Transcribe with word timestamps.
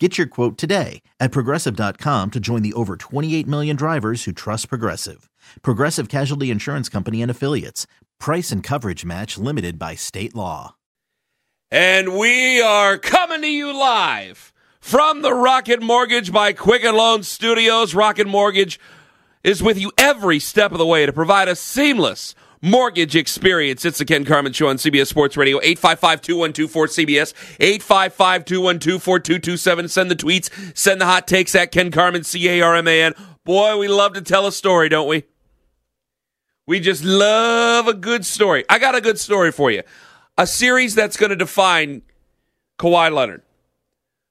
Get 0.00 0.18
your 0.18 0.26
quote 0.26 0.58
today 0.58 1.02
at 1.20 1.30
progressive.com 1.30 2.32
to 2.32 2.40
join 2.40 2.62
the 2.62 2.72
over 2.72 2.96
28 2.96 3.46
million 3.46 3.76
drivers 3.76 4.24
who 4.24 4.32
trust 4.32 4.68
Progressive. 4.68 5.30
Progressive 5.62 6.08
Casualty 6.08 6.50
Insurance 6.50 6.88
Company 6.88 7.22
and 7.22 7.30
Affiliates. 7.30 7.86
Price 8.18 8.50
and 8.50 8.60
coverage 8.60 9.04
match 9.04 9.38
limited 9.38 9.78
by 9.78 9.94
state 9.94 10.34
law. 10.34 10.74
And 11.70 12.18
we 12.18 12.60
are 12.60 12.98
coming 12.98 13.42
to 13.42 13.48
you 13.48 13.72
live 13.72 14.52
from 14.80 15.22
the 15.22 15.32
Rocket 15.32 15.80
Mortgage 15.80 16.32
by 16.32 16.52
Quicken 16.52 16.96
Loan 16.96 17.22
Studios. 17.22 17.94
Rocket 17.94 18.26
Mortgage 18.26 18.80
is 19.44 19.62
with 19.62 19.78
you 19.78 19.92
every 19.96 20.40
step 20.40 20.72
of 20.72 20.78
the 20.78 20.86
way 20.86 21.06
to 21.06 21.12
provide 21.12 21.46
a 21.46 21.54
seamless 21.54 22.34
mortgage 22.64 23.14
experience. 23.14 23.84
It's 23.84 23.98
the 23.98 24.06
Ken 24.06 24.24
Carman 24.24 24.54
Show 24.54 24.68
on 24.68 24.76
CBS 24.76 25.08
Sports 25.08 25.36
Radio. 25.36 25.60
855-2124-CBS. 25.60 27.34
855-212-4227. 27.58 29.90
Send 29.90 30.10
the 30.10 30.16
tweets. 30.16 30.76
Send 30.76 31.00
the 31.00 31.04
hot 31.04 31.28
takes 31.28 31.54
at 31.54 31.70
Ken 31.70 31.90
Carman, 31.90 32.24
C-A-R-M-A-N. 32.24 33.12
Boy, 33.44 33.76
we 33.76 33.88
love 33.88 34.14
to 34.14 34.22
tell 34.22 34.46
a 34.46 34.52
story, 34.52 34.88
don't 34.88 35.06
we? 35.06 35.24
We 36.66 36.80
just 36.80 37.04
love 37.04 37.86
a 37.86 37.94
good 37.94 38.24
story. 38.24 38.64
I 38.70 38.78
got 38.78 38.94
a 38.94 39.02
good 39.02 39.20
story 39.20 39.52
for 39.52 39.70
you. 39.70 39.82
A 40.38 40.46
series 40.46 40.94
that's 40.94 41.18
going 41.18 41.30
to 41.30 41.36
define 41.36 42.00
Kawhi 42.78 43.12
Leonard. 43.12 43.42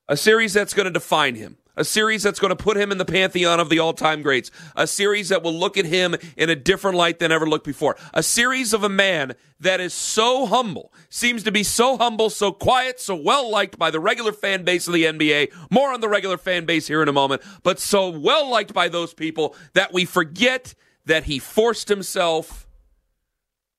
A 0.09 0.17
series 0.17 0.53
that's 0.53 0.73
going 0.73 0.85
to 0.85 0.91
define 0.91 1.35
him. 1.35 1.57
A 1.75 1.83
series 1.83 2.21
that's 2.21 2.39
going 2.39 2.55
to 2.55 2.55
put 2.55 2.77
him 2.77 2.91
in 2.91 2.99
the 2.99 3.05
pantheon 3.05 3.59
of 3.59 3.69
the 3.69 3.79
all 3.79 3.93
time 3.93 4.21
greats. 4.21 4.51
A 4.75 4.85
series 4.85 5.29
that 5.29 5.41
will 5.41 5.53
look 5.53 5.77
at 5.77 5.85
him 5.85 6.15
in 6.37 6.49
a 6.49 6.55
different 6.55 6.97
light 6.97 7.17
than 7.17 7.31
ever 7.31 7.47
looked 7.47 7.65
before. 7.65 7.95
A 8.13 8.21
series 8.21 8.73
of 8.73 8.83
a 8.83 8.89
man 8.89 9.33
that 9.59 9.79
is 9.79 9.93
so 9.93 10.45
humble, 10.45 10.93
seems 11.09 11.41
to 11.43 11.51
be 11.51 11.63
so 11.63 11.97
humble, 11.97 12.29
so 12.29 12.51
quiet, 12.51 12.99
so 12.99 13.15
well 13.15 13.49
liked 13.49 13.79
by 13.79 13.89
the 13.89 13.99
regular 13.99 14.31
fan 14.31 14.63
base 14.63 14.87
of 14.87 14.93
the 14.93 15.05
NBA. 15.05 15.51
More 15.71 15.91
on 15.91 16.01
the 16.01 16.09
regular 16.09 16.37
fan 16.37 16.65
base 16.65 16.87
here 16.87 17.01
in 17.01 17.07
a 17.07 17.13
moment, 17.13 17.41
but 17.63 17.79
so 17.79 18.09
well 18.09 18.47
liked 18.49 18.73
by 18.73 18.87
those 18.87 19.13
people 19.13 19.55
that 19.73 19.93
we 19.93 20.05
forget 20.05 20.75
that 21.05 21.23
he 21.23 21.39
forced 21.39 21.89
himself 21.89 22.67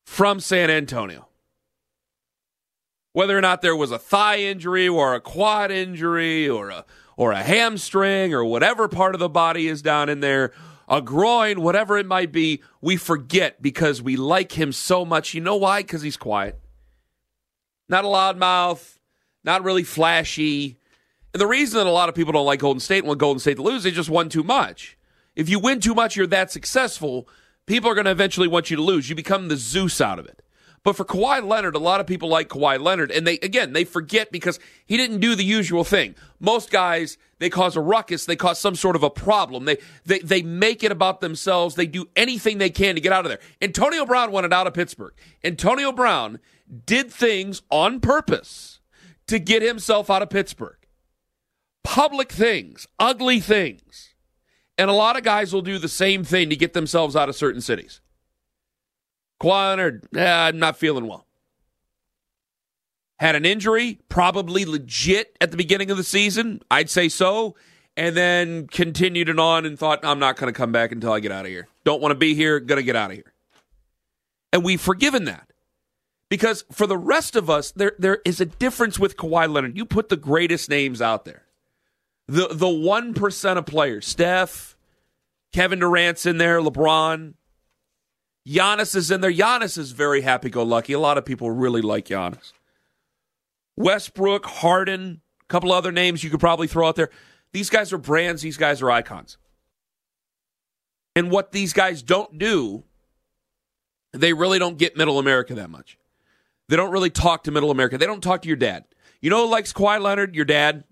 from 0.04 0.40
San 0.40 0.70
Antonio. 0.70 1.28
Whether 3.12 3.38
or 3.38 3.40
not 3.40 3.62
there 3.62 3.76
was 3.76 3.92
a 3.92 3.98
thigh 3.98 4.38
injury 4.38 4.88
or 4.88 5.14
a 5.14 5.20
quad 5.20 5.70
injury 5.70 6.48
or 6.48 6.70
a 6.70 6.84
or 7.16 7.32
a 7.32 7.42
hamstring 7.42 8.34
or 8.34 8.44
whatever 8.44 8.88
part 8.88 9.14
of 9.14 9.18
the 9.18 9.28
body 9.28 9.68
is 9.68 9.82
down 9.82 10.08
in 10.08 10.20
there, 10.20 10.52
a 10.88 11.00
groin, 11.00 11.60
whatever 11.60 11.96
it 11.96 12.06
might 12.06 12.32
be, 12.32 12.62
we 12.80 12.96
forget 12.96 13.62
because 13.62 14.02
we 14.02 14.16
like 14.16 14.52
him 14.52 14.72
so 14.72 15.04
much. 15.04 15.34
You 15.34 15.40
know 15.40 15.56
why? 15.56 15.82
Because 15.82 16.02
he's 16.02 16.16
quiet. 16.16 16.60
Not 17.88 18.04
a 18.04 18.08
loud 18.08 18.38
mouth, 18.38 18.98
not 19.42 19.62
really 19.62 19.84
flashy. 19.84 20.78
And 21.32 21.40
the 21.40 21.46
reason 21.46 21.78
that 21.78 21.86
a 21.86 21.90
lot 21.90 22.08
of 22.08 22.14
people 22.14 22.32
don't 22.32 22.46
like 22.46 22.60
Golden 22.60 22.80
State 22.80 22.98
and 22.98 23.08
want 23.08 23.20
Golden 23.20 23.40
State 23.40 23.56
to 23.56 23.62
lose, 23.62 23.82
they 23.82 23.90
just 23.90 24.10
won 24.10 24.28
too 24.28 24.42
much. 24.42 24.96
If 25.34 25.48
you 25.48 25.58
win 25.58 25.80
too 25.80 25.94
much, 25.94 26.16
you're 26.16 26.26
that 26.28 26.52
successful, 26.52 27.28
people 27.66 27.90
are 27.90 27.94
going 27.94 28.04
to 28.04 28.10
eventually 28.10 28.48
want 28.48 28.70
you 28.70 28.76
to 28.76 28.82
lose. 28.82 29.08
You 29.08 29.16
become 29.16 29.48
the 29.48 29.56
Zeus 29.56 30.00
out 30.00 30.18
of 30.18 30.26
it. 30.26 30.42
But 30.84 30.96
for 30.96 31.04
Kawhi 31.04 31.44
Leonard, 31.44 31.74
a 31.74 31.80
lot 31.80 32.00
of 32.00 32.06
people 32.06 32.28
like 32.28 32.48
Kawhi 32.48 32.78
Leonard, 32.78 33.10
and 33.10 33.26
they 33.26 33.38
again 33.38 33.72
they 33.72 33.84
forget 33.84 34.30
because 34.30 34.60
he 34.84 34.98
didn't 34.98 35.20
do 35.20 35.34
the 35.34 35.44
usual 35.44 35.82
thing. 35.82 36.14
Most 36.38 36.70
guys 36.70 37.16
they 37.38 37.48
cause 37.50 37.74
a 37.74 37.80
ruckus, 37.80 38.26
they 38.26 38.36
cause 38.36 38.58
some 38.58 38.74
sort 38.74 38.94
of 38.94 39.02
a 39.02 39.10
problem. 39.10 39.64
They 39.64 39.78
they 40.04 40.18
they 40.18 40.42
make 40.42 40.84
it 40.84 40.92
about 40.92 41.22
themselves. 41.22 41.74
They 41.74 41.86
do 41.86 42.06
anything 42.14 42.58
they 42.58 42.70
can 42.70 42.94
to 42.94 43.00
get 43.00 43.12
out 43.12 43.24
of 43.24 43.30
there. 43.30 43.40
Antonio 43.62 44.04
Brown 44.04 44.30
wanted 44.30 44.52
out 44.52 44.66
of 44.66 44.74
Pittsburgh. 44.74 45.14
Antonio 45.42 45.90
Brown 45.90 46.38
did 46.84 47.10
things 47.10 47.62
on 47.70 47.98
purpose 48.00 48.80
to 49.26 49.38
get 49.38 49.62
himself 49.62 50.10
out 50.10 50.22
of 50.22 50.28
Pittsburgh. 50.28 50.76
Public 51.82 52.30
things, 52.30 52.86
ugly 52.98 53.40
things. 53.40 54.14
And 54.76 54.90
a 54.90 54.94
lot 54.94 55.16
of 55.16 55.22
guys 55.22 55.52
will 55.52 55.62
do 55.62 55.78
the 55.78 55.88
same 55.88 56.24
thing 56.24 56.50
to 56.50 56.56
get 56.56 56.72
themselves 56.74 57.16
out 57.16 57.28
of 57.28 57.36
certain 57.36 57.60
cities. 57.60 58.00
Kawhi 59.44 59.68
Leonard, 59.70 60.08
eh, 60.16 60.32
I'm 60.48 60.58
not 60.58 60.76
feeling 60.78 61.06
well. 61.06 61.26
Had 63.18 63.36
an 63.36 63.44
injury, 63.44 64.00
probably 64.08 64.64
legit 64.64 65.36
at 65.40 65.50
the 65.50 65.56
beginning 65.56 65.90
of 65.90 65.96
the 65.96 66.04
season. 66.04 66.62
I'd 66.70 66.90
say 66.90 67.08
so. 67.08 67.54
And 67.96 68.16
then 68.16 68.66
continued 68.66 69.28
it 69.28 69.38
on 69.38 69.64
and 69.64 69.78
thought, 69.78 70.00
I'm 70.04 70.18
not 70.18 70.36
going 70.36 70.52
to 70.52 70.56
come 70.56 70.72
back 70.72 70.90
until 70.90 71.12
I 71.12 71.20
get 71.20 71.30
out 71.30 71.44
of 71.44 71.50
here. 71.50 71.68
Don't 71.84 72.02
want 72.02 72.10
to 72.10 72.18
be 72.18 72.34
here, 72.34 72.58
going 72.58 72.78
to 72.78 72.82
get 72.82 72.96
out 72.96 73.10
of 73.10 73.16
here. 73.16 73.32
And 74.52 74.64
we've 74.64 74.80
forgiven 74.80 75.26
that. 75.26 75.52
Because 76.28 76.64
for 76.72 76.86
the 76.88 76.96
rest 76.96 77.36
of 77.36 77.48
us, 77.48 77.70
there 77.70 77.92
there 77.98 78.20
is 78.24 78.40
a 78.40 78.46
difference 78.46 78.98
with 78.98 79.16
Kawhi 79.16 79.48
Leonard. 79.48 79.76
You 79.76 79.84
put 79.84 80.08
the 80.08 80.16
greatest 80.16 80.68
names 80.68 81.00
out 81.00 81.24
there. 81.24 81.44
The 82.26 82.48
the 82.48 82.68
one 82.68 83.14
percent 83.14 83.58
of 83.58 83.66
players, 83.66 84.06
Steph, 84.06 84.76
Kevin 85.52 85.78
Durant's 85.78 86.26
in 86.26 86.38
there, 86.38 86.60
LeBron, 86.60 87.34
Giannis 88.46 88.94
is 88.94 89.10
in 89.10 89.20
there. 89.20 89.32
Giannis 89.32 89.78
is 89.78 89.92
very 89.92 90.20
happy 90.20 90.50
go 90.50 90.62
lucky. 90.62 90.92
A 90.92 90.98
lot 90.98 91.18
of 91.18 91.24
people 91.24 91.50
really 91.50 91.80
like 91.80 92.06
Giannis. 92.06 92.52
Westbrook, 93.76 94.46
Harden, 94.46 95.20
a 95.42 95.46
couple 95.48 95.72
other 95.72 95.90
names 95.90 96.22
you 96.22 96.30
could 96.30 96.40
probably 96.40 96.66
throw 96.66 96.88
out 96.88 96.96
there. 96.96 97.10
These 97.52 97.70
guys 97.70 97.92
are 97.92 97.98
brands, 97.98 98.42
these 98.42 98.56
guys 98.56 98.82
are 98.82 98.90
icons. 98.90 99.38
And 101.16 101.30
what 101.30 101.52
these 101.52 101.72
guys 101.72 102.02
don't 102.02 102.38
do, 102.38 102.84
they 104.12 104.32
really 104.32 104.58
don't 104.58 104.78
get 104.78 104.96
middle 104.96 105.18
America 105.18 105.54
that 105.54 105.70
much. 105.70 105.96
They 106.68 106.76
don't 106.76 106.90
really 106.90 107.10
talk 107.10 107.44
to 107.44 107.50
middle 107.50 107.70
America. 107.70 107.98
They 107.98 108.06
don't 108.06 108.22
talk 108.22 108.42
to 108.42 108.48
your 108.48 108.56
dad. 108.56 108.84
You 109.20 109.30
know 109.30 109.44
likes 109.46 109.72
Kawhi 109.72 110.00
Leonard? 110.00 110.34
Your 110.34 110.44
dad. 110.44 110.84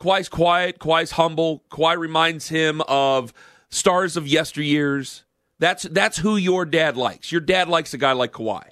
Kawhi's 0.00 0.28
quiet. 0.28 0.78
Kawhi's 0.78 1.12
humble. 1.12 1.64
Kawhi 1.70 1.96
reminds 1.96 2.48
him 2.48 2.82
of 2.88 3.32
stars 3.70 4.16
of 4.16 4.24
yesteryears. 4.24 5.22
That's 5.60 5.82
that's 5.84 6.16
who 6.16 6.36
your 6.36 6.64
dad 6.64 6.96
likes. 6.96 7.30
Your 7.30 7.42
dad 7.42 7.68
likes 7.68 7.94
a 7.94 7.98
guy 7.98 8.12
like 8.12 8.32
Kawhi. 8.32 8.64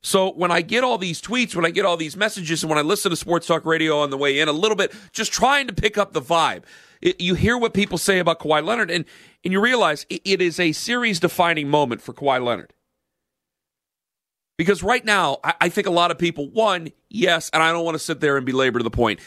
So 0.00 0.30
when 0.32 0.52
I 0.52 0.62
get 0.62 0.84
all 0.84 0.96
these 0.96 1.20
tweets, 1.20 1.56
when 1.56 1.66
I 1.66 1.70
get 1.70 1.84
all 1.84 1.96
these 1.96 2.16
messages, 2.16 2.62
and 2.62 2.70
when 2.70 2.78
I 2.78 2.82
listen 2.82 3.10
to 3.10 3.16
Sports 3.16 3.48
Talk 3.48 3.66
Radio 3.66 3.98
on 3.98 4.10
the 4.10 4.16
way 4.16 4.38
in, 4.38 4.46
a 4.48 4.52
little 4.52 4.76
bit, 4.76 4.94
just 5.10 5.32
trying 5.32 5.66
to 5.66 5.72
pick 5.74 5.98
up 5.98 6.12
the 6.12 6.22
vibe, 6.22 6.62
it, 7.02 7.20
you 7.20 7.34
hear 7.34 7.58
what 7.58 7.74
people 7.74 7.98
say 7.98 8.20
about 8.20 8.38
Kawhi 8.38 8.64
Leonard, 8.64 8.92
and 8.92 9.04
and 9.44 9.52
you 9.52 9.60
realize 9.60 10.06
it, 10.08 10.22
it 10.24 10.40
is 10.40 10.60
a 10.60 10.70
series 10.70 11.18
defining 11.18 11.68
moment 11.68 12.00
for 12.00 12.14
Kawhi 12.14 12.42
Leonard. 12.42 12.72
Because 14.56 14.84
right 14.84 15.04
now, 15.04 15.38
I, 15.42 15.54
I 15.62 15.68
think 15.68 15.88
a 15.88 15.90
lot 15.90 16.12
of 16.12 16.18
people, 16.18 16.48
one, 16.48 16.90
yes, 17.10 17.50
and 17.52 17.60
I 17.60 17.72
don't 17.72 17.84
want 17.84 17.96
to 17.96 17.98
sit 17.98 18.20
there 18.20 18.36
and 18.36 18.46
belabor 18.46 18.82
the 18.82 18.90
point. 18.90 19.18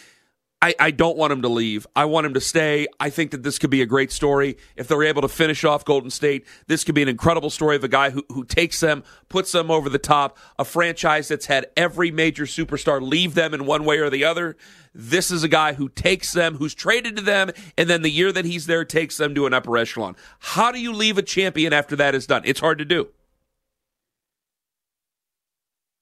I, 0.62 0.76
I 0.78 0.92
don't 0.92 1.16
want 1.16 1.32
him 1.32 1.42
to 1.44 1.48
leave. 1.48 1.88
I 1.96 2.04
want 2.06 2.26
him 2.26 2.34
to 2.34 2.42
stay. 2.42 2.88
I 3.00 3.10
think 3.10 3.32
that 3.32 3.44
this 3.44 3.58
could 3.58 3.70
be 3.70 3.82
a 3.82 3.86
great 3.86 4.12
story. 4.12 4.58
If 4.76 4.90
they're 4.90 5.04
able 5.04 5.22
to 5.22 5.30
finish 5.30 5.64
off 5.64 5.86
Golden 5.86 6.10
State, 6.10 6.46
this 6.68 6.84
could 6.84 6.96
be 6.96 7.02
an 7.02 7.08
incredible 7.08 7.50
story 7.50 7.78
of 7.78 7.84
a 7.86 7.88
guy 7.88 8.10
who, 8.10 8.26
who 8.30 8.44
takes 8.44 8.82
them, 8.82 9.04
puts 9.30 9.54
them 9.54 9.72
over 9.72 9.88
the 9.88 9.98
top, 9.98 10.38
a 10.58 10.66
franchise 10.66 11.30
that's 11.30 11.46
had 11.46 11.68
every 11.78 12.12
major 12.12 12.44
superstar 12.44 13.02
leave 13.02 13.36
them 13.36 13.54
in 13.54 13.66
one 13.66 13.86
way 13.86 14.00
or 14.00 14.10
the 14.10 14.26
other. 14.26 14.58
This 14.94 15.32
is 15.32 15.44
a 15.44 15.48
guy 15.48 15.74
who 15.74 15.88
takes 15.88 16.34
them, 16.34 16.56
who's 16.56 16.74
traded 16.74 17.16
to 17.16 17.22
them, 17.22 17.52
and 17.78 17.90
then 17.90 18.02
the 18.02 18.12
year 18.12 18.34
that 18.34 18.44
he's 18.44 18.66
there 18.66 18.84
takes 18.84 19.16
them 19.16 19.34
to 19.36 19.46
an 19.46 19.54
upper 19.54 19.78
echelon. 19.78 20.18
How 20.40 20.74
do 20.74 20.80
you 20.80 20.92
leave 20.92 21.18
a 21.18 21.22
champion 21.22 21.72
after 21.72 21.96
that 21.96 22.16
is 22.16 22.28
done? 22.28 22.42
It's 22.44 22.60
hard 22.60 22.80
to 22.80 22.86
do. 22.86 23.08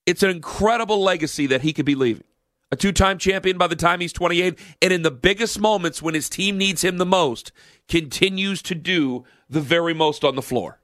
It's 0.08 0.24
an 0.24 0.32
incredible 0.32 1.04
legacy 1.04 1.46
that 1.48 1.62
he 1.62 1.74
could 1.74 1.86
be 1.86 1.94
leaving 1.94 2.24
a 2.72 2.76
two 2.76 2.92
time 2.92 3.18
champion 3.18 3.58
by 3.58 3.68
the 3.68 3.76
time 3.76 4.00
he's 4.00 4.14
28, 4.14 4.60
and 4.82 4.94
in 4.94 5.02
the 5.02 5.12
biggest 5.12 5.60
moments 5.60 6.02
when 6.02 6.14
his 6.14 6.30
team 6.30 6.58
needs 6.58 6.84
him 6.84 6.98
the 6.98 7.06
most, 7.06 7.52
continues 7.88 8.62
to 8.64 8.76
do 8.76 9.24
the 9.50 9.62
very 9.62 9.94
most 9.94 10.24
on 10.24 10.36
the 10.36 10.42
floor. 10.42 10.80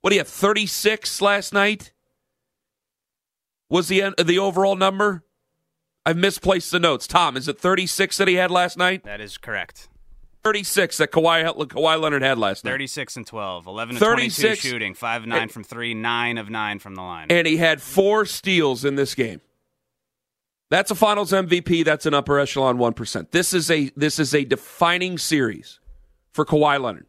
What 0.00 0.10
do 0.10 0.16
you 0.16 0.20
have, 0.20 0.28
36 0.28 1.20
last 1.20 1.52
night? 1.52 1.92
Was 3.68 3.88
the, 3.88 4.14
the 4.22 4.38
overall 4.38 4.74
number? 4.74 5.24
I've 6.04 6.16
misplaced 6.16 6.72
the 6.72 6.80
notes. 6.80 7.06
Tom, 7.06 7.36
is 7.36 7.46
it 7.46 7.60
36 7.60 8.16
that 8.16 8.26
he 8.26 8.34
had 8.34 8.50
last 8.50 8.76
night? 8.76 9.04
That 9.04 9.20
is 9.20 9.36
correct. 9.36 9.88
36 10.42 10.96
that 10.96 11.12
Kawhi, 11.12 11.44
Kawhi 11.68 12.00
Leonard 12.00 12.22
had 12.22 12.38
last 12.38 12.64
night. 12.64 12.72
36 12.72 13.18
and 13.18 13.26
12. 13.26 13.66
11 13.66 13.96
of 13.96 14.02
22 14.02 14.54
shooting. 14.54 14.94
5 14.94 15.22
of 15.22 15.28
9 15.28 15.48
from 15.50 15.64
3. 15.64 15.94
9 15.94 16.38
of 16.38 16.48
9 16.48 16.78
from 16.78 16.94
the 16.94 17.02
line. 17.02 17.26
And 17.28 17.46
he 17.46 17.58
had 17.58 17.82
four 17.82 18.24
steals 18.24 18.84
in 18.84 18.94
this 18.94 19.14
game. 19.14 19.42
That's 20.70 20.90
a 20.90 20.94
Finals 20.94 21.32
MVP. 21.32 21.84
That's 21.84 22.06
an 22.06 22.14
upper 22.14 22.38
echelon 22.38 22.78
one 22.78 22.94
percent. 22.94 23.32
This 23.32 23.52
is 23.52 23.70
a 23.70 23.90
this 23.96 24.18
is 24.18 24.34
a 24.34 24.44
defining 24.44 25.18
series 25.18 25.80
for 26.32 26.46
Kawhi 26.46 26.80
Leonard. 26.80 27.06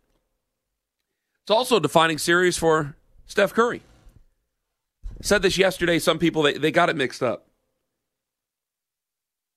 It's 1.43 1.51
also 1.51 1.77
a 1.77 1.81
defining 1.81 2.17
series 2.17 2.57
for 2.57 2.95
Steph 3.27 3.53
Curry. 3.53 3.83
Said 5.21 5.43
this 5.43 5.57
yesterday. 5.57 5.99
Some 5.99 6.17
people 6.17 6.41
they, 6.41 6.57
they 6.57 6.71
got 6.71 6.89
it 6.89 6.95
mixed 6.95 7.21
up. 7.21 7.47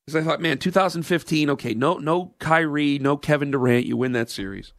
Because 0.05 0.23
I 0.23 0.29
thought, 0.29 0.41
man, 0.41 0.59
2015, 0.59 1.49
okay, 1.51 1.73
no 1.73 1.95
no 1.95 2.35
Kyrie, 2.39 2.99
no 2.99 3.17
Kevin 3.17 3.51
Durant, 3.51 3.87
you 3.87 3.97
win 3.97 4.13
that 4.13 4.29
series. 4.29 4.75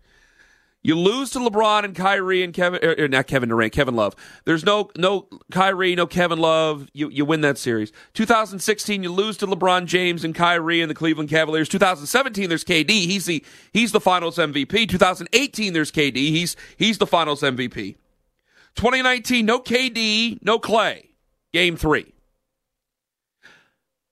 You 0.86 0.94
lose 0.94 1.32
to 1.32 1.40
LeBron 1.40 1.84
and 1.84 1.96
Kyrie 1.96 2.44
and 2.44 2.54
Kevin, 2.54 2.80
or 2.86 2.92
er, 2.92 2.96
er, 3.00 3.08
not 3.08 3.26
Kevin 3.26 3.50
Durant, 3.50 3.74
Kevin 3.74 3.96
Love. 3.96 4.16
There's 4.46 4.64
no 4.64 4.92
no 4.96 5.28
Kyrie, 5.50 5.96
no 5.96 6.06
Kevin 6.06 6.38
Love. 6.38 6.88
You 6.94 7.10
you 7.10 7.26
win 7.26 7.42
that 7.42 7.58
series. 7.58 7.92
2016, 8.14 9.02
you 9.02 9.12
lose 9.12 9.36
to 9.38 9.48
LeBron 9.48 9.88
James 9.88 10.24
and 10.24 10.36
Kyrie 10.36 10.82
and 10.82 10.92
the 10.92 10.94
Cleveland 10.94 11.32
Cavaliers. 11.32 11.70
2017, 11.70 12.50
there's 12.50 12.64
KD. 12.64 12.88
He's 12.88 13.26
the 13.26 13.44
he's 13.74 13.94
the 13.94 14.00
Finals 14.00 14.38
MVP. 14.38 14.88
2018, 14.88 15.74
there's 15.74 15.92
KD. 15.92 16.18
He's 16.18 16.56
he's 16.78 17.00
the 17.00 17.08
Finals 17.08 17.42
MVP. 17.42 17.96
2019, 18.76 19.44
no 19.44 19.60
KD, 19.60 20.38
no 20.44 20.60
Klay. 20.60 21.08
Game 21.52 21.78
three. 21.78 22.14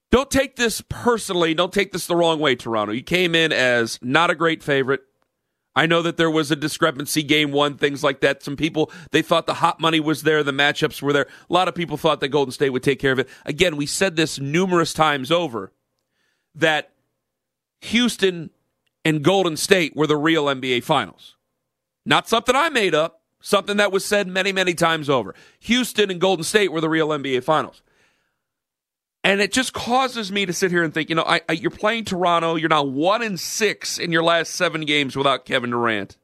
Don't 0.10 0.32
take 0.32 0.56
this 0.56 0.82
personally. 0.90 1.54
Don't 1.54 1.72
take 1.72 1.92
this 1.92 2.08
the 2.08 2.16
wrong 2.16 2.40
way, 2.40 2.56
Toronto. 2.56 2.94
You 2.94 3.04
came 3.04 3.36
in 3.36 3.52
as 3.52 4.00
not 4.02 4.32
a 4.32 4.36
great 4.36 4.64
favorite 4.64 5.02
I 5.76 5.88
know 5.88 6.02
that 6.04 6.18
there 6.18 6.30
was 6.30 6.52
a 6.52 6.56
discrepancy 6.56 7.24
game 7.24 7.52
one, 7.52 7.78
things 7.78 8.04
like 8.04 8.22
that. 8.22 8.44
Some 8.44 8.56
people, 8.56 8.92
they 9.12 9.22
thought 9.22 9.48
the 9.48 9.56
hot 9.56 9.80
money 9.80 10.00
was 10.00 10.24
there, 10.24 10.44
the 10.44 10.52
matchups 10.52 11.02
were 11.02 11.14
there. 11.14 11.28
A 11.50 11.54
lot 11.54 11.68
of 11.68 11.74
people 11.74 11.98
thought 11.98 12.20
that 12.20 12.30
Golden 12.30 12.52
State 12.52 12.70
would 12.70 12.84
take 12.84 13.00
care 13.00 13.12
of 13.12 13.20
it. 13.20 13.28
Again, 13.46 13.76
we 13.76 13.86
said 13.86 14.16
this 14.16 14.40
numerous 14.40 14.94
times 14.94 15.32
over 15.32 15.72
that 16.56 16.92
Houston 17.82 18.52
and 19.04 19.24
Golden 19.24 19.58
State 19.58 19.96
were 19.96 20.08
the 20.08 20.18
real 20.18 20.46
NBA 20.46 20.84
finals. 20.84 21.36
Not 22.06 22.28
something 22.28 22.56
I 22.56 22.70
made 22.70 22.94
up, 22.94 23.22
something 23.42 23.78
that 23.78 23.92
was 23.92 24.06
said 24.06 24.28
many, 24.28 24.52
many 24.52 24.74
times 24.74 25.10
over. 25.10 25.34
Houston 25.62 26.12
and 26.12 26.22
Golden 26.22 26.44
State 26.44 26.72
were 26.72 26.82
the 26.82 26.90
real 26.90 27.10
NBA 27.10 27.44
finals. 27.44 27.82
And 29.24 29.40
it 29.40 29.54
just 29.54 29.72
causes 29.72 30.32
me 30.32 30.46
to 30.46 30.52
sit 30.52 30.70
here 30.70 30.84
and 30.84 30.94
think, 30.94 31.10
you 31.10 31.16
know, 31.16 31.24
I, 31.26 31.42
I, 31.48 31.54
you're 31.54 31.72
playing 31.72 32.06
Toronto. 32.06 32.56
You're 32.56 32.70
now 32.70 32.84
one 32.84 33.22
in 33.22 33.38
six 33.38 33.98
in 33.98 34.12
your 34.12 34.24
last 34.24 34.54
seven 34.54 34.82
games 34.82 35.16
without 35.16 35.46
Kevin 35.46 35.70
Durant. 35.70 36.18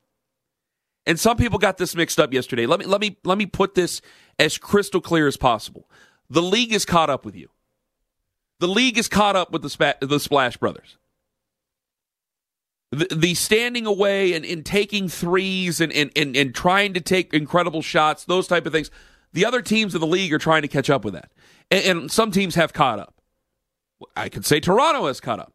And 1.06 1.18
some 1.18 1.38
people 1.38 1.60
got 1.60 1.78
this 1.78 1.96
mixed 1.96 2.20
up 2.20 2.34
yesterday. 2.34 2.66
Let 2.66 2.80
me 2.80 2.86
let 2.86 3.00
me 3.00 3.18
let 3.24 3.38
me 3.38 3.46
put 3.46 3.74
this 3.74 4.02
as 4.38 4.58
crystal 4.58 5.00
clear 5.00 5.28
as 5.28 5.38
possible. 5.38 5.90
The 6.30 6.42
league 6.42 6.74
is 6.74 6.86
caught 6.86 7.10
up 7.10 7.26
with 7.26 7.36
you. 7.36 7.50
The 8.60 8.68
league 8.68 8.98
is 8.98 9.08
caught 9.08 9.36
up 9.36 9.52
with 9.52 9.62
the, 9.62 9.70
Spa- 9.70 9.96
the 10.02 10.20
Splash 10.20 10.58
Brothers. 10.58 10.98
The, 12.92 13.08
the 13.16 13.34
standing 13.34 13.86
away 13.86 14.34
and, 14.34 14.46
and 14.46 14.66
taking 14.66 15.08
threes 15.08 15.80
and, 15.80 15.94
and, 15.94 16.12
and, 16.16 16.36
and 16.36 16.54
trying 16.54 16.94
to 16.94 17.02
take 17.02 17.34
incredible 17.34 17.82
shots, 17.82 18.26
those 18.26 18.48
type 18.48 18.66
of 18.66 18.74
things. 18.74 18.92
The 19.32 19.46
other 19.46 19.62
teams 19.62 19.96
in 19.96 20.02
the 20.02 20.08
league 20.08 20.34
are 20.34 20.40
trying 20.40 20.64
to 20.64 20.68
catch 20.68 20.90
up 20.90 21.06
with 21.06 21.14
that 21.14 21.32
and, 21.72 21.86
and 21.86 22.12
some 22.12 22.32
teams 22.32 22.56
have 22.56 22.74
caught 22.74 23.00
up. 23.00 23.16
I 24.16 24.30
could 24.30 24.46
say 24.46 24.60
Toronto 24.60 25.08
has 25.08 25.20
caught 25.20 25.40
up. 25.40 25.54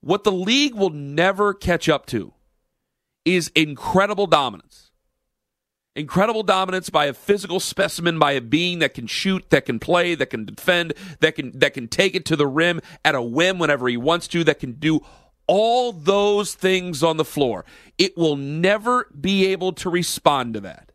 What 0.00 0.24
the 0.24 0.32
league 0.32 0.74
will 0.74 0.90
never 0.90 1.54
catch 1.54 1.88
up 1.88 2.06
to 2.06 2.34
is 3.24 3.50
incredible 3.54 4.26
dominance. 4.26 4.90
Incredible 5.96 6.42
dominance 6.42 6.90
by 6.90 7.06
a 7.06 7.14
physical 7.14 7.60
specimen, 7.60 8.18
by 8.18 8.32
a 8.32 8.40
being 8.40 8.80
that 8.80 8.94
can 8.94 9.06
shoot, 9.06 9.48
that 9.50 9.64
can 9.64 9.78
play, 9.78 10.16
that 10.16 10.26
can 10.26 10.44
defend, 10.44 10.92
that 11.20 11.36
can 11.36 11.56
that 11.60 11.72
can 11.72 11.86
take 11.86 12.16
it 12.16 12.24
to 12.26 12.36
the 12.36 12.48
rim 12.48 12.80
at 13.04 13.14
a 13.14 13.22
whim 13.22 13.60
whenever 13.60 13.86
he 13.86 13.96
wants 13.96 14.26
to, 14.28 14.42
that 14.42 14.58
can 14.58 14.72
do 14.72 15.00
all 15.46 15.92
those 15.92 16.54
things 16.54 17.02
on 17.04 17.16
the 17.16 17.24
floor. 17.24 17.64
It 17.96 18.16
will 18.16 18.34
never 18.34 19.08
be 19.18 19.46
able 19.46 19.72
to 19.74 19.88
respond 19.90 20.54
to 20.54 20.60
that. 20.60 20.90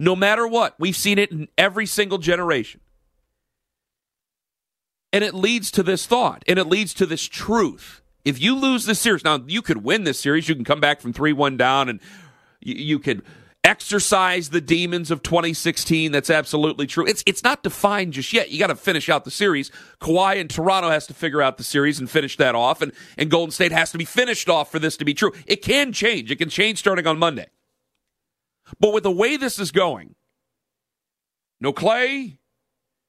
No 0.00 0.16
matter 0.16 0.46
what. 0.46 0.74
We've 0.78 0.96
seen 0.96 1.18
it 1.18 1.30
in 1.30 1.46
every 1.56 1.86
single 1.86 2.18
generation. 2.18 2.80
And 5.14 5.22
it 5.22 5.32
leads 5.32 5.70
to 5.70 5.84
this 5.84 6.06
thought 6.06 6.42
and 6.48 6.58
it 6.58 6.66
leads 6.66 6.92
to 6.94 7.06
this 7.06 7.22
truth. 7.22 8.02
If 8.24 8.42
you 8.42 8.56
lose 8.56 8.84
this 8.84 9.00
series, 9.00 9.22
now 9.22 9.44
you 9.46 9.62
could 9.62 9.84
win 9.84 10.02
this 10.02 10.18
series, 10.18 10.48
you 10.48 10.56
can 10.56 10.64
come 10.64 10.80
back 10.80 11.00
from 11.00 11.12
3 11.12 11.32
1 11.32 11.56
down 11.56 11.88
and 11.88 12.00
you, 12.60 12.74
you 12.74 12.98
could 12.98 13.22
exercise 13.62 14.50
the 14.50 14.60
demons 14.60 15.12
of 15.12 15.22
2016. 15.22 16.10
That's 16.10 16.30
absolutely 16.30 16.88
true. 16.88 17.06
It's 17.06 17.22
it's 17.26 17.44
not 17.44 17.62
defined 17.62 18.12
just 18.12 18.32
yet. 18.32 18.50
You 18.50 18.58
got 18.58 18.66
to 18.66 18.74
finish 18.74 19.08
out 19.08 19.24
the 19.24 19.30
series. 19.30 19.70
Kawhi 20.00 20.40
and 20.40 20.50
Toronto 20.50 20.90
has 20.90 21.06
to 21.06 21.14
figure 21.14 21.40
out 21.40 21.58
the 21.58 21.64
series 21.64 22.00
and 22.00 22.10
finish 22.10 22.36
that 22.38 22.56
off, 22.56 22.82
and 22.82 22.90
and 23.16 23.30
Golden 23.30 23.52
State 23.52 23.70
has 23.70 23.92
to 23.92 23.98
be 23.98 24.04
finished 24.04 24.48
off 24.48 24.68
for 24.68 24.80
this 24.80 24.96
to 24.96 25.04
be 25.04 25.14
true. 25.14 25.32
It 25.46 25.62
can 25.62 25.92
change. 25.92 26.32
It 26.32 26.36
can 26.36 26.48
change 26.48 26.80
starting 26.80 27.06
on 27.06 27.20
Monday. 27.20 27.46
But 28.80 28.92
with 28.92 29.04
the 29.04 29.12
way 29.12 29.36
this 29.36 29.60
is 29.60 29.70
going, 29.70 30.16
no 31.60 31.72
Klay, 31.72 32.38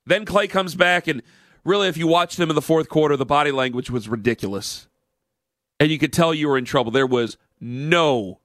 then 0.06 0.24
Klay 0.26 0.48
comes 0.48 0.76
back 0.76 1.08
and 1.08 1.24
really, 1.66 1.90
if 1.90 1.98
you 1.98 2.08
watched 2.08 2.38
them 2.38 2.50
in 2.50 2.56
the 2.56 2.62
fourth 2.62 2.88
quarter, 2.88 3.18
the 3.18 3.26
body 3.26 3.52
language 3.52 3.90
was 3.90 4.08
ridiculous. 4.08 4.88
And 5.80 5.92
you 5.92 5.98
could 5.98 6.14
tell 6.14 6.34
you 6.34 6.48
were 6.48 6.58
in 6.58 6.64
trouble. 6.64 6.92
There 6.92 7.06
was 7.06 7.38
no, 7.60 8.40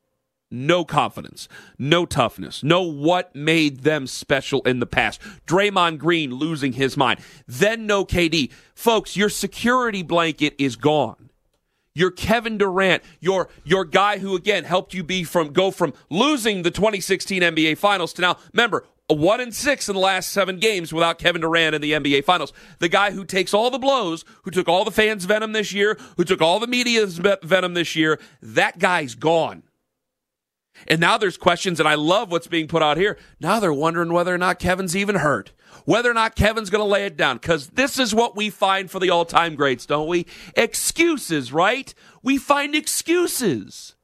no 0.50 0.84
confidence, 0.84 1.48
no 1.78 2.06
toughness, 2.06 2.64
no 2.64 2.82
what 2.82 3.34
made 3.36 3.80
them 3.82 4.06
special 4.08 4.62
in 4.62 4.80
the 4.80 4.86
past. 4.86 5.20
Draymond 5.46 5.98
Green 5.98 6.34
losing 6.34 6.72
his 6.72 6.96
mind. 6.96 7.20
Then 7.46 7.86
no 7.86 8.04
KD. 8.04 8.50
Folks, 8.74 9.16
your 9.16 9.28
security 9.28 10.02
blanket 10.02 10.54
is 10.58 10.74
gone. 10.74 11.30
Your 11.92 12.10
Kevin 12.12 12.56
Durant, 12.56 13.02
your 13.20 13.48
your 13.64 13.84
guy 13.84 14.18
who 14.18 14.36
again 14.36 14.62
helped 14.62 14.94
you 14.94 15.02
be 15.02 15.24
from 15.24 15.52
go 15.52 15.72
from 15.72 15.92
losing 16.08 16.62
the 16.62 16.70
2016 16.70 17.42
NBA 17.42 17.78
Finals 17.78 18.12
to 18.14 18.22
now. 18.22 18.36
Remember, 18.52 18.84
one 19.14 19.40
and 19.40 19.54
six 19.54 19.88
in 19.88 19.94
the 19.94 20.00
last 20.00 20.30
seven 20.30 20.58
games 20.58 20.92
without 20.92 21.18
Kevin 21.18 21.40
Durant 21.40 21.74
in 21.74 21.80
the 21.80 21.92
NBA 21.92 22.24
Finals. 22.24 22.52
The 22.78 22.88
guy 22.88 23.10
who 23.10 23.24
takes 23.24 23.54
all 23.54 23.70
the 23.70 23.78
blows, 23.78 24.24
who 24.42 24.50
took 24.50 24.68
all 24.68 24.84
the 24.84 24.90
fans' 24.90 25.24
venom 25.24 25.52
this 25.52 25.72
year, 25.72 25.98
who 26.16 26.24
took 26.24 26.40
all 26.40 26.60
the 26.60 26.66
media's 26.66 27.18
venom 27.18 27.74
this 27.74 27.96
year, 27.96 28.18
that 28.42 28.78
guy's 28.78 29.14
gone. 29.14 29.62
And 30.88 31.00
now 31.00 31.18
there's 31.18 31.36
questions, 31.36 31.80
and 31.80 31.88
I 31.88 31.94
love 31.94 32.30
what's 32.30 32.46
being 32.46 32.68
put 32.68 32.82
out 32.82 32.96
here. 32.96 33.18
Now 33.40 33.60
they're 33.60 33.72
wondering 33.72 34.12
whether 34.12 34.34
or 34.34 34.38
not 34.38 34.58
Kevin's 34.58 34.96
even 34.96 35.16
hurt, 35.16 35.52
whether 35.84 36.10
or 36.10 36.14
not 36.14 36.36
Kevin's 36.36 36.70
going 36.70 36.80
to 36.80 36.90
lay 36.90 37.04
it 37.04 37.16
down, 37.16 37.36
because 37.36 37.68
this 37.68 37.98
is 37.98 38.14
what 38.14 38.36
we 38.36 38.50
find 38.50 38.90
for 38.90 38.98
the 38.98 39.10
all 39.10 39.24
time 39.24 39.56
greats, 39.56 39.86
don't 39.86 40.08
we? 40.08 40.26
Excuses, 40.56 41.52
right? 41.52 41.92
We 42.22 42.38
find 42.38 42.74
excuses. 42.74 43.94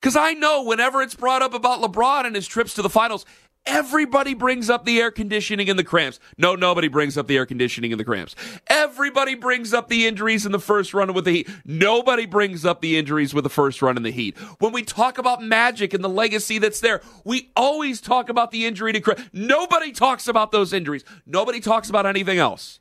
Because 0.00 0.16
I 0.16 0.32
know 0.32 0.64
whenever 0.64 1.00
it's 1.00 1.14
brought 1.14 1.42
up 1.42 1.54
about 1.54 1.80
LeBron 1.80 2.26
and 2.26 2.34
his 2.34 2.48
trips 2.48 2.74
to 2.74 2.82
the 2.82 2.90
finals, 2.90 3.24
Everybody 3.64 4.34
brings 4.34 4.68
up 4.68 4.84
the 4.84 5.00
air 5.00 5.12
conditioning 5.12 5.70
and 5.70 5.78
the 5.78 5.84
cramps. 5.84 6.18
No, 6.36 6.56
nobody 6.56 6.88
brings 6.88 7.16
up 7.16 7.28
the 7.28 7.36
air 7.36 7.46
conditioning 7.46 7.92
and 7.92 8.00
the 8.00 8.04
cramps. 8.04 8.34
Everybody 8.66 9.36
brings 9.36 9.72
up 9.72 9.88
the 9.88 10.06
injuries 10.06 10.44
in 10.44 10.50
the 10.50 10.58
first 10.58 10.92
run 10.92 11.14
with 11.14 11.24
the 11.24 11.32
Heat. 11.32 11.50
Nobody 11.64 12.26
brings 12.26 12.64
up 12.64 12.80
the 12.80 12.98
injuries 12.98 13.32
with 13.32 13.44
the 13.44 13.50
first 13.50 13.80
run 13.80 13.96
in 13.96 14.02
the 14.02 14.10
Heat. 14.10 14.36
When 14.58 14.72
we 14.72 14.82
talk 14.82 15.16
about 15.16 15.42
Magic 15.42 15.94
and 15.94 16.02
the 16.02 16.08
legacy 16.08 16.58
that's 16.58 16.80
there, 16.80 17.02
we 17.24 17.52
always 17.54 18.00
talk 18.00 18.28
about 18.28 18.50
the 18.50 18.66
injury 18.66 18.92
to 18.94 19.00
cramps. 19.00 19.22
Nobody 19.32 19.92
talks 19.92 20.26
about 20.26 20.50
those 20.50 20.72
injuries. 20.72 21.04
Nobody 21.24 21.60
talks 21.60 21.88
about 21.88 22.04
anything 22.04 22.38
else. 22.38 22.80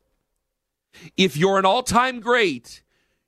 If 1.15 1.37
you're 1.37 1.59
an 1.59 1.65
all-time 1.65 2.19
great, 2.21 2.81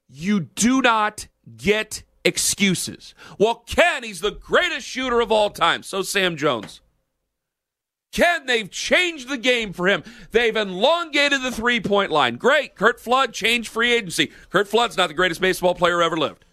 you 0.10 0.40
do 0.40 0.82
not 0.82 1.28
get 1.56 2.04
excuses. 2.26 3.14
Well, 3.38 3.64
Ken, 3.68 4.04
he's 4.04 4.22
the 4.22 4.32
greatest 4.32 4.88
shooter 4.88 5.22
of 5.22 5.32
all 5.32 5.50
time. 5.52 5.84
So 5.84 6.02
Sam 6.02 6.36
Jones. 6.36 6.82
Ken, 8.14 8.46
they've 8.46 8.70
changed 8.70 9.28
the 9.28 9.38
game 9.38 9.74
for 9.74 9.88
him. 9.88 10.04
They've 10.32 10.56
elongated 10.56 11.42
the 11.42 11.52
three 11.52 11.82
point 11.82 12.12
line. 12.12 12.36
Great. 12.36 12.76
Curt 12.76 13.00
Flood 13.00 13.34
changed 13.34 13.70
free 13.70 13.92
agency. 13.92 14.32
Curt 14.50 14.68
Flood's 14.68 14.96
not 14.96 15.08
the 15.08 15.16
greatest 15.16 15.42
baseball 15.42 15.76
player 15.76 16.02
ever 16.02 16.16
lived. 16.16 16.46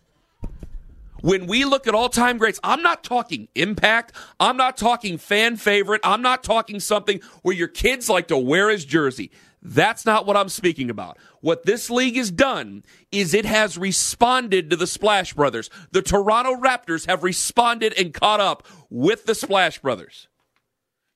When 1.21 1.47
we 1.47 1.67
look 1.67 1.87
at 1.87 1.95
all 1.95 2.09
time 2.09 2.38
greats, 2.38 2.59
I'm 2.64 2.83
not 2.83 3.05
talking 3.05 3.49
impact. 3.55 4.12
I'm 4.40 4.57
not 4.57 4.79
talking 4.79 5.19
fan 5.19 5.57
favorite. 5.57 6.00
I'm 6.02 6.23
not 6.23 6.43
talking 6.43 6.81
something 6.81 7.21
where 7.43 7.55
your 7.55 7.69
kids 7.69 8.09
like 8.09 8.29
to 8.29 8.38
wear 8.38 8.71
his 8.71 8.87
jersey. 8.87 9.31
That's 9.62 10.07
not 10.07 10.25
what 10.25 10.38
I'm 10.38 10.49
speaking 10.49 10.88
about. 10.88 11.19
What 11.43 11.67
this 11.67 11.90
league 11.90 12.17
has 12.17 12.31
done 12.31 12.85
is 13.12 13.35
it 13.35 13.45
has 13.45 13.76
responded 13.76 14.71
to 14.71 14.76
the 14.76 14.87
Splash 14.87 15.35
Brothers. 15.35 15.69
The 15.90 16.00
Toronto 16.00 16.57
Raptors 16.57 17.07
have 17.07 17.23
responded 17.23 17.93
and 17.99 18.14
caught 18.14 18.40
up 18.40 18.67
with 18.88 19.26
the 19.26 19.35
Splash 19.35 19.79
Brothers. 19.79 20.29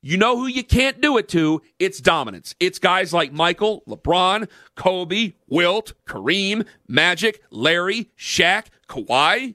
You 0.07 0.19
know 0.19 0.37
who 0.37 0.47
you 0.47 0.63
can't 0.63 1.01
do 1.01 1.17
it 1.17 1.31
to? 1.31 1.63
It's 1.79 1.99
dominance. 1.99 2.55
It's 2.61 2.79
guys 2.79 3.15
like 3.15 3.33
Michael, 3.33 3.83
LeBron, 3.89 4.51
Kobe, 4.77 5.33
Wilt, 5.49 5.95
Kareem, 6.07 6.67
Magic, 6.87 7.41
Larry, 7.51 8.11
Shaq, 8.15 8.67
Kawhi. 8.87 9.55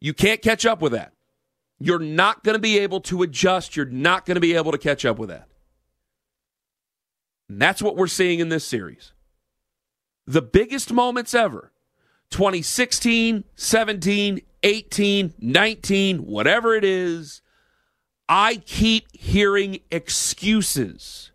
You 0.00 0.14
can't 0.14 0.40
catch 0.40 0.64
up 0.64 0.80
with 0.80 0.92
that. 0.92 1.12
You're 1.80 1.98
not 1.98 2.44
going 2.44 2.54
to 2.54 2.60
be 2.60 2.78
able 2.78 3.00
to 3.00 3.24
adjust. 3.24 3.74
You're 3.74 3.84
not 3.84 4.24
going 4.24 4.36
to 4.36 4.40
be 4.40 4.54
able 4.54 4.70
to 4.70 4.78
catch 4.78 5.04
up 5.04 5.18
with 5.18 5.28
that. 5.28 5.48
And 7.48 7.60
that's 7.60 7.82
what 7.82 7.96
we're 7.96 8.06
seeing 8.06 8.38
in 8.38 8.48
this 8.48 8.64
series. 8.64 9.12
The 10.28 10.40
biggest 10.40 10.92
moments 10.92 11.34
ever 11.34 11.72
2016, 12.30 13.42
17, 13.56 14.42
18, 14.62 15.34
19, 15.38 16.26
whatever 16.26 16.74
it 16.74 16.84
is, 16.84 17.42
I 18.28 18.56
keep 18.56 19.14
hearing 19.14 19.80
excuses. 19.90 21.30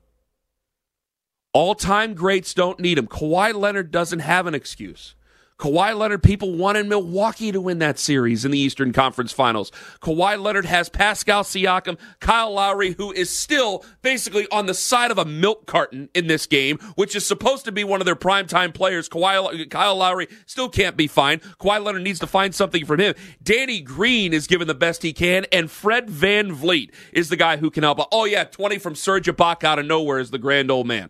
All 1.54 1.76
time 1.76 2.14
greats 2.14 2.54
don't 2.54 2.80
need 2.80 2.98
them. 2.98 3.08
Kawhi 3.08 3.54
Leonard 3.54 3.92
doesn't 3.92 4.20
have 4.20 4.48
an 4.48 4.56
excuse. 4.56 5.16
Kawhi 5.60 5.98
Leonard, 5.98 6.22
people 6.22 6.54
wanted 6.54 6.88
Milwaukee 6.88 7.52
to 7.52 7.60
win 7.60 7.80
that 7.80 7.98
series 7.98 8.46
in 8.46 8.52
the 8.52 8.60
Eastern 8.60 8.94
Conference 8.94 9.32
Finals. 9.32 9.72
Kawhi 10.02 10.40
Leonard 10.40 10.66
has 10.66 10.88
Pascal 10.88 11.44
Siakam, 11.44 11.98
Kyle 12.20 12.54
Lowry, 12.54 12.92
who 12.92 13.12
is 13.12 13.36
still 13.36 13.84
basically 14.04 14.48
on 14.52 14.68
the 14.68 14.76
side 14.76 15.10
of 15.10 15.18
a 15.18 15.26
milk 15.26 15.66
carton 15.66 16.10
in 16.14 16.28
this 16.28 16.46
game, 16.46 16.78
which 16.94 17.16
is 17.16 17.26
supposed 17.26 17.66
to 17.66 17.72
be 17.72 17.84
one 17.84 18.00
of 18.00 18.06
their 18.06 18.16
primetime 18.16 18.72
players. 18.72 19.10
Kawhi, 19.10 19.68
Kyle 19.72 19.96
Lowry 19.96 20.28
still 20.46 20.70
can't 20.70 20.96
be 20.96 21.08
fine. 21.08 21.40
Kawhi 21.60 21.84
Leonard 21.84 22.04
needs 22.04 22.20
to 22.20 22.28
find 22.28 22.54
something 22.54 22.86
from 22.86 23.00
him. 23.00 23.16
Danny 23.42 23.82
Green 23.82 24.34
is 24.34 24.46
given 24.46 24.68
the 24.68 24.76
best 24.76 25.02
he 25.02 25.12
can, 25.12 25.48
and 25.52 25.72
Fred 25.72 26.08
VanVleet 26.08 26.94
is 27.14 27.30
the 27.30 27.36
guy 27.36 27.58
who 27.58 27.72
can 27.72 27.82
help. 27.82 28.00
Oh, 28.12 28.26
yeah, 28.26 28.44
20 28.44 28.78
from 28.78 28.94
Serge 28.94 29.26
Ibaka 29.26 29.64
out 29.64 29.80
of 29.80 29.88
nowhere 29.88 30.20
is 30.20 30.30
the 30.30 30.38
grand 30.38 30.70
old 30.70 30.86
man. 30.86 31.10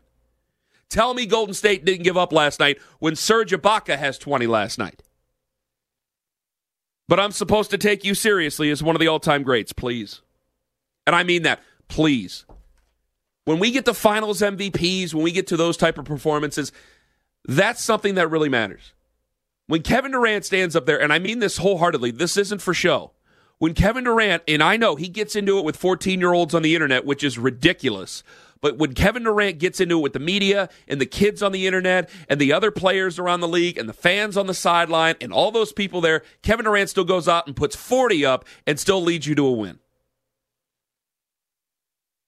Tell 0.89 1.13
me 1.13 1.25
Golden 1.25 1.53
State 1.53 1.85
didn't 1.85 2.03
give 2.03 2.17
up 2.17 2.31
last 2.31 2.59
night 2.59 2.79
when 2.99 3.15
Serge 3.15 3.51
Ibaka 3.51 3.97
has 3.97 4.17
20 4.17 4.47
last 4.47 4.77
night. 4.77 5.03
But 7.07 7.19
I'm 7.19 7.31
supposed 7.31 7.71
to 7.71 7.77
take 7.77 8.03
you 8.03 8.13
seriously 8.13 8.69
as 8.69 8.83
one 8.83 8.95
of 8.95 8.99
the 8.99 9.07
all 9.07 9.19
time 9.19 9.43
greats, 9.43 9.73
please. 9.73 10.21
And 11.05 11.15
I 11.15 11.23
mean 11.23 11.43
that, 11.43 11.61
please. 11.87 12.45
When 13.45 13.59
we 13.59 13.71
get 13.71 13.85
to 13.85 13.93
finals 13.93 14.41
MVPs, 14.41 15.13
when 15.13 15.23
we 15.23 15.31
get 15.31 15.47
to 15.47 15.57
those 15.57 15.77
type 15.77 15.97
of 15.97 16.03
performances, 16.05 16.73
that's 17.45 17.81
something 17.81 18.15
that 18.15 18.29
really 18.29 18.49
matters. 18.49 18.93
When 19.67 19.83
Kevin 19.83 20.11
Durant 20.11 20.45
stands 20.45 20.75
up 20.75 20.85
there, 20.85 21.01
and 21.01 21.13
I 21.13 21.19
mean 21.19 21.39
this 21.39 21.57
wholeheartedly, 21.57 22.11
this 22.11 22.35
isn't 22.35 22.61
for 22.61 22.73
show. 22.73 23.11
When 23.57 23.73
Kevin 23.73 24.03
Durant, 24.03 24.43
and 24.47 24.61
I 24.61 24.77
know 24.77 24.95
he 24.95 25.07
gets 25.07 25.35
into 25.35 25.57
it 25.57 25.65
with 25.65 25.77
14 25.77 26.19
year 26.19 26.33
olds 26.33 26.53
on 26.53 26.61
the 26.61 26.75
internet, 26.75 27.05
which 27.05 27.23
is 27.23 27.37
ridiculous, 27.37 28.21
but 28.61 28.77
when 28.77 28.93
Kevin 28.93 29.23
Durant 29.23 29.59
gets 29.59 29.79
into 29.79 29.97
it 29.97 30.01
with 30.01 30.13
the 30.13 30.19
media 30.19 30.69
and 30.87 30.99
the 30.99 31.05
kids 31.05 31.43
on 31.43 31.51
the 31.51 31.67
internet 31.67 32.09
and 32.29 32.39
the 32.39 32.53
other 32.53 32.71
players 32.71 33.19
around 33.19 33.41
the 33.41 33.47
league 33.47 33.77
and 33.77 33.87
the 33.87 33.93
fans 33.93 34.37
on 34.37 34.47
the 34.47 34.53
sideline 34.53 35.15
and 35.21 35.31
all 35.31 35.51
those 35.51 35.73
people 35.73 36.01
there, 36.01 36.23
Kevin 36.41 36.65
Durant 36.65 36.89
still 36.89 37.03
goes 37.03 37.27
out 37.27 37.47
and 37.47 37.55
puts 37.55 37.75
40 37.75 38.25
up 38.25 38.45
and 38.65 38.79
still 38.79 39.01
leads 39.01 39.27
you 39.27 39.35
to 39.35 39.45
a 39.45 39.51
win. 39.51 39.79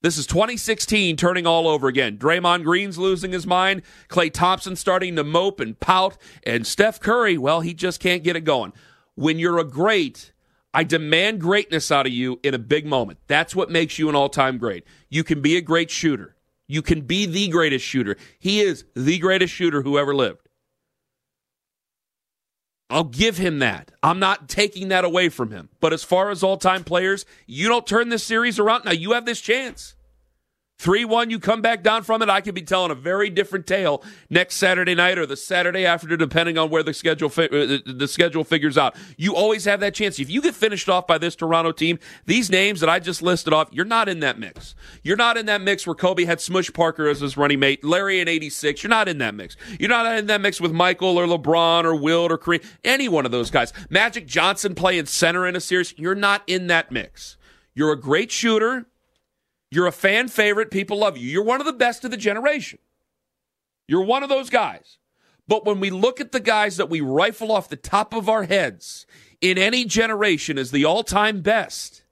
This 0.02 0.16
is 0.16 0.26
2016 0.26 1.18
turning 1.18 1.46
all 1.46 1.68
over 1.68 1.86
again. 1.86 2.16
Draymond 2.16 2.64
Green's 2.64 2.96
losing 2.96 3.32
his 3.32 3.46
mind. 3.46 3.82
Klay 4.08 4.32
Thompson 4.32 4.74
starting 4.74 5.14
to 5.16 5.24
mope 5.24 5.60
and 5.60 5.78
pout. 5.78 6.16
And 6.42 6.66
Steph 6.66 7.00
Curry, 7.00 7.36
well, 7.36 7.60
he 7.60 7.74
just 7.74 8.00
can't 8.00 8.22
get 8.22 8.34
it 8.34 8.44
going. 8.44 8.72
When 9.14 9.38
you're 9.38 9.58
a 9.58 9.64
great, 9.64 10.32
I 10.72 10.84
demand 10.84 11.40
greatness 11.40 11.90
out 11.90 12.06
of 12.06 12.12
you 12.12 12.38
in 12.42 12.54
a 12.54 12.58
big 12.58 12.86
moment. 12.86 13.18
That's 13.26 13.56
what 13.56 13.70
makes 13.70 13.98
you 13.98 14.08
an 14.08 14.14
all 14.14 14.28
time 14.28 14.58
great. 14.58 14.84
You 15.08 15.24
can 15.24 15.40
be 15.40 15.56
a 15.56 15.60
great 15.60 15.90
shooter. 15.90 16.36
You 16.68 16.82
can 16.82 17.00
be 17.02 17.26
the 17.26 17.48
greatest 17.48 17.84
shooter. 17.84 18.16
He 18.38 18.60
is 18.60 18.84
the 18.94 19.18
greatest 19.18 19.52
shooter 19.52 19.82
who 19.82 19.98
ever 19.98 20.14
lived. 20.14 20.48
I'll 22.88 23.04
give 23.04 23.38
him 23.38 23.60
that. 23.60 23.92
I'm 24.02 24.18
not 24.18 24.48
taking 24.48 24.88
that 24.88 25.04
away 25.04 25.28
from 25.28 25.50
him. 25.50 25.68
But 25.80 25.92
as 25.92 26.04
far 26.04 26.30
as 26.30 26.42
all 26.42 26.56
time 26.56 26.84
players, 26.84 27.24
you 27.46 27.68
don't 27.68 27.86
turn 27.86 28.08
this 28.08 28.24
series 28.24 28.58
around. 28.58 28.84
Now 28.84 28.92
you 28.92 29.12
have 29.12 29.26
this 29.26 29.40
chance. 29.40 29.94
3 30.80 31.04
1, 31.04 31.28
you 31.28 31.38
come 31.38 31.60
back 31.60 31.82
down 31.82 32.02
from 32.02 32.22
it. 32.22 32.30
I 32.30 32.40
could 32.40 32.54
be 32.54 32.62
telling 32.62 32.90
a 32.90 32.94
very 32.94 33.28
different 33.28 33.66
tale 33.66 34.02
next 34.30 34.56
Saturday 34.56 34.94
night 34.94 35.18
or 35.18 35.26
the 35.26 35.36
Saturday 35.36 35.84
after, 35.84 36.16
depending 36.16 36.56
on 36.56 36.70
where 36.70 36.82
the 36.82 36.94
schedule 36.94 37.28
fi- 37.28 37.50
uh, 37.50 37.80
the 37.84 38.08
schedule 38.08 38.44
figures 38.44 38.78
out. 38.78 38.96
You 39.18 39.36
always 39.36 39.66
have 39.66 39.80
that 39.80 39.92
chance. 39.92 40.18
If 40.18 40.30
you 40.30 40.40
get 40.40 40.54
finished 40.54 40.88
off 40.88 41.06
by 41.06 41.18
this 41.18 41.36
Toronto 41.36 41.72
team, 41.72 41.98
these 42.24 42.48
names 42.48 42.80
that 42.80 42.88
I 42.88 42.98
just 42.98 43.20
listed 43.20 43.52
off, 43.52 43.68
you're 43.70 43.84
not 43.84 44.08
in 44.08 44.20
that 44.20 44.38
mix. 44.38 44.74
You're 45.02 45.18
not 45.18 45.36
in 45.36 45.44
that 45.46 45.60
mix 45.60 45.86
where 45.86 45.94
Kobe 45.94 46.24
had 46.24 46.40
Smush 46.40 46.72
Parker 46.72 47.08
as 47.08 47.20
his 47.20 47.36
running 47.36 47.60
mate, 47.60 47.84
Larry 47.84 48.20
in 48.20 48.26
86. 48.26 48.82
You're 48.82 48.88
not 48.88 49.06
in 49.06 49.18
that 49.18 49.34
mix. 49.34 49.58
You're 49.78 49.90
not 49.90 50.16
in 50.16 50.28
that 50.28 50.40
mix 50.40 50.62
with 50.62 50.72
Michael 50.72 51.18
or 51.18 51.26
LeBron 51.26 51.84
or 51.84 51.94
Wilt 51.94 52.32
or 52.32 52.38
Kareem, 52.38 52.64
any 52.84 53.06
one 53.06 53.26
of 53.26 53.32
those 53.32 53.50
guys. 53.50 53.74
Magic 53.90 54.26
Johnson 54.26 54.74
playing 54.74 55.04
center 55.04 55.46
in 55.46 55.56
a 55.56 55.60
series. 55.60 55.92
You're 55.98 56.14
not 56.14 56.42
in 56.46 56.68
that 56.68 56.90
mix. 56.90 57.36
You're 57.74 57.92
a 57.92 58.00
great 58.00 58.30
shooter. 58.30 58.86
You're 59.70 59.86
a 59.86 59.92
fan 59.92 60.28
favorite. 60.28 60.70
People 60.70 60.98
love 60.98 61.16
you. 61.16 61.28
You're 61.28 61.44
one 61.44 61.60
of 61.60 61.66
the 61.66 61.72
best 61.72 62.04
of 62.04 62.10
the 62.10 62.16
generation. 62.16 62.78
You're 63.86 64.04
one 64.04 64.22
of 64.22 64.28
those 64.28 64.50
guys. 64.50 64.98
But 65.46 65.64
when 65.64 65.80
we 65.80 65.90
look 65.90 66.20
at 66.20 66.32
the 66.32 66.40
guys 66.40 66.76
that 66.76 66.90
we 66.90 67.00
rifle 67.00 67.50
off 67.50 67.68
the 67.68 67.76
top 67.76 68.14
of 68.14 68.28
our 68.28 68.44
heads 68.44 69.06
in 69.40 69.58
any 69.58 69.84
generation 69.84 70.58
as 70.58 70.70
the 70.70 70.84
all 70.84 71.02
time 71.02 71.40
best, 71.40 72.04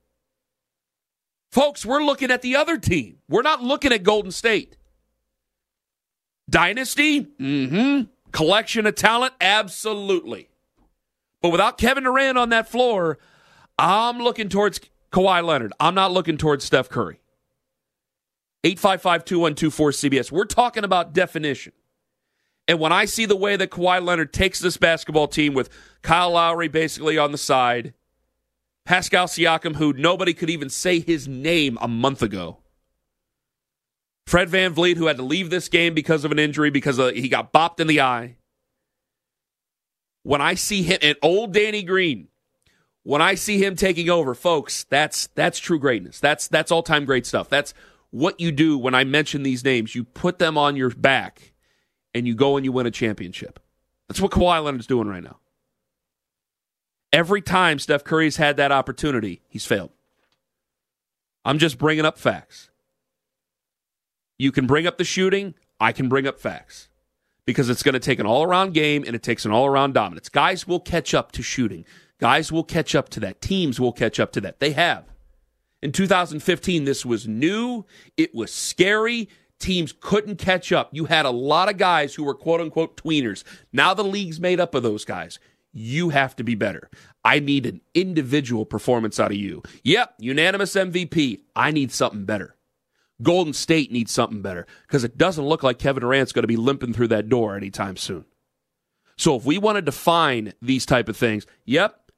folks, 1.53 1.87
we're 1.87 2.03
looking 2.03 2.31
at 2.31 2.43
the 2.43 2.57
other 2.57 2.79
team. 2.79 3.19
We're 3.29 3.43
not 3.43 3.63
looking 3.63 3.93
at 3.93 4.03
Golden 4.03 4.33
State. 4.33 4.77
Dynasty? 6.51 7.25
Mm 7.41 7.69
hmm. 7.69 8.03
Collection 8.33 8.87
of 8.87 8.95
talent? 8.95 9.35
Absolutely. 9.41 10.49
But 11.41 11.51
without 11.51 11.79
Kevin 11.79 12.05
Durant 12.05 12.39
on 12.39 12.49
that 12.51 12.69
floor, 12.69 13.19
I'm 13.79 14.19
looking 14.19 14.49
towards 14.49 14.81
Kawhi 15.13 15.45
Leonard. 15.45 15.73
I'm 15.79 15.95
not 15.95 16.13
looking 16.13 16.37
towards 16.37 16.65
Steph 16.65 16.89
Curry. 16.89 17.21
855 18.69 19.25
2124 19.25 19.91
CBS. 19.93 20.33
We're 20.33 20.45
talking 20.45 20.85
about 20.85 21.15
definition. 21.15 21.73
And 22.67 22.79
when 22.79 22.93
I 22.93 23.07
see 23.07 23.25
the 23.25 23.35
way 23.35 23.57
that 23.57 23.71
Kawhi 23.71 24.05
Leonard 24.05 24.33
takes 24.33 24.61
this 24.61 24.77
basketball 24.77 25.27
team 25.27 25.55
with 25.55 25.71
Kyle 26.03 26.33
Lowry 26.33 26.69
basically 26.69 27.17
on 27.17 27.33
the 27.33 27.39
side, 27.39 27.95
Pascal 28.85 29.27
Siakam, 29.27 29.77
who 29.77 29.95
nobody 29.95 30.35
could 30.35 30.51
even 30.51 30.69
say 30.69 31.01
his 31.01 31.27
name 31.27 31.79
a 31.81 31.89
month 31.89 32.23
ago, 32.23 32.59
Fred 34.27 34.51
VanVleet, 34.51 34.99
who 34.99 35.07
had 35.07 35.17
to 35.17 35.23
leave 35.23 35.49
this 35.49 35.71
game 35.71 35.95
because 35.95 36.27
of 36.27 36.33
an 36.33 36.39
injury 36.39 36.69
because 36.69 36.99
of, 36.99 37.15
he 37.15 37.31
got 37.31 37.55
bopped 37.55 37.81
in 37.81 37.87
the 37.87 38.03
eye. 38.03 38.37
When 40.25 40.43
I 40.43 40.53
see 40.53 40.83
him, 40.83 40.99
and 41.01 41.17
old 41.23 41.55
Danny 41.55 41.83
Green, 41.83 42.29
when 43.03 43.23
I 43.23 43.35
see 43.35 43.65
him 43.65 43.77
taking 43.77 44.11
over, 44.11 44.35
folks, 44.35 44.85
that's 44.85 45.29
that's 45.29 45.59
true 45.59 45.79
greatness. 45.79 46.21
That's 46.21 46.49
that's 46.49 46.71
all 46.71 46.83
time 46.83 47.07
great 47.07 47.25
stuff. 47.25 47.49
That's 47.49 47.73
what 48.11 48.41
you 48.41 48.53
do 48.53 48.79
when 48.79 48.95
I 48.95 49.05
mention 49.05 49.43
these 49.43 49.65
names. 49.65 49.95
You 49.95 50.05
put 50.05 50.39
them 50.39 50.57
on 50.57 50.77
your 50.77 50.91
back 50.91 51.53
and 52.15 52.27
you 52.27 52.35
go 52.35 52.57
and 52.57 52.65
you 52.65 52.73
win 52.73 52.87
a 52.87 52.91
championship. 52.91 53.61
That's 54.09 54.21
what 54.21 54.31
Kawhi 54.31 54.63
Leonard's 54.65 54.87
doing 54.87 55.09
right 55.09 55.23
now. 55.23 55.39
Every 57.13 57.41
time 57.41 57.79
Steph 57.79 58.05
Curry's 58.05 58.37
had 58.37 58.57
that 58.57 58.73
opportunity, 58.73 59.43
he's 59.49 59.67
failed. 59.67 59.91
I'm 61.45 61.59
just 61.59 61.79
bringing 61.79 62.05
up 62.05 62.19
facts. 62.19 62.71
You 64.39 64.53
can 64.53 64.67
bring 64.67 64.87
up 64.87 64.99
the 64.99 65.05
shooting, 65.05 65.55
I 65.81 65.93
can 65.93 66.09
bring 66.09 66.27
up 66.27 66.39
facts. 66.39 66.89
Because 67.45 67.71
it's 67.71 67.83
going 67.83 67.95
to 67.95 67.99
take 67.99 68.19
an 68.19 68.27
all 68.27 68.43
around 68.43 68.75
game 68.75 69.05
and 69.07 69.17
it 69.17 69.23
takes 69.23 69.47
an 69.47 69.53
all 69.53 69.67
around 69.67 69.95
dominance. 69.95 70.29
Guys 70.29 70.67
will 70.67 70.81
catch 70.81 71.15
up 71.15 71.33
to 71.33 71.43
shooting. 71.43 71.87
Guys 72.21 72.53
will 72.53 72.65
catch 72.65 72.95
up 72.95 73.09
to 73.11 73.21
that. 73.21 73.41
Teams 73.41 73.81
will 73.81 73.93
catch 73.93 74.21
up 74.21 74.33
to 74.33 74.41
that. 74.43 74.61
They 74.61 74.73
have. 74.73 75.05
In 75.83 75.93
2015, 75.93 76.85
this 76.85 77.07
was 77.07 77.29
new. 77.29 77.85
It 78.17 78.35
was 78.35 78.53
scary. 78.53 79.29
Teams 79.59 79.93
couldn't 80.01 80.37
catch 80.37 80.73
up. 80.73 80.91
You 80.93 81.07
had 81.07 81.27
a 81.27 81.31
lot 81.31 81.69
of 81.69 81.77
guys 81.77 82.15
who 82.15 82.25
were 82.25 82.35
quote 82.35 82.61
unquote 82.61 82.97
tweeners. 82.97 83.45
Now 83.73 83.95
the 83.95 84.05
league's 84.05 84.41
made 84.41 84.61
up 84.61 84.75
of 84.75 84.83
those 84.83 85.05
guys. 85.05 85.39
You 85.73 86.09
have 86.09 86.35
to 86.37 86.45
be 86.45 86.55
better. 86.55 86.91
I 87.25 87.41
need 87.41 87.67
an 87.67 87.81
individual 87.95 88.65
performance 88.65 89.21
out 89.21 89.31
of 89.31 89.37
you. 89.37 89.63
Yep, 89.85 90.15
unanimous 90.19 90.75
MVP. 90.75 91.41
I 91.55 91.71
need 91.71 91.93
something 91.93 92.25
better. 92.25 92.57
Golden 93.23 93.53
State 93.53 93.91
needs 93.91 94.13
something 94.13 94.43
better 94.43 94.67
because 94.87 95.05
it 95.05 95.19
doesn't 95.19 95.45
look 95.45 95.63
like 95.63 95.79
Kevin 95.79 96.03
Durant's 96.03 96.33
going 96.33 96.45
to 96.45 96.49
be 96.49 96.57
limping 96.57 96.93
through 96.93 97.09
that 97.09 97.29
door 97.29 97.57
anytime 97.57 97.97
soon. 97.97 98.25
So 99.17 99.35
if 99.35 99.45
we 99.45 99.59
want 99.59 99.77
to 99.77 99.83
define 99.83 100.53
these 100.63 100.87
type 100.87 101.09
of 101.09 101.17
things, 101.17 101.45
yep, 101.65 102.13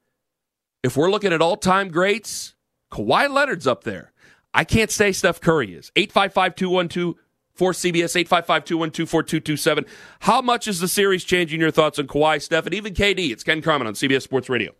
if 0.82 0.96
we're 0.96 1.10
looking 1.10 1.32
at 1.32 1.40
all-time 1.40 1.88
greats, 1.88 2.54
Kawhi 2.90 3.30
Leonard's 3.30 3.66
up 3.66 3.84
there. 3.84 4.12
I 4.52 4.64
can't 4.64 4.90
say 4.90 5.12
Steph 5.12 5.40
Curry 5.40 5.74
is. 5.74 5.92
855 5.96 6.56
212 6.56 7.14
for 7.54 7.72
CBS 7.72 8.16
855 8.16 8.64
212 8.64 9.08
4227. 9.08 9.86
How 10.20 10.40
much 10.40 10.66
is 10.66 10.80
the 10.80 10.88
series 10.88 11.24
changing 11.24 11.60
your 11.60 11.70
thoughts 11.70 11.98
on 11.98 12.06
Kawhi, 12.06 12.42
Steph, 12.42 12.66
and 12.66 12.74
even 12.74 12.94
KD? 12.94 13.30
It's 13.30 13.44
Ken 13.44 13.62
Carman 13.62 13.86
on 13.86 13.94
CBS 13.94 14.22
Sports 14.22 14.48
Radio. 14.48 14.72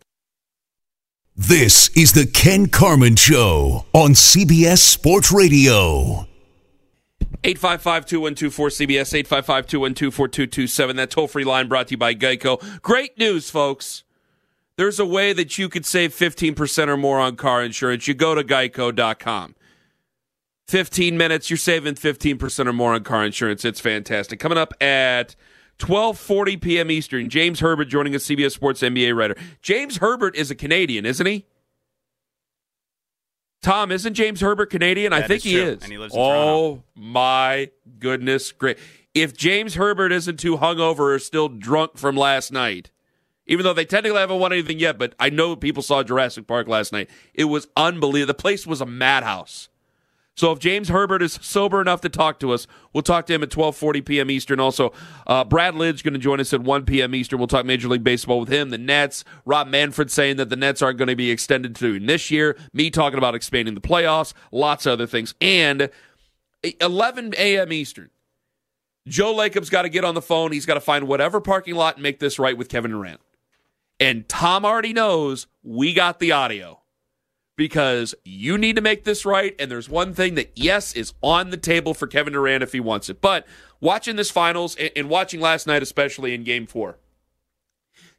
This 1.35 1.89
is 1.95 2.11
the 2.11 2.25
Ken 2.25 2.67
Carman 2.67 3.15
Show 3.15 3.85
on 3.93 4.11
CBS 4.11 4.79
Sports 4.79 5.31
Radio. 5.31 6.27
855 7.43 8.05
212 8.05 8.71
cbs 8.71 9.13
855 9.13 9.67
212 9.67 10.13
4227. 10.13 10.95
That 10.97 11.09
toll 11.09 11.27
free 11.27 11.43
line 11.43 11.67
brought 11.67 11.87
to 11.87 11.91
you 11.91 11.97
by 11.97 12.13
Geico. 12.13 12.81
Great 12.81 13.17
news, 13.17 13.49
folks. 13.49 14.03
There's 14.77 14.99
a 14.99 15.05
way 15.05 15.33
that 15.33 15.57
you 15.57 15.69
could 15.69 15.85
save 15.85 16.13
15% 16.13 16.87
or 16.87 16.97
more 16.97 17.19
on 17.19 17.35
car 17.35 17.63
insurance. 17.63 18.07
You 18.07 18.13
go 18.13 18.33
to 18.35 18.43
geico.com. 18.43 19.55
15 20.67 21.17
minutes, 21.17 21.49
you're 21.49 21.57
saving 21.57 21.95
15% 21.95 22.65
or 22.67 22.73
more 22.73 22.93
on 22.93 23.03
car 23.03 23.25
insurance. 23.25 23.65
It's 23.65 23.81
fantastic. 23.81 24.39
Coming 24.39 24.57
up 24.57 24.73
at 24.81 25.35
12:40 25.79 26.61
p.m. 26.61 26.89
Eastern, 26.91 27.27
James 27.29 27.59
Herbert 27.59 27.85
joining 27.85 28.15
us, 28.15 28.25
CBS 28.25 28.51
Sports 28.51 28.81
NBA 28.81 29.15
writer. 29.15 29.35
James 29.61 29.97
Herbert 29.97 30.35
is 30.35 30.49
a 30.49 30.55
Canadian, 30.55 31.05
isn't 31.05 31.25
he? 31.25 31.45
Tom, 33.61 33.91
isn't 33.91 34.13
James 34.13 34.41
Herbert 34.41 34.69
Canadian? 34.69 35.11
That 35.11 35.25
I 35.25 35.27
think 35.27 35.37
is 35.39 35.43
he 35.43 35.53
true. 35.53 35.63
is. 35.63 35.83
And 35.83 35.91
he 35.91 35.97
lives 35.97 36.13
in 36.13 36.19
oh 36.19 36.25
Toronto. 36.25 36.83
my 36.95 37.69
goodness, 37.99 38.51
great! 38.51 38.77
If 39.13 39.35
James 39.35 39.75
Herbert 39.75 40.11
isn't 40.11 40.39
too 40.39 40.57
hungover 40.57 41.13
or 41.15 41.19
still 41.19 41.49
drunk 41.49 41.97
from 41.97 42.15
last 42.15 42.51
night, 42.51 42.91
even 43.47 43.63
though 43.63 43.73
they 43.73 43.85
technically 43.85 44.19
haven't 44.19 44.39
won 44.39 44.53
anything 44.53 44.79
yet, 44.79 44.97
but 44.97 45.15
I 45.19 45.29
know 45.29 45.55
people 45.55 45.83
saw 45.83 46.03
Jurassic 46.03 46.47
Park 46.47 46.67
last 46.67 46.93
night. 46.93 47.09
It 47.33 47.45
was 47.45 47.67
unbelievable. 47.75 48.27
The 48.27 48.33
place 48.35 48.67
was 48.67 48.81
a 48.81 48.85
madhouse. 48.85 49.69
So 50.35 50.51
if 50.51 50.59
James 50.59 50.89
Herbert 50.89 51.21
is 51.21 51.37
sober 51.41 51.81
enough 51.81 52.01
to 52.01 52.09
talk 52.09 52.39
to 52.39 52.51
us, 52.53 52.65
we'll 52.93 53.03
talk 53.03 53.25
to 53.27 53.33
him 53.33 53.43
at 53.43 53.49
12:40 53.49 54.05
p.m. 54.05 54.31
Eastern. 54.31 54.59
Also, 54.59 54.93
uh, 55.27 55.43
Brad 55.43 55.75
Lidge 55.75 56.03
going 56.03 56.13
to 56.13 56.19
join 56.19 56.39
us 56.39 56.53
at 56.53 56.61
1 56.61 56.85
p.m. 56.85 57.13
Eastern. 57.13 57.37
We'll 57.37 57.47
talk 57.47 57.65
Major 57.65 57.89
League 57.89 58.03
Baseball 58.03 58.39
with 58.39 58.49
him. 58.49 58.69
The 58.69 58.77
Nets. 58.77 59.25
Rob 59.45 59.67
Manfred 59.67 60.09
saying 60.09 60.37
that 60.37 60.49
the 60.49 60.55
Nets 60.55 60.81
aren't 60.81 60.97
going 60.97 61.09
to 61.09 61.15
be 61.15 61.29
extended 61.31 61.75
to 61.75 61.99
this 61.99 62.31
year. 62.31 62.57
Me 62.73 62.89
talking 62.89 63.17
about 63.17 63.35
expanding 63.35 63.75
the 63.75 63.81
playoffs. 63.81 64.33
Lots 64.51 64.85
of 64.85 64.93
other 64.93 65.07
things. 65.07 65.35
And 65.41 65.89
11 66.63 67.33
a.m. 67.37 67.73
Eastern. 67.73 68.09
Joe 69.07 69.33
Lacob's 69.33 69.69
got 69.69 69.81
to 69.81 69.89
get 69.89 70.05
on 70.05 70.15
the 70.15 70.21
phone. 70.21 70.51
He's 70.51 70.65
got 70.65 70.75
to 70.75 70.81
find 70.81 71.07
whatever 71.07 71.41
parking 71.41 71.75
lot 71.75 71.95
and 71.95 72.03
make 72.03 72.19
this 72.19 72.39
right 72.39 72.57
with 72.57 72.69
Kevin 72.69 72.91
Durant. 72.91 73.19
And 74.01 74.27
Tom 74.27 74.65
already 74.65 74.93
knows 74.93 75.45
we 75.61 75.93
got 75.93 76.19
the 76.19 76.31
audio 76.31 76.81
because 77.55 78.15
you 78.25 78.57
need 78.57 78.75
to 78.75 78.81
make 78.81 79.03
this 79.03 79.25
right. 79.27 79.55
And 79.59 79.69
there's 79.69 79.87
one 79.87 80.15
thing 80.15 80.33
that, 80.35 80.51
yes, 80.55 80.93
is 80.93 81.13
on 81.21 81.51
the 81.51 81.57
table 81.57 81.93
for 81.93 82.07
Kevin 82.07 82.33
Durant 82.33 82.63
if 82.63 82.71
he 82.71 82.79
wants 82.79 83.09
it. 83.09 83.21
But 83.21 83.45
watching 83.79 84.15
this 84.15 84.31
finals 84.31 84.75
and, 84.75 85.07
watching 85.07 85.39
last 85.39 85.67
night, 85.67 85.83
especially 85.83 86.33
in 86.33 86.43
game 86.43 86.65
four, 86.65 86.97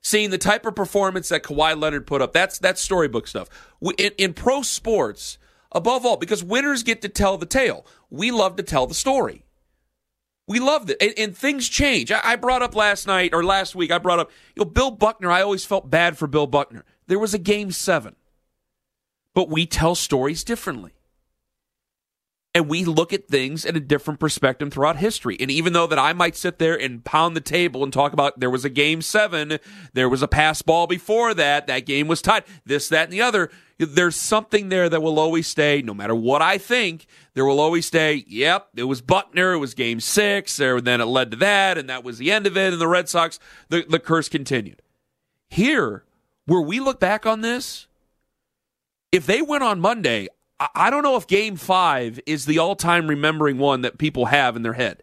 seeing 0.01 0.31
the 0.31 0.39
type 0.39 0.65
of 0.67 0.77
performance 0.77 1.29
that 1.31 1.43
Kawhi 1.43 1.77
Leonard 1.77 2.07
put 2.07 2.23
up, 2.23 2.33
that's, 2.33 2.61
that's 2.61 2.81
storybook 2.81 3.27
stuff. 3.27 3.49
In, 3.99 4.13
in 4.19 4.35
pro 4.35 4.63
sports, 4.63 5.37
above 5.73 6.07
all, 6.07 6.17
because 6.17 6.45
winners 6.45 6.85
get 6.85 7.03
to 7.03 7.09
tell 7.09 7.37
the 7.39 7.47
tale, 7.47 7.85
we 8.09 8.31
love 8.31 8.55
to 8.55 8.63
tell 8.63 8.87
the 8.87 8.95
story. 8.95 9.45
We 10.49 10.61
loved 10.61 10.91
it. 10.91 10.97
And, 11.01 11.15
and 11.17 11.37
things 11.37 11.69
change. 11.69 12.11
I, 12.11 12.21
I 12.23 12.37
brought 12.37 12.63
up 12.63 12.75
last 12.75 13.07
night 13.07 13.33
or 13.33 13.45
last 13.45 13.75
week, 13.75 13.91
I 13.91 13.99
brought 13.99 14.19
up, 14.19 14.31
you 14.55 14.65
know, 14.65 14.71
Bill 14.71 14.91
Buckner. 14.91 15.31
I 15.31 15.43
always 15.43 15.65
felt 15.65 15.91
bad 15.91 16.19
for 16.19 16.27
Bill 16.27 16.47
Buckner. 16.47 16.85
There 17.07 17.19
was 17.19 17.35
a 17.35 17.39
game 17.39 17.71
seven, 17.71 18.17
but 19.35 19.49
we 19.49 19.67
tell 19.67 19.95
stories 19.95 20.45
differently. 20.45 20.93
And 22.55 22.69
we 22.69 22.85
look 22.85 23.15
at 23.15 23.29
things 23.29 23.65
in 23.65 23.77
a 23.77 23.81
different 23.81 24.21
perspective 24.21 24.71
throughout 24.71 24.97
history. 24.97 25.39
And 25.41 25.51
even 25.51 25.73
though 25.73 25.87
that 25.87 25.99
I 25.99 26.13
might 26.13 26.37
sit 26.37 26.59
there 26.59 26.79
and 26.79 27.03
pound 27.03 27.35
the 27.35 27.41
table 27.41 27.83
and 27.83 27.91
talk 27.91 28.13
about 28.13 28.41
there 28.41 28.51
was 28.51 28.67
a 28.67 28.69
game 28.69 29.01
seven, 29.01 29.59
there 29.95 30.09
was 30.09 30.21
a 30.21 30.29
pass 30.29 30.61
ball 30.61 30.87
before 30.87 31.33
that, 31.33 31.67
that 31.67 31.87
game 31.87 32.09
was 32.09 32.21
tied, 32.21 32.45
this, 32.67 32.91
that, 32.91 33.05
and 33.05 33.13
the 33.13 33.23
other, 33.23 33.51
there's 33.79 34.17
something 34.17 34.69
there 34.69 34.91
that 34.91 35.01
will 35.01 35.19
always 35.19 35.47
stay, 35.47 35.81
no 35.81 35.95
matter 35.95 36.15
what 36.15 36.43
I 36.43 36.59
think, 36.59 37.07
there 37.33 37.47
will 37.47 37.59
always 37.59 37.87
stay, 37.87 38.23
yep, 38.29 38.69
it 38.77 38.85
was 38.85 39.01
Buckner, 39.01 39.55
it 39.55 39.59
was 39.59 39.73
game 39.73 39.99
six, 39.99 40.61
or 40.61 40.83
then 40.83 41.01
it 41.01 41.07
led 41.07 41.31
to 41.31 41.39
that, 41.39 41.79
and 41.79 41.89
that 41.89 42.05
was 42.05 42.19
the 42.19 42.31
end 42.31 42.47
of 42.47 42.59
it, 42.59 42.73
and 42.73 42.81
the 42.81 42.87
Red 42.87 43.09
Sox, 43.09 43.39
the, 43.71 43.87
the 43.89 43.99
curse 43.99 44.29
continued. 44.29 44.83
Here, 45.49 46.05
where 46.45 46.61
we 46.61 46.81
look 46.81 47.01
back 47.01 47.25
on 47.25 47.41
this, 47.41 47.87
if 49.11 49.25
they 49.25 49.41
win 49.41 49.63
on 49.63 49.81
Monday, 49.81 50.29
I- 50.75 50.91
don't 50.91 51.03
know 51.03 51.17
if 51.17 51.27
game 51.27 51.57
five 51.57 52.21
is 52.27 52.47
the 52.47 52.59
all 52.59 52.77
time 52.77 53.09
remembering 53.09 53.59
one 53.59 53.83
that 53.83 53.99
people 53.99 54.27
have 54.27 54.57
in 54.57 54.63
their 54.63 54.75
head. 54.75 55.03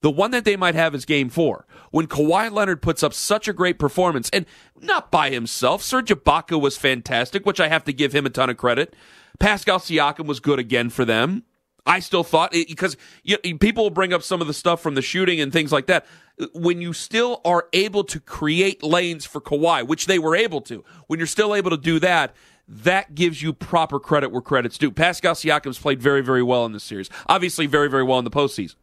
The 0.00 0.10
one 0.10 0.32
that 0.32 0.44
they 0.44 0.56
might 0.56 0.74
have 0.74 0.94
is 0.96 1.04
game 1.04 1.28
four, 1.28 1.64
when 1.92 2.08
Kawhi 2.08 2.50
Leonard 2.50 2.82
puts 2.82 3.04
up 3.04 3.14
such 3.14 3.46
a 3.46 3.52
great 3.52 3.78
performance, 3.78 4.28
and 4.32 4.46
not 4.80 5.12
by 5.12 5.30
himself. 5.30 5.80
Serge 5.80 6.08
Ibaka 6.08 6.60
was 6.60 6.76
fantastic, 6.76 7.46
which 7.46 7.60
I 7.60 7.68
have 7.68 7.84
to 7.84 7.92
give 7.92 8.12
him 8.12 8.26
a 8.26 8.30
ton 8.30 8.50
of 8.50 8.56
credit. 8.56 8.94
Pascal 9.38 9.78
Siakam 9.78 10.26
was 10.26 10.40
good 10.40 10.58
again 10.58 10.90
for 10.90 11.04
them. 11.04 11.44
I 11.86 12.00
still 12.00 12.24
thought 12.24 12.52
because 12.52 12.96
you 13.22 13.36
know, 13.44 13.58
people 13.58 13.84
will 13.84 13.90
bring 13.90 14.12
up 14.12 14.22
some 14.22 14.40
of 14.40 14.46
the 14.46 14.54
stuff 14.54 14.80
from 14.80 14.94
the 14.94 15.02
shooting 15.02 15.40
and 15.40 15.52
things 15.52 15.72
like 15.72 15.86
that. 15.86 16.06
When 16.54 16.80
you 16.80 16.92
still 16.92 17.40
are 17.44 17.68
able 17.72 18.04
to 18.04 18.20
create 18.20 18.82
lanes 18.82 19.24
for 19.24 19.40
Kawhi, 19.40 19.86
which 19.86 20.06
they 20.06 20.18
were 20.18 20.34
able 20.36 20.60
to, 20.62 20.84
when 21.06 21.18
you're 21.18 21.26
still 21.26 21.54
able 21.54 21.70
to 21.70 21.76
do 21.76 21.98
that, 22.00 22.34
that 22.72 23.14
gives 23.14 23.42
you 23.42 23.52
proper 23.52 24.00
credit 24.00 24.30
where 24.30 24.40
credit's 24.40 24.78
due. 24.78 24.90
Pascal 24.90 25.34
Siakam's 25.34 25.78
played 25.78 26.00
very, 26.00 26.22
very 26.22 26.42
well 26.42 26.64
in 26.64 26.72
this 26.72 26.82
series. 26.82 27.10
Obviously, 27.28 27.66
very, 27.66 27.88
very 27.88 28.02
well 28.02 28.18
in 28.18 28.24
the 28.24 28.30
postseason. 28.30 28.76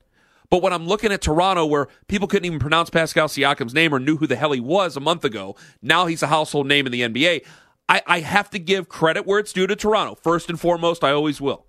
But 0.51 0.61
when 0.61 0.73
I'm 0.73 0.85
looking 0.85 1.11
at 1.11 1.21
Toronto, 1.21 1.65
where 1.65 1.87
people 2.07 2.27
couldn't 2.27 2.45
even 2.45 2.59
pronounce 2.59 2.91
Pascal 2.91 3.27
Siakam's 3.27 3.73
name 3.73 3.93
or 3.93 3.99
knew 3.99 4.17
who 4.17 4.27
the 4.27 4.35
hell 4.35 4.51
he 4.51 4.59
was 4.59 4.95
a 4.95 4.99
month 4.99 5.25
ago, 5.25 5.55
now 5.81 6.05
he's 6.05 6.21
a 6.21 6.27
household 6.27 6.67
name 6.67 6.85
in 6.85 6.91
the 6.91 7.01
NBA. 7.01 7.43
I, 7.87 8.01
I 8.05 8.19
have 8.19 8.51
to 8.51 8.59
give 8.59 8.89
credit 8.89 9.25
where 9.25 9.39
it's 9.39 9.53
due 9.53 9.65
to 9.65 9.75
Toronto. 9.75 10.13
First 10.13 10.49
and 10.49 10.59
foremost, 10.59 11.03
I 11.03 11.11
always 11.11 11.41
will. 11.41 11.65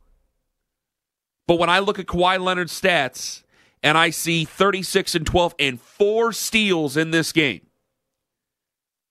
But 1.47 1.59
when 1.59 1.71
I 1.71 1.79
look 1.79 1.99
at 1.99 2.07
Kawhi 2.07 2.39
Leonard's 2.39 2.79
stats 2.79 3.43
and 3.83 3.97
I 3.97 4.11
see 4.11 4.45
36 4.45 5.15
and 5.15 5.27
12 5.27 5.55
and 5.59 5.81
four 5.81 6.33
steals 6.35 6.99
in 6.99 7.13
this 7.13 7.33
game, 7.33 7.63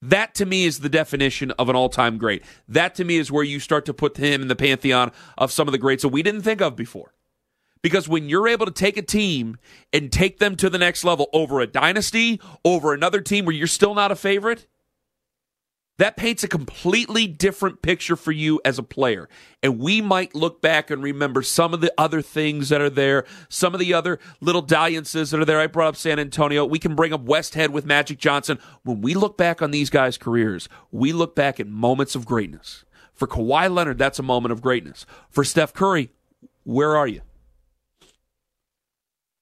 that 0.01 0.35
to 0.35 0.45
me 0.45 0.65
is 0.65 0.79
the 0.79 0.89
definition 0.89 1.51
of 1.51 1.69
an 1.69 1.75
all 1.75 1.89
time 1.89 2.17
great. 2.17 2.43
That 2.67 2.95
to 2.95 3.03
me 3.03 3.17
is 3.17 3.31
where 3.31 3.43
you 3.43 3.59
start 3.59 3.85
to 3.85 3.93
put 3.93 4.17
him 4.17 4.41
in 4.41 4.47
the 4.47 4.55
pantheon 4.55 5.11
of 5.37 5.51
some 5.51 5.67
of 5.67 5.71
the 5.71 5.77
greats 5.77 6.03
that 6.03 6.09
we 6.09 6.23
didn't 6.23 6.43
think 6.43 6.61
of 6.61 6.75
before. 6.75 7.13
Because 7.81 8.09
when 8.09 8.27
you're 8.27 8.47
able 8.47 8.65
to 8.65 8.71
take 8.71 8.97
a 8.97 9.01
team 9.01 9.57
and 9.93 10.11
take 10.11 10.39
them 10.39 10.55
to 10.57 10.69
the 10.69 10.77
next 10.77 11.03
level 11.03 11.27
over 11.31 11.61
a 11.61 11.67
dynasty, 11.67 12.41
over 12.65 12.93
another 12.93 13.21
team 13.21 13.45
where 13.45 13.55
you're 13.55 13.67
still 13.67 13.95
not 13.95 14.11
a 14.11 14.15
favorite, 14.15 14.67
that 15.99 16.15
paints 16.15 16.45
a 16.45 16.47
completely 16.47 17.27
different 17.27 17.81
picture 17.81 18.15
for 18.15 18.31
you 18.31 18.61
as 18.63 18.79
a 18.79 18.83
player. 18.83 19.27
And 19.61 19.79
we 19.79 19.99
might 20.01 20.33
look 20.33 20.61
back 20.61 20.89
and 20.89 21.03
remember 21.03 21.41
some 21.41 21.73
of 21.73 21.81
the 21.81 21.93
other 21.97 22.21
things 22.21 22.69
that 22.69 22.79
are 22.79 22.89
there, 22.89 23.25
some 23.49 23.73
of 23.73 23.81
the 23.81 23.93
other 23.93 24.17
little 24.39 24.61
dalliances 24.61 25.31
that 25.31 25.41
are 25.41 25.45
there. 25.45 25.59
I 25.59 25.67
brought 25.67 25.89
up 25.89 25.95
San 25.97 26.17
Antonio. 26.17 26.65
We 26.65 26.79
can 26.79 26.95
bring 26.95 27.11
up 27.11 27.25
Westhead 27.25 27.69
with 27.69 27.85
Magic 27.85 28.17
Johnson. 28.17 28.59
When 28.83 29.01
we 29.01 29.13
look 29.13 29.37
back 29.37 29.61
on 29.61 29.71
these 29.71 29.89
guys' 29.89 30.17
careers, 30.17 30.69
we 30.89 31.11
look 31.11 31.35
back 31.35 31.59
at 31.59 31.67
moments 31.67 32.15
of 32.15 32.25
greatness. 32.25 32.85
For 33.13 33.27
Kawhi 33.27 33.69
Leonard, 33.69 33.97
that's 33.97 34.19
a 34.19 34.23
moment 34.23 34.53
of 34.53 34.61
greatness. 34.61 35.05
For 35.29 35.43
Steph 35.43 35.73
Curry, 35.73 36.11
where 36.63 36.95
are 36.95 37.07
you? 37.07 37.21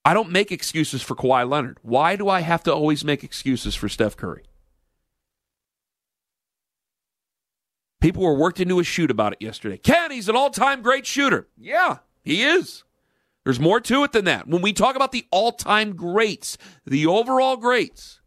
I 0.04 0.16
don't 0.16 0.32
make 0.32 0.52
excuses 0.52 1.04
for 1.04 1.14
Kawhi 1.14 1.48
Leonard. 1.48 1.78
Why 1.84 2.16
do 2.16 2.30
I 2.30 2.40
have 2.40 2.64
to 2.64 2.74
always 2.74 3.06
make 3.06 3.24
excuses 3.24 3.76
for 3.76 3.88
Steph 3.88 4.18
Curry? 4.18 4.42
People 8.00 8.24
were 8.24 8.36
worked 8.36 8.60
into 8.60 8.80
a 8.80 8.84
shoot 8.84 9.10
about 9.10 9.34
it 9.34 9.42
yesterday. 9.42 9.78
Ken, 9.78 10.12
he's 10.12 10.30
an 10.30 10.36
all 10.36 10.50
time 10.50 10.82
great 10.82 11.06
shooter. 11.06 11.48
Yeah, 11.58 11.98
he 12.24 12.44
is. 12.44 12.84
There's 13.44 13.60
more 13.60 13.80
to 13.80 14.04
it 14.04 14.12
than 14.12 14.26
that. 14.26 14.48
When 14.48 14.62
we 14.62 14.74
talk 14.74 14.96
about 14.96 15.12
the 15.12 15.26
all 15.32 15.52
time 15.54 15.96
greats, 15.96 16.58
the 16.86 17.08
overall 17.08 17.58
greats, 17.58 18.20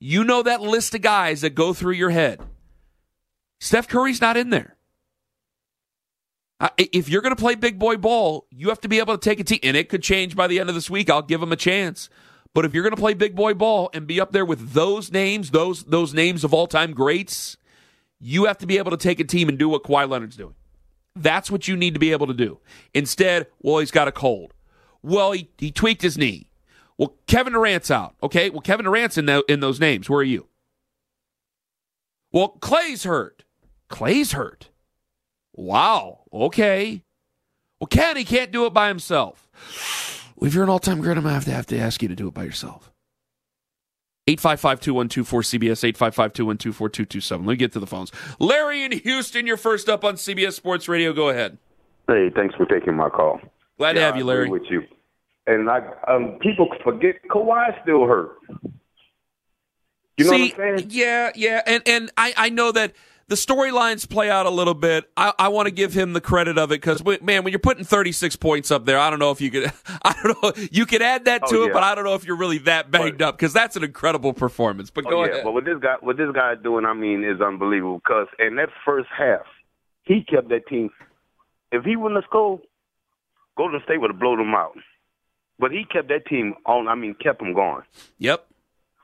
you 0.00 0.24
know 0.24 0.42
that 0.42 0.60
list 0.60 0.94
of 0.94 1.02
guys 1.02 1.40
that 1.40 1.56
go 1.56 1.74
through 1.74 1.94
your 1.94 2.10
head. 2.10 2.40
Steph 3.60 3.88
Curry's 3.88 4.20
not 4.20 4.36
in 4.36 4.50
there. 4.50 4.76
If 6.76 7.08
you're 7.08 7.22
going 7.22 7.34
to 7.34 7.40
play 7.40 7.54
big 7.54 7.78
boy 7.78 7.96
ball, 7.96 8.46
you 8.50 8.68
have 8.68 8.80
to 8.80 8.88
be 8.88 8.98
able 8.98 9.16
to 9.16 9.20
take 9.20 9.38
a 9.38 9.44
team, 9.44 9.60
and 9.62 9.76
it 9.76 9.88
could 9.88 10.02
change 10.02 10.34
by 10.34 10.46
the 10.46 10.58
end 10.58 10.68
of 10.68 10.74
this 10.74 10.90
week. 10.90 11.08
I'll 11.10 11.22
give 11.22 11.42
him 11.42 11.52
a 11.52 11.56
chance. 11.56 12.08
But 12.54 12.64
if 12.64 12.74
you're 12.74 12.82
going 12.82 12.96
to 12.96 13.00
play 13.00 13.14
big 13.14 13.36
boy 13.36 13.54
ball 13.54 13.90
and 13.92 14.06
be 14.06 14.20
up 14.20 14.32
there 14.32 14.44
with 14.44 14.72
those 14.72 15.12
names, 15.12 15.50
those 15.50 15.84
those 15.84 16.14
names 16.14 16.44
of 16.44 16.54
all 16.54 16.66
time 16.66 16.94
greats, 16.94 17.56
you 18.20 18.44
have 18.44 18.58
to 18.58 18.66
be 18.66 18.78
able 18.78 18.90
to 18.90 18.96
take 18.96 19.20
a 19.20 19.24
team 19.24 19.48
and 19.48 19.58
do 19.58 19.68
what 19.68 19.84
Kawhi 19.84 20.08
Leonard's 20.08 20.36
doing. 20.36 20.54
That's 21.14 21.50
what 21.50 21.66
you 21.68 21.76
need 21.76 21.94
to 21.94 22.00
be 22.00 22.12
able 22.12 22.26
to 22.26 22.34
do. 22.34 22.58
Instead, 22.94 23.46
well, 23.60 23.78
he's 23.78 23.90
got 23.90 24.08
a 24.08 24.12
cold. 24.12 24.54
Well, 25.02 25.32
he, 25.32 25.50
he 25.58 25.70
tweaked 25.70 26.02
his 26.02 26.18
knee. 26.18 26.50
Well, 26.96 27.14
Kevin 27.26 27.52
Durant's 27.52 27.90
out. 27.90 28.14
Okay. 28.22 28.50
Well, 28.50 28.60
Kevin 28.60 28.84
Durant's 28.84 29.18
in, 29.18 29.26
the, 29.26 29.44
in 29.48 29.60
those 29.60 29.80
names. 29.80 30.08
Where 30.08 30.20
are 30.20 30.24
you? 30.24 30.46
Well, 32.32 32.56
Klay's 32.60 33.04
hurt. 33.04 33.44
Klay's 33.88 34.32
hurt. 34.32 34.68
Wow. 35.54 36.20
Okay. 36.32 37.02
Well, 37.80 37.86
Kenny 37.88 38.24
can't 38.24 38.52
do 38.52 38.66
it 38.66 38.74
by 38.74 38.88
himself. 38.88 39.48
Well, 40.36 40.48
if 40.48 40.54
you're 40.54 40.64
an 40.64 40.70
all 40.70 40.78
time 40.78 41.00
great, 41.00 41.16
I'm 41.16 41.22
going 41.22 41.30
to 41.30 41.34
have 41.34 41.44
to 41.46 41.52
have 41.52 41.66
to 41.66 41.78
ask 41.78 42.02
you 42.02 42.08
to 42.08 42.16
do 42.16 42.28
it 42.28 42.34
by 42.34 42.44
yourself. 42.44 42.92
855 44.28 44.80
2124 44.80 45.40
CBS, 45.40 45.84
855 45.84 46.32
212 46.34 46.76
4227. 46.76 47.46
Let 47.46 47.52
me 47.52 47.56
get 47.56 47.72
to 47.72 47.80
the 47.80 47.86
phones. 47.86 48.12
Larry 48.38 48.84
in 48.84 48.92
Houston, 48.92 49.46
you're 49.46 49.56
first 49.56 49.88
up 49.88 50.04
on 50.04 50.14
CBS 50.16 50.52
Sports 50.52 50.86
Radio. 50.86 51.14
Go 51.14 51.30
ahead. 51.30 51.56
Hey, 52.06 52.30
thanks 52.34 52.54
for 52.54 52.66
taking 52.66 52.94
my 52.94 53.08
call. 53.08 53.40
Glad 53.78 53.94
to 53.94 54.00
have 54.00 54.16
you, 54.16 54.24
Larry. 54.24 54.50
With 54.50 54.64
you, 54.68 54.82
and 55.46 55.70
I 55.70 55.80
um, 56.08 56.38
people 56.40 56.68
forget 56.84 57.16
Kawhi 57.30 57.80
still 57.82 58.06
hurt. 58.06 58.36
You 60.18 60.24
know 60.24 60.30
See, 60.32 60.50
what 60.50 60.60
I'm 60.60 60.78
saying? 60.78 60.90
yeah, 60.90 61.30
yeah, 61.34 61.62
and 61.66 61.82
and 61.86 62.10
I 62.18 62.34
I 62.36 62.48
know 62.50 62.72
that 62.72 62.92
the 63.28 63.34
storylines 63.34 64.08
play 64.08 64.30
out 64.30 64.46
a 64.46 64.50
little 64.50 64.74
bit. 64.74 65.10
I, 65.16 65.32
I 65.38 65.48
want 65.48 65.66
to 65.66 65.70
give 65.70 65.92
him 65.92 66.12
the 66.12 66.20
credit 66.20 66.58
of 66.58 66.72
it 66.72 66.80
because 66.80 67.02
man, 67.22 67.44
when 67.44 67.52
you're 67.52 67.58
putting 67.58 67.84
36 67.84 68.36
points 68.36 68.70
up 68.70 68.84
there, 68.84 68.98
I 68.98 69.10
don't 69.10 69.18
know 69.18 69.30
if 69.30 69.40
you 69.40 69.50
could. 69.50 69.72
I 70.02 70.14
don't 70.22 70.42
know. 70.42 70.52
You 70.70 70.86
could 70.86 71.02
add 71.02 71.26
that 71.26 71.42
oh, 71.44 71.50
to 71.50 71.56
Oh, 71.58 71.64
it, 71.64 71.72
but 71.72 71.82
I 71.82 71.94
don't 71.94 72.04
know 72.04 72.14
if 72.14 72.24
you're 72.24 72.36
really 72.36 72.58
that 72.58 72.90
banged 72.90 73.22
up 73.22 73.36
because 73.36 73.52
that's 73.52 73.76
an 73.76 73.84
incredible 73.84 74.32
performance. 74.32 74.90
But 74.90 75.06
oh, 75.06 75.10
go 75.10 75.20
oh, 75.20 75.24
yeah. 75.24 75.30
ahead. 75.30 75.44
But 75.44 75.52
what 75.52 75.64
this 75.64 75.78
guy, 75.80 75.96
what 76.00 76.16
this 76.16 76.30
guy 76.34 76.54
doing, 76.54 76.84
I 76.84 76.94
mean, 76.94 77.24
is 77.24 77.40
unbelievable. 77.40 77.98
Because 77.98 78.26
in 78.38 78.56
that 78.56 78.70
first 78.84 79.08
half, 79.16 79.46
he 80.04 80.24
kept 80.24 80.48
that 80.48 80.66
team 80.66 80.90
if 81.72 81.84
he 81.84 81.96
wouldn't 81.96 82.22
have 82.22 82.28
scored, 82.28 82.60
Golden 83.56 83.80
State 83.84 84.00
would 84.00 84.10
have 84.10 84.20
blown 84.20 84.38
them 84.38 84.54
out. 84.54 84.76
But 85.58 85.72
he 85.72 85.84
kept 85.84 86.08
that 86.08 86.26
team 86.26 86.54
on. 86.66 86.88
I 86.88 86.94
mean, 86.94 87.14
kept 87.14 87.40
them 87.40 87.52
going. 87.52 87.82
Yep. 88.18 88.46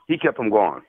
He 0.07 0.19
kept 0.19 0.37
them 0.37 0.51
going. 0.51 0.83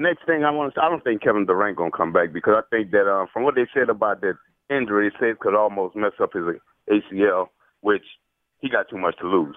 Next 0.00 0.24
thing 0.24 0.44
I 0.44 0.50
want 0.50 0.72
to, 0.72 0.80
say, 0.80 0.82
I 0.82 0.88
don't 0.88 1.04
think 1.04 1.22
Kevin 1.22 1.44
Durant 1.44 1.76
gonna 1.76 1.90
come 1.90 2.10
back 2.10 2.32
because 2.32 2.54
I 2.56 2.62
think 2.74 2.90
that 2.92 3.06
uh, 3.06 3.26
from 3.34 3.42
what 3.42 3.54
they 3.54 3.66
said 3.74 3.90
about 3.90 4.22
that 4.22 4.38
injury, 4.70 5.10
they 5.10 5.16
said 5.20 5.28
it 5.28 5.40
could 5.40 5.54
almost 5.54 5.94
mess 5.94 6.12
up 6.22 6.32
his 6.32 6.44
ACL, 6.90 7.48
which 7.82 8.04
he 8.60 8.70
got 8.70 8.88
too 8.88 8.96
much 8.96 9.18
to 9.18 9.28
lose. 9.28 9.56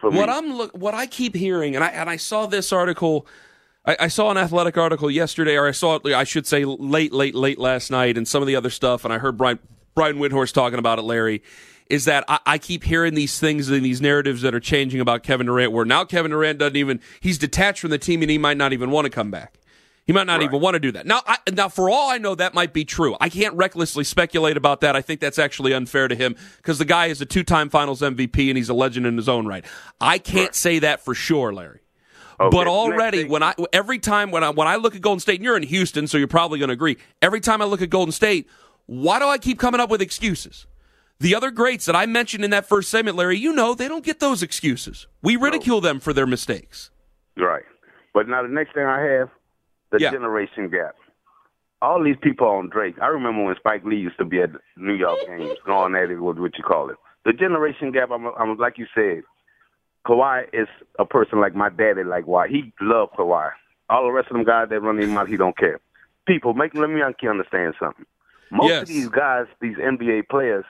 What 0.00 0.12
me. 0.12 0.20
I'm 0.20 0.52
look, 0.52 0.70
what 0.70 0.94
I 0.94 1.06
keep 1.06 1.34
hearing, 1.34 1.74
and 1.74 1.82
I 1.82 1.88
and 1.88 2.08
I 2.08 2.16
saw 2.16 2.46
this 2.46 2.72
article. 2.72 3.26
I, 3.84 3.96
I, 3.98 4.06
saw 4.08 4.30
an 4.30 4.36
athletic 4.36 4.78
article 4.78 5.10
yesterday, 5.10 5.56
or 5.56 5.66
I 5.66 5.72
saw 5.72 5.96
it, 5.96 6.06
I 6.06 6.22
should 6.22 6.46
say, 6.46 6.64
late, 6.64 7.12
late, 7.12 7.34
late 7.34 7.58
last 7.58 7.90
night, 7.90 8.16
and 8.16 8.28
some 8.28 8.40
of 8.40 8.46
the 8.46 8.54
other 8.54 8.70
stuff. 8.70 9.04
And 9.04 9.12
I 9.12 9.18
heard 9.18 9.36
Brian 9.36 9.58
Brian 9.96 10.18
Windhorst 10.18 10.52
talking 10.52 10.78
about 10.78 11.00
it, 11.00 11.02
Larry 11.02 11.42
is 11.90 12.04
that 12.04 12.24
I, 12.28 12.38
I, 12.46 12.58
keep 12.58 12.84
hearing 12.84 13.14
these 13.14 13.38
things 13.40 13.68
and 13.68 13.84
these 13.84 14.00
narratives 14.00 14.40
that 14.42 14.54
are 14.54 14.60
changing 14.60 15.00
about 15.00 15.24
Kevin 15.24 15.46
Durant, 15.46 15.72
where 15.72 15.84
now 15.84 16.04
Kevin 16.04 16.30
Durant 16.30 16.60
doesn't 16.60 16.76
even 16.76 17.00
he's 17.20 17.38
detached 17.38 17.80
from 17.80 17.90
the 17.90 17.98
team 17.98 18.22
and 18.22 18.30
he 18.30 18.38
might 18.38 18.56
not 18.56 18.72
even 18.72 18.90
want 18.90 19.06
to 19.06 19.10
come 19.10 19.32
back. 19.32 19.58
He 20.04 20.12
might 20.12 20.26
not 20.26 20.40
right. 20.40 20.44
even 20.44 20.60
want 20.60 20.74
to 20.74 20.80
do 20.80 20.90
that. 20.92 21.06
Now, 21.06 21.22
I, 21.26 21.38
now, 21.52 21.68
for 21.68 21.88
all 21.88 22.10
I 22.10 22.18
know, 22.18 22.34
that 22.34 22.54
might 22.54 22.72
be 22.72 22.84
true. 22.84 23.16
I 23.20 23.28
can't 23.28 23.54
recklessly 23.54 24.02
speculate 24.02 24.56
about 24.56 24.80
that. 24.80 24.96
I 24.96 25.00
think 25.00 25.20
that's 25.20 25.38
actually 25.38 25.72
unfair 25.72 26.08
to 26.08 26.16
him 26.16 26.34
because 26.56 26.78
the 26.78 26.84
guy 26.84 27.06
is 27.06 27.20
a 27.20 27.26
two-time 27.26 27.68
Finals 27.68 28.00
MVP 28.00 28.48
and 28.48 28.56
he's 28.56 28.68
a 28.68 28.74
legend 28.74 29.06
in 29.06 29.16
his 29.16 29.28
own 29.28 29.46
right. 29.46 29.64
I 30.00 30.18
can't 30.18 30.48
right. 30.48 30.54
say 30.54 30.78
that 30.80 31.04
for 31.04 31.14
sure, 31.14 31.52
Larry. 31.52 31.80
Okay. 32.40 32.56
But 32.56 32.66
already, 32.66 33.24
when 33.24 33.44
I 33.44 33.54
every 33.72 34.00
time 34.00 34.32
when 34.32 34.42
I 34.42 34.50
when 34.50 34.66
I 34.66 34.74
look 34.74 34.96
at 34.96 35.00
Golden 35.00 35.20
State, 35.20 35.36
and 35.36 35.44
you're 35.44 35.56
in 35.56 35.62
Houston, 35.62 36.08
so 36.08 36.18
you're 36.18 36.26
probably 36.26 36.58
going 36.58 36.70
to 36.70 36.74
agree. 36.74 36.96
Every 37.20 37.40
time 37.40 37.62
I 37.62 37.66
look 37.66 37.82
at 37.82 37.90
Golden 37.90 38.10
State, 38.10 38.48
why 38.86 39.20
do 39.20 39.26
I 39.26 39.38
keep 39.38 39.60
coming 39.60 39.80
up 39.80 39.90
with 39.90 40.02
excuses? 40.02 40.66
The 41.20 41.36
other 41.36 41.52
greats 41.52 41.84
that 41.84 41.94
I 41.94 42.06
mentioned 42.06 42.44
in 42.44 42.50
that 42.50 42.66
first 42.66 42.90
segment, 42.90 43.16
Larry, 43.16 43.38
you 43.38 43.52
know, 43.52 43.74
they 43.74 43.86
don't 43.86 44.04
get 44.04 44.18
those 44.18 44.42
excuses. 44.42 45.06
We 45.22 45.36
ridicule 45.36 45.80
no. 45.80 45.86
them 45.88 46.00
for 46.00 46.12
their 46.12 46.26
mistakes. 46.26 46.90
Right. 47.36 47.62
But 48.12 48.28
now 48.28 48.42
the 48.42 48.48
next 48.48 48.74
thing 48.74 48.84
I 48.84 49.00
have, 49.00 49.30
the 49.92 50.00
yeah. 50.00 50.10
generation 50.10 50.68
gap. 50.68 50.96
All 51.80 52.02
these 52.02 52.16
people 52.20 52.46
on 52.46 52.70
Drake. 52.70 52.96
I 53.00 53.06
remember 53.06 53.44
when 53.44 53.56
Spike 53.56 53.84
Lee 53.84 53.96
used 53.96 54.18
to 54.18 54.24
be 54.24 54.40
at 54.40 54.50
New 54.76 54.94
York 54.94 55.18
games, 55.26 55.58
going 55.66 55.94
at 55.94 56.10
it 56.10 56.20
with 56.20 56.38
what 56.38 56.56
you 56.56 56.64
call 56.64 56.90
it. 56.90 56.96
The 57.24 57.32
generation 57.32 57.92
gap. 57.92 58.10
I'm, 58.10 58.26
I'm 58.26 58.56
like 58.56 58.78
you 58.78 58.86
said. 58.94 59.22
Kawhi 60.06 60.46
is 60.52 60.66
a 60.98 61.04
person 61.04 61.40
like 61.40 61.54
my 61.54 61.68
daddy, 61.68 62.02
like 62.02 62.26
why 62.26 62.48
he 62.48 62.72
loved 62.80 63.12
Kawhi. 63.12 63.50
All 63.88 64.04
the 64.04 64.10
rest 64.10 64.28
of 64.30 64.36
them 64.36 64.44
guys 64.44 64.68
that 64.70 64.80
run 64.80 64.98
him 64.98 65.16
out, 65.16 65.28
he 65.28 65.36
don't 65.36 65.56
care. 65.56 65.80
People, 66.26 66.54
make 66.54 66.74
let 66.74 66.90
me 66.90 67.02
understand 67.02 67.74
something. 67.78 68.06
Most 68.50 68.68
yes. 68.68 68.82
of 68.82 68.88
these 68.88 69.08
guys, 69.08 69.46
these 69.60 69.76
NBA 69.76 70.28
players, 70.28 70.64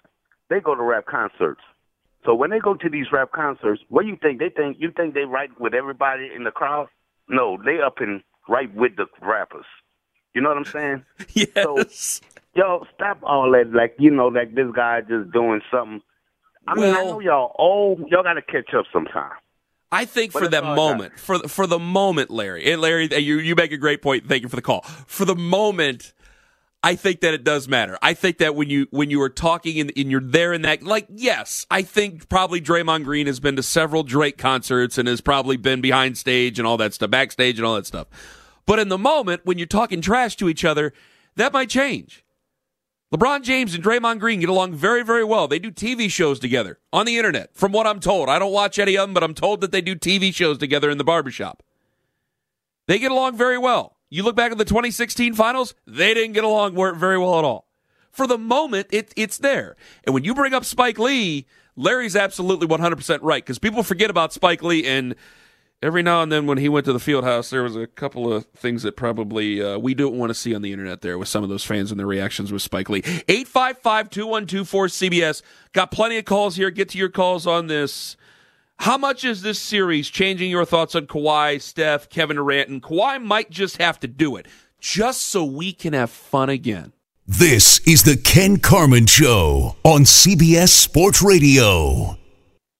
they 0.50 0.60
go 0.60 0.74
to 0.74 0.82
rap 0.82 1.06
concerts. 1.06 1.60
So 2.24 2.34
when 2.34 2.50
they 2.50 2.58
go 2.58 2.74
to 2.74 2.88
these 2.88 3.06
rap 3.12 3.32
concerts, 3.32 3.82
what 3.88 4.02
do 4.02 4.08
you 4.08 4.16
think? 4.20 4.38
They 4.38 4.50
think 4.50 4.76
you 4.78 4.92
think 4.92 5.14
they 5.14 5.24
right 5.24 5.50
with 5.60 5.74
everybody 5.74 6.30
in 6.34 6.44
the 6.44 6.50
crowd? 6.50 6.88
No, 7.28 7.58
they 7.64 7.80
up 7.80 8.00
in 8.00 8.22
right 8.48 8.72
with 8.74 8.96
the 8.96 9.06
rappers. 9.20 9.66
You 10.34 10.40
know 10.40 10.48
what 10.48 10.58
I'm 10.58 10.64
saying? 10.64 11.04
yes. 11.34 12.20
So, 12.22 12.40
yo, 12.54 12.86
stop 12.94 13.18
all 13.22 13.50
that. 13.52 13.72
Like 13.72 13.94
you 13.98 14.10
know, 14.10 14.28
like 14.28 14.54
this 14.54 14.68
guy 14.74 15.00
just 15.00 15.30
doing 15.32 15.60
something. 15.70 16.00
I 16.66 16.74
well, 16.74 16.92
mean, 16.92 16.94
I 16.94 17.04
know 17.04 17.20
y'all 17.20 17.54
old. 17.58 18.08
Y'all 18.08 18.22
got 18.22 18.34
to 18.34 18.42
catch 18.42 18.72
up 18.74 18.86
sometime. 18.92 19.32
I 19.90 20.06
think 20.06 20.32
but 20.32 20.44
for 20.44 20.48
that 20.48 20.64
moment, 20.64 21.18
for 21.18 21.38
for 21.40 21.66
the 21.66 21.78
moment, 21.78 22.30
Larry, 22.30 22.72
and 22.72 22.80
Larry, 22.80 23.14
you 23.18 23.38
you 23.40 23.54
make 23.54 23.72
a 23.72 23.76
great 23.76 24.00
point. 24.00 24.26
Thank 24.26 24.42
you 24.42 24.48
for 24.48 24.56
the 24.56 24.62
call. 24.62 24.80
For 25.06 25.26
the 25.26 25.36
moment, 25.36 26.14
I 26.84 26.96
think 26.96 27.20
that 27.20 27.32
it 27.32 27.44
does 27.44 27.68
matter. 27.68 27.96
I 28.02 28.14
think 28.14 28.38
that 28.38 28.56
when 28.56 28.68
you 28.68 28.88
when 28.90 29.08
you 29.08 29.22
are 29.22 29.28
talking 29.28 29.78
and, 29.78 29.92
and, 29.96 30.10
you're 30.10 30.20
there 30.20 30.52
in 30.52 30.62
that, 30.62 30.82
like, 30.82 31.06
yes, 31.14 31.64
I 31.70 31.82
think 31.82 32.28
probably 32.28 32.60
Draymond 32.60 33.04
Green 33.04 33.28
has 33.28 33.38
been 33.38 33.54
to 33.54 33.62
several 33.62 34.02
Drake 34.02 34.36
concerts 34.36 34.98
and 34.98 35.06
has 35.06 35.20
probably 35.20 35.56
been 35.56 35.80
behind 35.80 36.18
stage 36.18 36.58
and 36.58 36.66
all 36.66 36.76
that 36.78 36.92
stuff, 36.92 37.10
backstage 37.10 37.58
and 37.58 37.66
all 37.66 37.76
that 37.76 37.86
stuff. 37.86 38.08
But 38.66 38.80
in 38.80 38.88
the 38.88 38.98
moment 38.98 39.42
when 39.44 39.58
you're 39.58 39.66
talking 39.68 40.00
trash 40.00 40.34
to 40.36 40.48
each 40.48 40.64
other, 40.64 40.92
that 41.36 41.52
might 41.52 41.70
change. 41.70 42.24
LeBron 43.12 43.42
James 43.42 43.74
and 43.74 43.84
Draymond 43.84 44.20
Green 44.20 44.40
get 44.40 44.48
along 44.48 44.74
very, 44.74 45.04
very 45.04 45.22
well. 45.22 45.46
They 45.46 45.58
do 45.58 45.70
TV 45.70 46.10
shows 46.10 46.40
together 46.40 46.78
on 46.92 47.04
the 47.04 47.18
internet, 47.18 47.54
from 47.54 47.70
what 47.70 47.86
I'm 47.86 48.00
told. 48.00 48.30
I 48.30 48.38
don't 48.38 48.52
watch 48.52 48.78
any 48.78 48.96
of 48.96 49.06
them, 49.06 49.14
but 49.14 49.22
I'm 49.22 49.34
told 49.34 49.60
that 49.60 49.70
they 49.70 49.82
do 49.82 49.94
TV 49.94 50.34
shows 50.34 50.56
together 50.56 50.90
in 50.90 50.96
the 50.96 51.04
barbershop. 51.04 51.62
They 52.88 52.98
get 52.98 53.12
along 53.12 53.36
very 53.36 53.58
well. 53.58 53.96
You 54.12 54.22
look 54.24 54.36
back 54.36 54.52
at 54.52 54.58
the 54.58 54.66
2016 54.66 55.32
finals, 55.32 55.74
they 55.86 56.12
didn't 56.12 56.34
get 56.34 56.44
along 56.44 56.74
very 56.98 57.16
well 57.16 57.38
at 57.38 57.46
all. 57.46 57.66
For 58.10 58.26
the 58.26 58.36
moment, 58.36 58.88
it, 58.90 59.10
it's 59.16 59.38
there. 59.38 59.74
And 60.04 60.12
when 60.12 60.22
you 60.22 60.34
bring 60.34 60.52
up 60.52 60.66
Spike 60.66 60.98
Lee, 60.98 61.46
Larry's 61.76 62.14
absolutely 62.14 62.66
100% 62.66 63.20
right 63.22 63.42
because 63.42 63.58
people 63.58 63.82
forget 63.82 64.10
about 64.10 64.34
Spike 64.34 64.62
Lee. 64.62 64.86
And 64.86 65.14
every 65.82 66.02
now 66.02 66.20
and 66.20 66.30
then 66.30 66.46
when 66.46 66.58
he 66.58 66.68
went 66.68 66.84
to 66.84 66.92
the 66.92 67.00
field 67.00 67.24
house, 67.24 67.48
there 67.48 67.62
was 67.62 67.74
a 67.74 67.86
couple 67.86 68.30
of 68.30 68.44
things 68.48 68.82
that 68.82 68.98
probably 68.98 69.62
uh, 69.62 69.78
we 69.78 69.94
don't 69.94 70.18
want 70.18 70.28
to 70.28 70.34
see 70.34 70.54
on 70.54 70.60
the 70.60 70.72
internet 70.72 71.00
there 71.00 71.16
with 71.16 71.28
some 71.28 71.42
of 71.42 71.48
those 71.48 71.64
fans 71.64 71.90
and 71.90 71.98
their 71.98 72.06
reactions 72.06 72.52
with 72.52 72.60
Spike 72.60 72.90
Lee. 72.90 73.02
855 73.28 74.10
212 74.10 74.88
cbs 74.90 75.40
Got 75.72 75.90
plenty 75.90 76.18
of 76.18 76.26
calls 76.26 76.56
here. 76.56 76.70
Get 76.70 76.90
to 76.90 76.98
your 76.98 77.08
calls 77.08 77.46
on 77.46 77.66
this. 77.66 78.18
How 78.82 78.98
much 78.98 79.22
is 79.22 79.42
this 79.42 79.60
series 79.60 80.10
changing 80.10 80.50
your 80.50 80.64
thoughts 80.64 80.96
on 80.96 81.06
Kawhi, 81.06 81.62
Steph, 81.62 82.08
Kevin 82.08 82.34
Durant, 82.34 82.68
and 82.68 82.82
Kawhi 82.82 83.22
might 83.22 83.48
just 83.48 83.76
have 83.76 84.00
to 84.00 84.08
do 84.08 84.34
it 84.34 84.48
just 84.80 85.22
so 85.22 85.44
we 85.44 85.72
can 85.72 85.92
have 85.92 86.10
fun 86.10 86.48
again? 86.48 86.92
This 87.24 87.78
is 87.86 88.02
the 88.02 88.16
Ken 88.16 88.56
Carman 88.56 89.06
Show 89.06 89.76
on 89.84 90.00
CBS 90.00 90.70
Sports 90.70 91.22
Radio. 91.22 92.18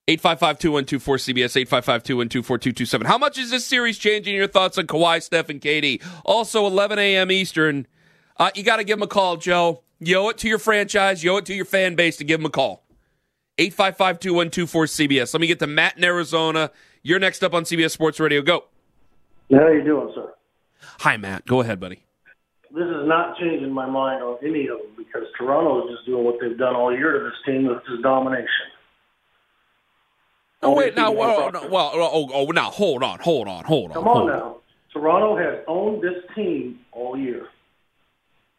855-212-4CBS, 0.09 1.65
855-212-4227. 1.67 3.07
How 3.07 3.17
much 3.17 3.39
is 3.39 3.53
this 3.53 3.65
series 3.65 3.97
changing 3.97 4.35
your 4.35 4.49
thoughts 4.49 4.79
on 4.79 4.89
Kawhi, 4.89 5.23
Steph, 5.23 5.51
and 5.51 5.61
KD? 5.61 6.03
Also, 6.25 6.67
11 6.67 6.99
a.m. 6.99 7.31
Eastern. 7.31 7.87
Uh, 8.39 8.51
you 8.57 8.65
got 8.65 8.79
to 8.79 8.85
give 8.85 8.99
them 8.99 9.05
a 9.05 9.07
call, 9.07 9.37
Joe. 9.37 9.85
You 10.01 10.17
owe 10.17 10.31
it 10.31 10.39
to 10.39 10.49
your 10.49 10.59
franchise. 10.59 11.23
You 11.23 11.35
owe 11.35 11.37
it 11.37 11.47
to 11.47 11.55
your 11.55 11.65
fan 11.65 11.95
base 11.95 12.17
to 12.17 12.25
give 12.25 12.41
them 12.41 12.47
a 12.47 12.51
call. 12.51 12.83
855 13.59 14.21
2124 14.21 14.85
CBS. 14.87 15.35
Let 15.35 15.41
me 15.41 15.47
get 15.47 15.59
to 15.59 15.67
Matt 15.67 15.99
in 15.99 16.05
Arizona. 16.05 16.71
You're 17.03 17.19
next 17.19 17.43
up 17.43 17.55
on 17.55 17.65
CBS 17.65 17.91
Sports 17.91 18.19
Radio. 18.19 18.43
Go. 18.43 18.65
How 19.51 19.59
are 19.59 19.75
you 19.75 19.85
doing, 19.85 20.11
sir? 20.15 20.33
Hi, 21.01 21.17
Matt. 21.17 21.47
Go 21.47 21.61
ahead, 21.61 21.79
buddy. 21.79 22.03
This 22.71 22.87
is 22.87 23.07
not 23.07 23.37
changing 23.39 23.71
my 23.71 23.87
mind 23.87 24.23
on 24.23 24.39
any 24.43 24.67
of 24.69 24.79
them 24.79 24.93
because 24.97 25.25
Toronto 25.39 25.85
is 25.85 25.97
just 25.97 26.07
doing 26.07 26.25
what 26.25 26.37
they've 26.41 26.57
done 26.57 26.75
all 26.75 26.97
year 26.97 27.13
to 27.13 27.25
this 27.25 27.35
team, 27.45 27.67
which 27.67 27.83
is 27.93 28.01
domination. 28.03 28.49
Oh, 30.63 30.75
wait, 30.75 30.97
now, 30.97 31.11
well, 31.11 31.51
no, 31.51 31.67
well, 31.67 31.91
oh, 31.93 32.11
oh, 32.13 32.31
oh, 32.33 32.45
now, 32.53 32.71
hold 32.71 33.03
on, 33.03 33.19
hold 33.19 33.49
on, 33.49 33.65
hold 33.65 33.91
on. 33.91 33.95
Come 33.95 34.09
on 34.09 34.27
now. 34.29 34.43
On. 34.45 34.55
Toronto 34.93 35.37
has 35.37 35.65
owned 35.67 36.03
this 36.03 36.23
team 36.35 36.79
all 36.93 37.19
year. 37.19 37.49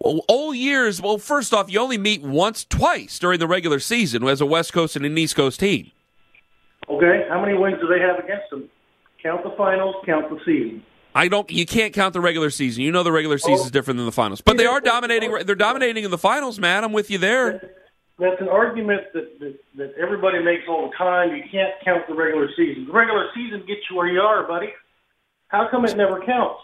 All 0.03 0.53
years, 0.53 1.01
well, 1.01 1.17
first 1.17 1.53
off, 1.53 1.71
you 1.71 1.79
only 1.79 1.97
meet 1.97 2.21
once, 2.21 2.65
twice 2.65 3.17
during 3.19 3.39
the 3.39 3.47
regular 3.47 3.79
season 3.79 4.23
as 4.27 4.41
a 4.41 4.45
West 4.45 4.73
Coast 4.73 4.97
and 4.97 5.05
an 5.05 5.17
East 5.17 5.35
Coast 5.35 5.61
team. 5.61 5.91
Okay, 6.89 7.25
how 7.29 7.39
many 7.39 7.57
wins 7.57 7.79
do 7.79 7.87
they 7.87 8.01
have 8.01 8.19
against 8.19 8.49
them? 8.49 8.69
Count 9.21 9.43
the 9.43 9.51
finals, 9.57 9.95
count 10.05 10.29
the 10.29 10.37
season. 10.45 10.83
I 11.15 11.29
don't. 11.29 11.49
You 11.49 11.65
can't 11.65 11.93
count 11.93 12.13
the 12.13 12.19
regular 12.19 12.49
season. 12.49 12.83
You 12.83 12.91
know 12.91 13.03
the 13.03 13.11
regular 13.11 13.37
season 13.37 13.59
oh, 13.61 13.65
is 13.65 13.71
different 13.71 13.97
than 13.97 14.05
the 14.05 14.11
finals, 14.11 14.41
but 14.41 14.57
they 14.57 14.65
are 14.65 14.81
dominating. 14.81 15.31
They're 15.45 15.55
dominating 15.55 16.03
in 16.03 16.11
the 16.11 16.17
finals, 16.17 16.59
man. 16.59 16.83
I'm 16.83 16.91
with 16.91 17.09
you 17.09 17.19
there. 17.19 17.71
That's 18.19 18.41
an 18.41 18.49
argument 18.49 19.03
that, 19.13 19.39
that 19.39 19.59
that 19.77 19.93
everybody 19.95 20.43
makes 20.43 20.63
all 20.67 20.89
the 20.89 20.95
time. 20.97 21.35
You 21.35 21.43
can't 21.49 21.73
count 21.85 22.07
the 22.07 22.15
regular 22.15 22.49
season. 22.57 22.87
The 22.87 22.91
regular 22.91 23.27
season 23.33 23.59
gets 23.59 23.81
you 23.89 23.95
where 23.95 24.07
you 24.07 24.19
are, 24.19 24.45
buddy. 24.47 24.73
How 25.47 25.67
come 25.69 25.85
it 25.85 25.95
never 25.95 26.19
counts? 26.25 26.61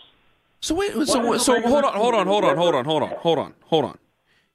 So 0.61 0.75
wait, 0.75 0.91
so 0.91 1.37
so 1.37 1.61
hold 1.61 1.85
on, 1.85 1.93
hold 1.93 2.15
on, 2.15 2.27
hold 2.27 2.43
on, 2.43 2.57
hold 2.57 2.75
on, 2.75 2.85
hold 2.85 3.03
on, 3.03 3.11
hold 3.11 3.39
on, 3.39 3.53
hold 3.65 3.85
on. 3.85 3.97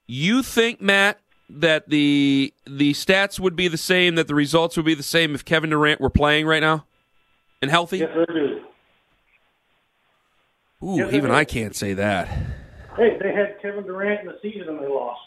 You 0.06 0.42
think 0.42 0.80
Matt 0.80 1.18
that 1.48 1.88
the 1.88 2.52
the 2.66 2.92
stats 2.92 3.40
would 3.40 3.56
be 3.56 3.68
the 3.68 3.78
same, 3.78 4.14
that 4.16 4.28
the 4.28 4.34
results 4.34 4.76
would 4.76 4.86
be 4.86 4.94
the 4.94 5.02
same 5.02 5.34
if 5.34 5.44
Kevin 5.44 5.70
Durant 5.70 6.00
were 6.00 6.10
playing 6.10 6.46
right 6.46 6.60
now 6.60 6.84
and 7.62 7.70
healthy? 7.70 7.98
Yes, 7.98 8.10
I 8.12 8.32
do. 8.32 8.60
Ooh, 10.82 10.96
yes, 10.96 11.14
even 11.14 11.30
I 11.30 11.44
can't 11.44 11.74
say 11.74 11.94
that. 11.94 12.28
Hey, 12.96 13.16
they 13.20 13.32
had 13.32 13.60
Kevin 13.62 13.84
Durant 13.84 14.20
in 14.20 14.26
the 14.26 14.38
season 14.42 14.68
and 14.68 14.78
they 14.80 14.88
lost. 14.88 15.20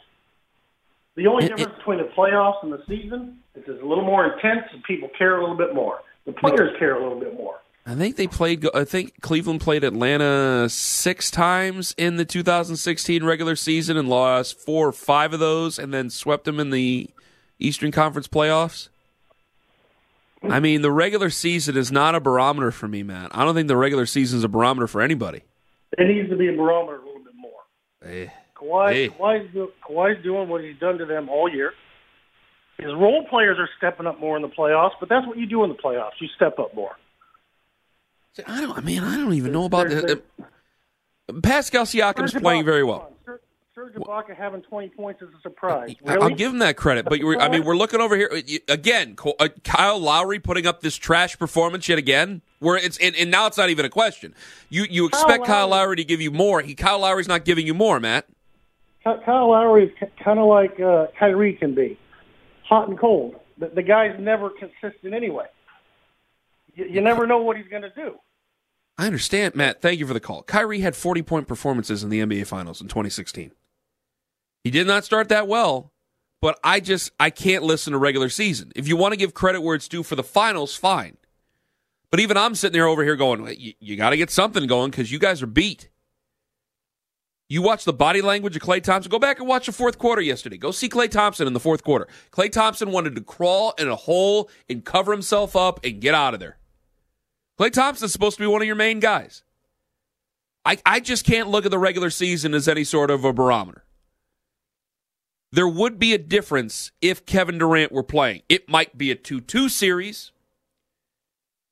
The 1.15 1.25
only 1.25 1.45
it, 1.45 1.49
difference 1.49 1.73
it, 1.73 1.77
between 1.79 1.97
the 1.97 2.09
playoffs 2.15 2.63
and 2.63 2.71
the 2.71 2.83
season 2.87 3.39
is 3.55 3.63
it's 3.67 3.81
a 3.81 3.85
little 3.85 4.05
more 4.05 4.31
intense 4.31 4.67
and 4.71 4.83
people 4.83 5.09
care 5.17 5.37
a 5.37 5.41
little 5.41 5.57
bit 5.57 5.73
more. 5.73 6.01
The 6.27 6.33
players 6.33 6.75
care 6.77 6.95
a 6.95 7.01
little 7.01 7.19
bit 7.19 7.33
more. 7.33 7.55
I 7.87 7.95
think 7.95 8.17
they 8.17 8.27
played. 8.27 8.67
I 8.75 8.83
think 8.83 9.21
Cleveland 9.21 9.61
played 9.61 9.85
Atlanta 9.85 10.67
six 10.67 11.31
times 11.31 11.95
in 11.97 12.17
the 12.17 12.25
2016 12.25 13.23
regular 13.23 13.55
season 13.55 13.95
and 13.95 14.09
lost 14.09 14.59
four 14.59 14.89
or 14.89 14.91
five 14.91 15.31
of 15.31 15.39
those, 15.39 15.79
and 15.79 15.93
then 15.93 16.09
swept 16.09 16.43
them 16.43 16.59
in 16.59 16.69
the 16.69 17.09
Eastern 17.59 17.93
Conference 17.93 18.27
playoffs. 18.27 18.89
Mm-hmm. 20.43 20.51
I 20.51 20.59
mean, 20.59 20.81
the 20.81 20.91
regular 20.91 21.29
season 21.29 21.77
is 21.77 21.89
not 21.89 22.13
a 22.13 22.19
barometer 22.19 22.71
for 22.71 22.89
me, 22.89 23.03
man. 23.03 23.29
I 23.31 23.45
don't 23.45 23.55
think 23.55 23.69
the 23.69 23.77
regular 23.77 24.05
season 24.05 24.39
is 24.39 24.43
a 24.43 24.49
barometer 24.49 24.87
for 24.87 25.01
anybody. 25.01 25.43
It 25.97 26.09
needs 26.09 26.29
to 26.29 26.35
be 26.35 26.49
a 26.49 26.57
barometer 26.57 26.97
a 26.97 27.05
little 27.05 27.23
bit 27.23 27.35
more. 27.35 27.51
Hey. 28.03 28.33
Kawhi, 28.57 28.91
hey. 28.91 29.09
Kawhi's, 29.09 29.53
do, 29.53 29.71
Kawhi's 29.89 30.21
doing 30.23 30.49
what 30.49 30.61
he's 30.61 30.77
done 30.77 30.97
to 30.97 31.05
them 31.05 31.29
all 31.29 31.49
year. 31.49 31.71
His 32.77 32.93
role 32.93 33.25
players 33.29 33.57
are 33.59 33.69
stepping 33.77 34.07
up 34.07 34.19
more 34.19 34.35
in 34.35 34.41
the 34.41 34.49
playoffs, 34.49 34.91
but 34.99 35.07
that's 35.07 35.25
what 35.25 35.37
you 35.37 35.45
do 35.45 35.63
in 35.63 35.69
the 35.69 35.75
playoffs. 35.77 36.19
You 36.19 36.27
step 36.35 36.59
up 36.59 36.75
more. 36.75 36.97
I 38.45 38.61
don't. 38.61 38.77
I 38.77 38.81
mean, 38.81 39.03
I 39.03 39.17
don't 39.17 39.33
even 39.33 39.51
know 39.51 39.65
about 39.65 39.89
that. 39.89 40.21
Pascal 41.41 41.85
Siakam's 41.85 42.33
playing 42.33 42.65
very 42.65 42.83
well. 42.83 43.11
Serge 43.77 43.93
Ibaka 43.93 44.35
having 44.35 44.63
20 44.63 44.89
points 44.89 45.21
is 45.21 45.29
a 45.37 45.41
surprise. 45.41 45.93
Really? 46.03 46.19
I'll 46.19 46.35
give 46.35 46.51
him 46.51 46.59
that 46.59 46.77
credit, 46.77 47.05
but 47.05 47.19
I 47.39 47.47
mean, 47.47 47.63
we're 47.63 47.77
looking 47.77 48.01
over 48.01 48.15
here 48.15 48.41
again. 48.67 49.15
Uh, 49.39 49.49
Kyle 49.63 49.99
Lowry 49.99 50.39
putting 50.39 50.65
up 50.65 50.81
this 50.81 50.95
trash 50.95 51.37
performance 51.37 51.87
yet 51.87 51.99
again. 51.99 52.41
Where 52.57 52.75
it's 52.75 52.97
and, 52.97 53.15
and 53.15 53.29
now 53.29 53.45
it's 53.45 53.57
not 53.57 53.69
even 53.69 53.85
a 53.85 53.89
question. 53.89 54.33
You 54.69 54.87
you 54.89 55.05
expect 55.05 55.27
Kyle 55.27 55.37
Lowry, 55.37 55.45
Kyle 55.45 55.67
Lowry 55.67 55.95
to 55.97 56.03
give 56.03 56.21
you 56.21 56.31
more. 56.31 56.61
He 56.61 56.73
Kyle 56.73 56.97
Lowry's 56.97 57.27
not 57.27 57.45
giving 57.45 57.67
you 57.67 57.75
more, 57.75 57.99
Matt. 57.99 58.25
Kyle 59.03 59.51
Lowry 59.51 59.85
is 59.85 60.09
kind 60.23 60.39
of 60.39 60.47
like 60.47 60.79
uh, 60.79 61.07
Kyrie 61.19 61.53
can 61.53 61.75
be, 61.75 61.99
hot 62.63 62.89
and 62.89 62.97
cold. 62.97 63.35
The, 63.59 63.67
the 63.67 63.83
guy's 63.83 64.19
never 64.19 64.49
consistent 64.49 65.13
anyway. 65.13 65.45
You, 66.73 66.85
you 66.85 67.01
never 67.01 67.27
know 67.27 67.37
what 67.37 67.57
he's 67.57 67.67
going 67.67 67.83
to 67.83 67.91
do. 67.91 68.17
I 68.97 69.05
understand, 69.05 69.55
Matt. 69.55 69.81
Thank 69.81 69.99
you 69.99 70.07
for 70.07 70.13
the 70.13 70.19
call. 70.19 70.43
Kyrie 70.43 70.79
had 70.79 70.95
40 70.95 71.21
point 71.21 71.47
performances 71.47 72.03
in 72.03 72.09
the 72.09 72.19
NBA 72.19 72.47
Finals 72.47 72.81
in 72.81 72.87
2016. 72.87 73.51
He 74.63 74.71
did 74.71 74.87
not 74.87 75.05
start 75.05 75.29
that 75.29 75.47
well, 75.47 75.93
but 76.41 76.59
I 76.63 76.79
just 76.79 77.11
I 77.19 77.29
can't 77.29 77.63
listen 77.63 77.93
to 77.93 77.99
regular 77.99 78.29
season. 78.29 78.71
If 78.75 78.87
you 78.87 78.97
want 78.97 79.13
to 79.13 79.17
give 79.17 79.33
credit 79.33 79.61
where 79.61 79.75
it's 79.75 79.87
due 79.87 80.03
for 80.03 80.15
the 80.15 80.23
finals, 80.23 80.75
fine. 80.75 81.17
But 82.09 82.19
even 82.21 82.37
I'm 82.37 82.55
sitting 82.55 82.73
there 82.73 82.87
over 82.87 83.03
here 83.03 83.15
going, 83.15 83.55
you, 83.59 83.73
you 83.79 83.97
got 83.97 84.11
to 84.11 84.17
get 84.17 84.31
something 84.31 84.65
going 84.65 84.91
because 84.91 85.11
you 85.11 85.19
guys 85.19 85.41
are 85.41 85.47
beat. 85.47 85.89
You 87.49 87.61
watch 87.61 87.85
the 87.85 87.93
body 87.93 88.21
language 88.21 88.55
of 88.57 88.61
Klay 88.61 88.83
Thompson. 88.83 89.09
Go 89.09 89.19
back 89.19 89.39
and 89.39 89.47
watch 89.47 89.67
the 89.67 89.71
fourth 89.71 89.97
quarter 89.97 90.21
yesterday. 90.21 90.57
Go 90.57 90.71
see 90.71 90.89
Klay 90.89 91.09
Thompson 91.09 91.47
in 91.47 91.53
the 91.53 91.59
fourth 91.61 91.83
quarter. 91.83 92.07
Klay 92.31 92.51
Thompson 92.51 92.91
wanted 92.91 93.15
to 93.15 93.21
crawl 93.21 93.73
in 93.77 93.87
a 93.87 93.95
hole 93.95 94.49
and 94.69 94.83
cover 94.83 95.13
himself 95.13 95.55
up 95.55 95.79
and 95.85 96.01
get 96.01 96.13
out 96.13 96.33
of 96.33 96.41
there. 96.41 96.57
Klay 97.59 97.71
Thompson's 97.71 98.11
supposed 98.11 98.37
to 98.37 98.43
be 98.43 98.47
one 98.47 98.61
of 98.61 98.67
your 98.67 98.75
main 98.75 98.99
guys. 98.99 99.43
I, 100.65 100.77
I 100.85 100.99
just 100.99 101.25
can't 101.25 101.49
look 101.49 101.65
at 101.65 101.71
the 101.71 101.79
regular 101.79 102.09
season 102.09 102.53
as 102.53 102.67
any 102.67 102.83
sort 102.83 103.09
of 103.09 103.23
a 103.23 103.33
barometer. 103.33 103.83
There 105.51 105.67
would 105.67 105.97
be 105.97 106.13
a 106.13 106.17
difference 106.17 106.91
if 107.01 107.25
Kevin 107.25 107.57
Durant 107.57 107.91
were 107.91 108.03
playing. 108.03 108.41
It 108.49 108.67
might 108.67 108.97
be 108.97 109.11
a 109.11 109.15
2 109.15 109.41
2 109.41 109.69
series. 109.69 110.31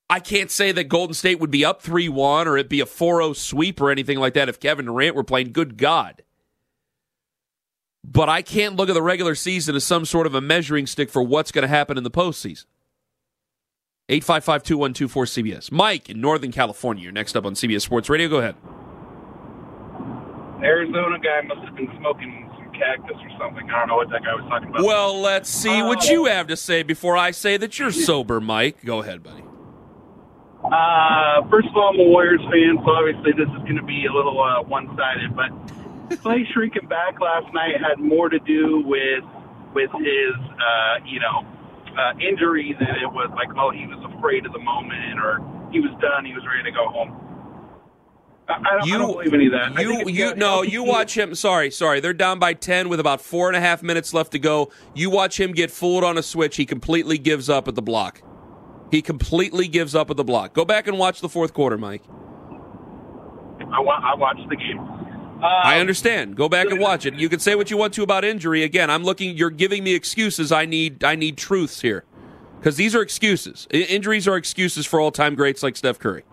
I 0.10 0.20
can't 0.20 0.52
say 0.52 0.72
that 0.72 0.86
Golden 0.86 1.14
State 1.14 1.40
would 1.40 1.52
be 1.52 1.66
up 1.66 1.82
3 1.82 2.08
1 2.08 2.48
or 2.48 2.58
it'd 2.58 2.70
be 2.70 2.80
a 2.80 2.86
4 2.86 3.22
0 3.22 3.34
sweep 3.34 3.82
or 3.82 3.92
anything 3.92 4.18
like 4.18 4.34
that 4.36 4.50
if 4.50 4.60
Kevin 4.60 4.86
Durant 4.86 5.16
were 5.16 5.24
playing. 5.24 5.52
Good 5.52 5.78
God. 5.78 6.24
But 8.04 8.30
I 8.30 8.42
can't 8.44 8.76
look 8.76 8.88
at 8.88 8.94
the 8.94 9.02
regular 9.02 9.36
season 9.36 9.76
as 9.76 9.84
some 9.84 10.06
sort 10.06 10.28
of 10.28 10.36
a 10.36 10.42
measuring 10.42 10.86
stick 10.88 11.10
for 11.10 11.24
what's 11.24 11.52
going 11.52 11.64
to 11.64 11.68
happen 11.68 11.98
in 11.98 12.04
the 12.04 12.12
postseason. 12.12 12.66
855 14.08 14.64
2124 14.64 15.26
CBS. 15.26 15.72
Mike 15.72 16.10
in 16.10 16.22
Northern 16.22 16.52
California, 16.52 17.04
you're 17.04 17.12
next 17.12 17.36
up 17.36 17.44
on 17.44 17.56
CBS 17.56 17.82
Sports 17.82 18.08
Radio. 18.08 18.28
Go 18.28 18.38
ahead. 18.38 18.56
Arizona 20.62 21.18
guy 21.18 21.42
must 21.48 21.62
have 21.62 21.76
been 21.76 21.90
smoking 21.98 22.48
some 22.56 22.72
cactus 22.72 23.18
or 23.18 23.30
something. 23.40 23.68
I 23.68 23.80
don't 23.80 23.88
know 23.88 23.96
what 23.96 24.12
that 24.12 24.24
guy 24.24 24.36
was 24.36 24.46
talking 24.48 24.70
about. 24.70 24.84
Well, 24.84 25.20
let's 25.20 25.50
see 25.50 25.82
uh, 25.82 25.88
what 25.88 26.08
you 26.08 26.26
have 26.26 26.46
to 26.48 26.56
say 26.56 26.84
before 26.84 27.18
I 27.18 27.32
say 27.32 27.58
that 27.58 27.80
you're 27.80 27.92
sober, 27.92 28.40
Mike. 28.40 28.86
Go 28.86 29.02
ahead, 29.02 29.24
buddy. 29.24 29.44
Uh, 30.64 31.42
first 31.50 31.68
of 31.70 31.76
all, 31.76 31.90
I'm 31.90 32.00
a 32.00 32.04
Warriors 32.04 32.42
fan, 32.42 32.78
so 32.86 32.92
obviously 32.92 33.32
this 33.34 33.50
is 33.50 33.62
going 33.64 33.78
to 33.78 33.84
be 33.84 34.06
a 34.06 34.14
little 34.14 34.42
uh, 34.42 34.62
one-sided. 34.62 35.36
But 35.36 35.50
Klay 36.22 36.46
shrinking 36.54 36.88
back 36.88 37.20
last 37.20 37.52
night 37.56 37.82
had 37.82 38.00
more 38.00 38.30
to 38.30 38.38
do 38.40 38.84
with 38.86 39.24
with 39.74 39.92
his, 39.92 40.36
uh, 40.38 41.04
you 41.06 41.20
know, 41.20 41.46
uh, 41.98 42.14
injury 42.20 42.76
than 42.80 42.96
it 43.02 43.12
was 43.12 43.30
like, 43.36 43.50
oh, 43.58 43.72
he 43.72 43.88
was 43.88 44.00
afraid 44.18 44.46
of 44.46 44.54
the 44.54 44.60
moment 44.60 45.20
or 45.20 45.40
he 45.72 45.80
was 45.80 45.92
done, 46.02 46.26
he 46.26 46.34
was 46.34 46.44
ready 46.46 46.64
to 46.64 46.72
go 46.72 46.88
home. 46.88 47.22
I, 48.48 48.78
don't, 48.78 48.88
you, 48.88 48.96
I 48.96 48.98
don't 49.00 49.12
believe 49.14 49.34
any 49.34 49.46
of 49.48 49.54
that. 49.54 49.82
You, 49.82 50.08
you, 50.08 50.36
no, 50.36 50.62
you 50.62 50.84
watch 50.84 51.18
him. 51.18 51.34
Sorry, 51.34 51.72
sorry. 51.72 52.00
They're 52.00 52.14
down 52.14 52.38
by 52.38 52.54
10 52.54 52.90
with 52.90 53.00
about 53.00 53.20
four 53.20 53.48
and 53.48 53.58
a 53.58 53.60
half 53.60 53.82
minutes 53.82 54.14
left 54.14 54.32
to 54.34 54.40
go. 54.40 54.72
You 54.94 55.10
watch 55.10 55.40
him 55.40 55.52
get 55.52 55.72
fooled 55.72 56.04
on 56.04 56.16
a 56.18 56.22
switch. 56.22 56.58
He 56.58 56.66
completely 56.66 57.18
gives 57.18 57.50
up 57.50 57.68
at 57.68 57.74
the 57.74 57.82
block. 57.82 58.22
He 58.92 59.02
completely 59.02 59.68
gives 59.68 59.96
up 59.96 60.12
at 60.12 60.18
the 60.18 60.24
block. 60.24 60.54
Go 60.54 60.64
back 60.64 60.86
and 60.88 61.00
watch 61.00 61.22
the 61.22 61.30
fourth 61.30 61.54
quarter, 61.54 61.78
Mike. 61.78 62.04
I, 62.08 63.80
wa- 63.80 64.00
I 64.04 64.14
watched 64.16 64.48
the 64.48 64.56
game. 64.56 64.78
I 65.42 65.76
um, 65.76 65.82
understand. 65.82 66.36
Go 66.36 66.50
back 66.50 66.68
and 66.68 66.80
watch 66.80 67.06
it. 67.06 67.16
You 67.16 67.30
can 67.30 67.40
say 67.40 67.56
what 67.56 67.70
you 67.70 67.78
want 67.78 67.94
to 67.96 68.04
about 68.04 68.24
injury. 68.24 68.64
Again, 68.64 68.90
I'm 68.90 69.04
looking. 69.04 69.38
You're 69.38 69.50
giving 69.50 69.84
me 69.84 69.94
excuses. 69.94 70.52
I 70.52 70.66
need. 70.66 71.04
I 71.04 71.16
need 71.16 71.38
truths 71.38 71.82
here, 71.82 72.06
because 72.60 72.78
these 72.78 72.96
are 72.96 73.02
excuses. 73.02 73.68
I- 73.74 73.78
injuries 73.78 74.28
are 74.28 74.38
excuses 74.38 74.86
for 74.86 75.00
all-time 75.00 75.36
greats 75.36 75.62
like 75.62 75.76
Steph 75.76 76.00
Curry. 76.00 76.24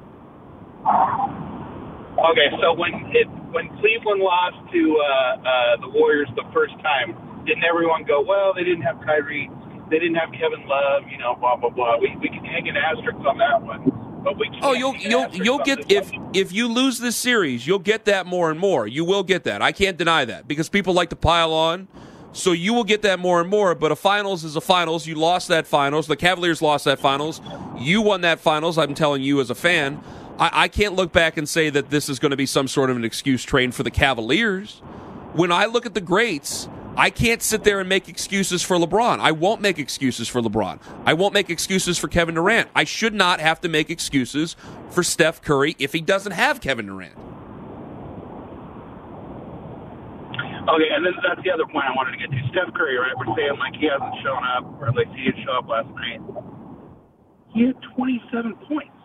Okay, 2.23 2.49
so 2.63 2.73
when 2.75 2.95
it 3.13 3.27
when 3.51 3.69
Cleveland 3.81 4.21
lost 4.23 4.57
to 4.73 4.97
uh, 4.97 5.05
uh, 5.05 5.81
the 5.81 5.89
Warriors 5.89 6.29
the 6.37 6.45
first 6.55 6.75
time, 6.81 7.17
didn't 7.45 7.65
everyone 7.65 8.05
go, 8.05 8.23
"Well, 8.23 8.55
they 8.55 8.65
didn't 8.65 8.83
have 8.83 9.01
Kyrie, 9.05 9.51
they 9.91 9.99
didn't 9.99 10.17
have 10.17 10.31
Kevin 10.33 10.67
Love," 10.67 11.03
you 11.11 11.19
know, 11.19 11.35
blah 11.35 11.57
blah 11.57 11.71
blah. 11.71 11.99
We 11.99 12.17
we 12.21 12.29
can 12.29 12.45
hang 12.45 12.69
an 12.69 12.77
asterisk 12.77 13.19
on 13.27 13.39
that 13.39 13.61
one. 13.61 14.02
But 14.23 14.39
we 14.39 14.51
oh, 14.63 14.73
you'll 14.73 14.97
you'll 14.97 15.29
you'll 15.35 15.59
get 15.59 15.91
if 15.91 16.11
if 16.33 16.53
you 16.53 16.69
lose 16.69 16.99
this 16.99 17.17
series, 17.17 17.67
you'll 17.67 17.79
get 17.81 18.05
that 18.05 18.27
more 18.27 18.51
and 18.51 18.59
more. 18.59 18.87
You 18.87 19.05
will 19.05 19.23
get 19.23 19.45
that. 19.45 19.63
I 19.63 19.73
can't 19.73 19.97
deny 19.97 20.25
that 20.25 20.47
because 20.47 20.69
people 20.69 20.95
like 20.95 21.11
to 21.11 21.17
pile 21.17 21.53
on. 21.53 21.89
So 22.35 22.53
you 22.53 22.73
will 22.73 22.85
get 22.85 23.03
that 23.03 23.19
more 23.19 23.41
and 23.41 23.51
more. 23.51 23.75
But 23.75 23.93
a 23.93 23.97
finals 23.97 24.45
is 24.45 24.57
a 24.57 24.61
finals. 24.61 25.07
You 25.07 25.17
lost 25.17 25.49
that 25.49 25.67
finals. 25.67 26.07
The 26.07 26.17
Cavaliers 26.17 26.63
lost 26.63 26.87
that 26.87 26.99
finals. 26.99 27.41
You 27.79 28.01
won 28.01 28.23
that 28.23 28.41
finals. 28.41 28.79
I'm 28.79 28.95
telling 28.95 29.23
you 29.23 29.41
as 29.41 29.51
a 29.51 29.55
fan. 29.55 30.03
I, 30.39 30.51
I 30.65 30.69
can't 30.69 30.95
look 30.95 31.13
back 31.13 31.37
and 31.37 31.49
say 31.49 31.69
that 31.71 31.91
this 31.91 32.09
is 32.09 32.19
going 32.19 32.31
to 32.31 32.37
be 32.37 32.47
some 32.47 32.69
sort 32.69 32.91
of 32.91 32.97
an 32.97 33.05
excuse 33.05 33.45
train 33.45 33.71
for 33.71 33.83
the 33.83 33.91
Cavaliers. 33.91 34.81
When 35.35 35.53
I 35.53 35.67
look 35.67 35.85
at 35.85 35.95
the 35.95 36.01
greats, 36.01 36.69
I 36.97 37.09
can't 37.09 37.43
sit 37.43 37.65
there 37.65 37.81
and 37.81 37.89
make 37.89 38.09
excuses 38.09 38.63
for 38.63 38.77
LeBron. 38.77 39.19
I 39.19 39.33
won't 39.33 39.63
make 39.63 39.79
excuses 39.79 40.29
for 40.29 40.43
LeBron. 40.43 40.79
I 41.07 41.15
won't 41.15 41.33
make 41.33 41.49
excuses 41.49 41.99
for 41.99 42.09
Kevin 42.09 42.35
Durant. 42.35 42.69
I 42.75 42.85
should 42.85 43.15
not 43.15 43.41
have 43.41 43.61
to 43.63 43.69
make 43.69 43.89
excuses 43.89 44.57
for 44.91 45.03
Steph 45.03 45.41
Curry 45.41 45.75
if 45.79 45.93
he 45.95 46.01
doesn't 46.03 46.33
have 46.33 46.61
Kevin 46.61 46.87
Durant. 46.87 47.17
Okay, 50.63 50.89
and 50.95 51.05
then 51.05 51.13
that's 51.27 51.43
the 51.43 51.51
other 51.51 51.67
point 51.67 51.87
I 51.89 51.97
wanted 51.97 52.13
to 52.13 52.19
get 52.19 52.31
to. 52.31 52.39
Steph 52.53 52.75
Curry, 52.75 52.97
right? 52.97 53.13
We're 53.19 53.35
saying 53.35 53.59
like 53.59 53.75
he 53.75 53.89
hasn't 53.89 54.15
shown 54.23 54.45
up, 54.45 54.63
or 54.81 54.89
at 54.89 54.95
least 54.95 55.11
he 55.17 55.25
didn't 55.25 55.45
show 55.45 55.59
up 55.59 55.67
last 55.67 55.89
night. 55.97 56.21
He 57.55 57.67
had 57.67 57.77
27 57.97 58.55
points. 58.69 59.02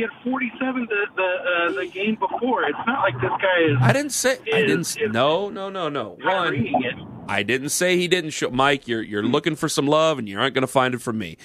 He 0.00 0.04
had 0.04 0.32
47 0.32 0.86
the 0.88 1.06
the, 1.14 1.22
uh, 1.22 1.72
the 1.78 1.86
game 1.86 2.14
before. 2.14 2.64
It's 2.64 2.78
not 2.86 3.02
like 3.02 3.20
this 3.20 3.30
guy 3.38 3.70
is. 3.70 3.76
I 3.82 3.92
didn't 3.92 4.12
say. 4.12 4.32
Is, 4.32 4.54
I 4.54 4.60
didn't. 4.62 4.80
Is, 4.80 4.96
no, 5.10 5.50
no, 5.50 5.68
no, 5.68 5.90
no. 5.90 6.16
One. 6.22 7.26
I 7.28 7.42
didn't 7.42 7.68
say 7.68 7.98
he 7.98 8.08
didn't 8.08 8.30
show. 8.30 8.48
Mike, 8.48 8.88
you're 8.88 9.02
you're 9.02 9.22
mm-hmm. 9.22 9.30
looking 9.30 9.56
for 9.56 9.68
some 9.68 9.86
love, 9.86 10.18
and 10.18 10.26
you 10.26 10.40
aren't 10.40 10.54
going 10.54 10.62
to 10.62 10.66
find 10.66 10.94
it 10.94 11.02
from 11.02 11.18
me. 11.18 11.36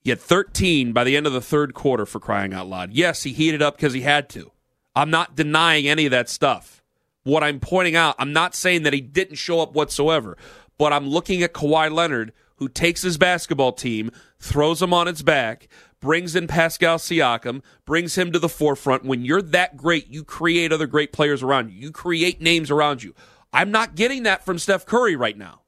He 0.00 0.10
had 0.10 0.20
13 0.20 0.92
by 0.92 1.04
the 1.04 1.16
end 1.16 1.28
of 1.28 1.32
the 1.32 1.40
third 1.40 1.72
quarter 1.72 2.04
for 2.04 2.18
crying 2.18 2.52
out 2.52 2.66
loud. 2.66 2.92
Yes, 2.92 3.22
he 3.22 3.32
heated 3.32 3.62
up 3.62 3.76
because 3.76 3.92
he 3.92 4.00
had 4.00 4.28
to. 4.30 4.50
I'm 4.96 5.10
not 5.10 5.36
denying 5.36 5.86
any 5.86 6.06
of 6.06 6.10
that 6.10 6.28
stuff. 6.28 6.82
What 7.22 7.44
I'm 7.44 7.60
pointing 7.60 7.94
out, 7.94 8.16
I'm 8.18 8.32
not 8.32 8.56
saying 8.56 8.82
that 8.82 8.92
he 8.92 9.00
didn't 9.00 9.36
show 9.36 9.60
up 9.60 9.72
whatsoever, 9.72 10.36
but 10.78 10.92
I'm 10.92 11.08
looking 11.08 11.44
at 11.44 11.54
Kawhi 11.54 11.92
Leonard, 11.92 12.32
who 12.56 12.68
takes 12.68 13.02
his 13.02 13.18
basketball 13.18 13.72
team, 13.72 14.10
throws 14.40 14.80
them 14.80 14.92
on 14.92 15.06
its 15.06 15.22
back, 15.22 15.68
brings 16.04 16.36
in 16.36 16.46
Pascal 16.46 16.98
Siakam, 16.98 17.62
brings 17.86 18.14
him 18.14 18.30
to 18.30 18.38
the 18.38 18.48
forefront. 18.48 19.06
When 19.06 19.24
you're 19.24 19.40
that 19.40 19.74
great, 19.74 20.08
you 20.08 20.22
create 20.22 20.70
other 20.70 20.86
great 20.86 21.14
players 21.14 21.42
around 21.42 21.72
you. 21.72 21.78
You 21.78 21.92
create 21.92 22.42
names 22.42 22.70
around 22.70 23.02
you. 23.02 23.14
I'm 23.54 23.70
not 23.70 23.94
getting 23.94 24.24
that 24.24 24.44
from 24.44 24.58
Steph 24.58 24.84
Curry 24.84 25.16
right 25.16 25.38
now. 25.38 25.62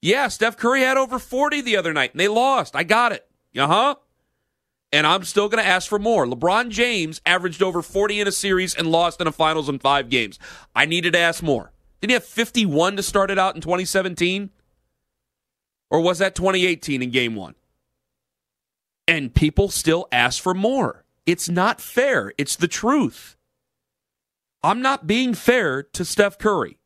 Yeah, 0.00 0.26
Steph 0.26 0.56
Curry 0.56 0.80
had 0.80 0.96
over 0.96 1.20
40 1.20 1.60
the 1.60 1.76
other 1.76 1.92
night 1.92 2.10
and 2.10 2.18
they 2.18 2.26
lost. 2.26 2.74
I 2.74 2.82
got 2.82 3.12
it. 3.12 3.24
Uh 3.56 3.68
huh. 3.68 3.94
And 4.90 5.06
I'm 5.06 5.22
still 5.22 5.48
going 5.48 5.62
to 5.62 5.70
ask 5.70 5.88
for 5.88 6.00
more. 6.00 6.26
LeBron 6.26 6.70
James 6.70 7.20
averaged 7.24 7.62
over 7.62 7.82
40 7.82 8.20
in 8.20 8.26
a 8.26 8.32
series 8.32 8.74
and 8.74 8.88
lost 8.88 9.20
in 9.20 9.28
a 9.28 9.32
finals 9.32 9.68
in 9.68 9.78
five 9.78 10.10
games. 10.10 10.40
I 10.74 10.86
needed 10.86 11.12
to 11.12 11.20
ask 11.20 11.40
more. 11.40 11.72
Did 12.00 12.10
he 12.10 12.14
have 12.14 12.24
51 12.24 12.96
to 12.96 13.02
start 13.04 13.30
it 13.30 13.38
out 13.38 13.54
in 13.54 13.60
2017? 13.60 14.50
Or 15.88 16.00
was 16.00 16.18
that 16.18 16.34
2018 16.34 17.00
in 17.00 17.10
game 17.10 17.36
one? 17.36 17.54
And 19.06 19.34
people 19.34 19.68
still 19.68 20.08
ask 20.10 20.42
for 20.42 20.54
more. 20.54 21.04
It's 21.26 21.48
not 21.48 21.80
fair. 21.80 22.32
It's 22.38 22.56
the 22.56 22.68
truth. 22.68 23.36
I'm 24.62 24.82
not 24.82 25.06
being 25.06 25.34
fair 25.34 25.82
to 25.82 26.04
Steph 26.04 26.38
Curry. 26.38 26.78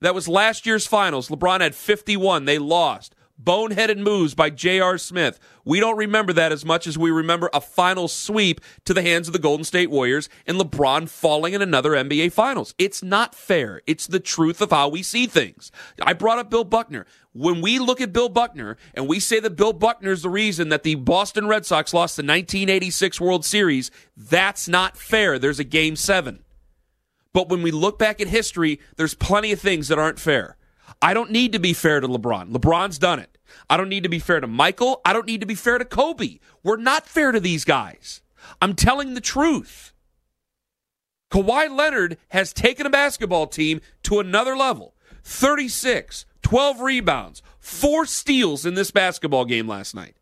That 0.00 0.14
was 0.14 0.28
last 0.28 0.66
year's 0.66 0.86
finals. 0.86 1.28
LeBron 1.28 1.60
had 1.60 1.74
51. 1.74 2.44
They 2.44 2.58
lost. 2.58 3.15
Boneheaded 3.42 3.98
moves 3.98 4.34
by 4.34 4.50
J.R. 4.50 4.98
Smith. 4.98 5.38
We 5.64 5.80
don't 5.80 5.96
remember 5.96 6.32
that 6.32 6.52
as 6.52 6.64
much 6.64 6.86
as 6.86 6.96
we 6.96 7.10
remember 7.10 7.50
a 7.52 7.60
final 7.60 8.08
sweep 8.08 8.60
to 8.84 8.94
the 8.94 9.02
hands 9.02 9.28
of 9.28 9.32
the 9.32 9.38
Golden 9.38 9.64
State 9.64 9.90
Warriors 9.90 10.28
and 10.46 10.58
LeBron 10.58 11.08
falling 11.08 11.54
in 11.54 11.62
another 11.62 11.90
NBA 11.90 12.32
Finals. 12.32 12.74
It's 12.78 13.02
not 13.02 13.34
fair. 13.34 13.82
It's 13.86 14.06
the 14.06 14.20
truth 14.20 14.60
of 14.60 14.70
how 14.70 14.88
we 14.88 15.02
see 15.02 15.26
things. 15.26 15.70
I 16.00 16.12
brought 16.12 16.38
up 16.38 16.50
Bill 16.50 16.64
Buckner. 16.64 17.06
When 17.32 17.60
we 17.60 17.78
look 17.78 18.00
at 18.00 18.12
Bill 18.12 18.30
Buckner 18.30 18.78
and 18.94 19.06
we 19.06 19.20
say 19.20 19.40
that 19.40 19.56
Bill 19.56 19.74
Buckner 19.74 20.12
is 20.12 20.22
the 20.22 20.30
reason 20.30 20.70
that 20.70 20.84
the 20.84 20.94
Boston 20.94 21.46
Red 21.46 21.66
Sox 21.66 21.92
lost 21.92 22.16
the 22.16 22.22
1986 22.22 23.20
World 23.20 23.44
Series, 23.44 23.90
that's 24.16 24.68
not 24.68 24.96
fair. 24.96 25.38
There's 25.38 25.60
a 25.60 25.64
game 25.64 25.96
seven. 25.96 26.42
But 27.34 27.50
when 27.50 27.62
we 27.62 27.70
look 27.70 27.98
back 27.98 28.22
at 28.22 28.28
history, 28.28 28.80
there's 28.96 29.12
plenty 29.12 29.52
of 29.52 29.60
things 29.60 29.88
that 29.88 29.98
aren't 29.98 30.18
fair. 30.18 30.56
I 31.02 31.14
don't 31.14 31.30
need 31.30 31.52
to 31.52 31.58
be 31.58 31.72
fair 31.72 32.00
to 32.00 32.08
LeBron. 32.08 32.52
LeBron's 32.52 32.98
done 32.98 33.18
it. 33.18 33.38
I 33.68 33.76
don't 33.76 33.88
need 33.88 34.02
to 34.02 34.08
be 34.08 34.18
fair 34.18 34.40
to 34.40 34.46
Michael. 34.46 35.00
I 35.04 35.12
don't 35.12 35.26
need 35.26 35.40
to 35.40 35.46
be 35.46 35.54
fair 35.54 35.78
to 35.78 35.84
Kobe. 35.84 36.38
We're 36.62 36.76
not 36.76 37.06
fair 37.06 37.32
to 37.32 37.40
these 37.40 37.64
guys. 37.64 38.22
I'm 38.60 38.74
telling 38.74 39.14
the 39.14 39.20
truth. 39.20 39.92
Kawhi 41.30 41.74
Leonard 41.74 42.18
has 42.28 42.52
taken 42.52 42.86
a 42.86 42.90
basketball 42.90 43.46
team 43.46 43.80
to 44.04 44.20
another 44.20 44.56
level 44.56 44.94
36, 45.24 46.24
12 46.42 46.80
rebounds, 46.80 47.42
four 47.58 48.06
steals 48.06 48.64
in 48.64 48.74
this 48.74 48.90
basketball 48.90 49.44
game 49.44 49.66
last 49.66 49.94
night. 49.94 50.16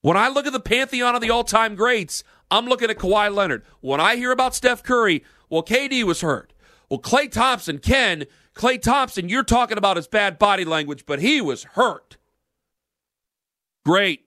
When 0.00 0.16
I 0.16 0.28
look 0.28 0.46
at 0.46 0.52
the 0.52 0.60
pantheon 0.60 1.16
of 1.16 1.20
the 1.20 1.30
all 1.30 1.42
time 1.44 1.74
greats, 1.74 2.22
I'm 2.50 2.66
looking 2.66 2.90
at 2.90 2.98
Kawhi 2.98 3.34
Leonard. 3.34 3.64
When 3.80 4.00
I 4.00 4.16
hear 4.16 4.30
about 4.30 4.54
Steph 4.54 4.82
Curry, 4.82 5.24
well, 5.50 5.62
KD 5.62 6.04
was 6.04 6.20
hurt. 6.20 6.52
Well, 6.88 7.00
Klay 7.00 7.30
Thompson, 7.30 7.78
Ken, 7.78 8.24
Klay 8.58 8.82
Thompson, 8.82 9.28
you're 9.28 9.44
talking 9.44 9.78
about 9.78 9.96
his 9.96 10.08
bad 10.08 10.36
body 10.36 10.64
language, 10.64 11.06
but 11.06 11.20
he 11.20 11.40
was 11.40 11.62
hurt. 11.62 12.16
Great. 13.86 14.24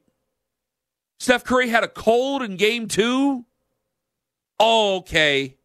Steph 1.19 1.43
Curry 1.43 1.67
had 1.67 1.83
a 1.83 1.89
cold 1.89 2.41
in 2.41 2.55
game 2.55 2.87
two. 2.87 3.45
Okay. 4.59 5.57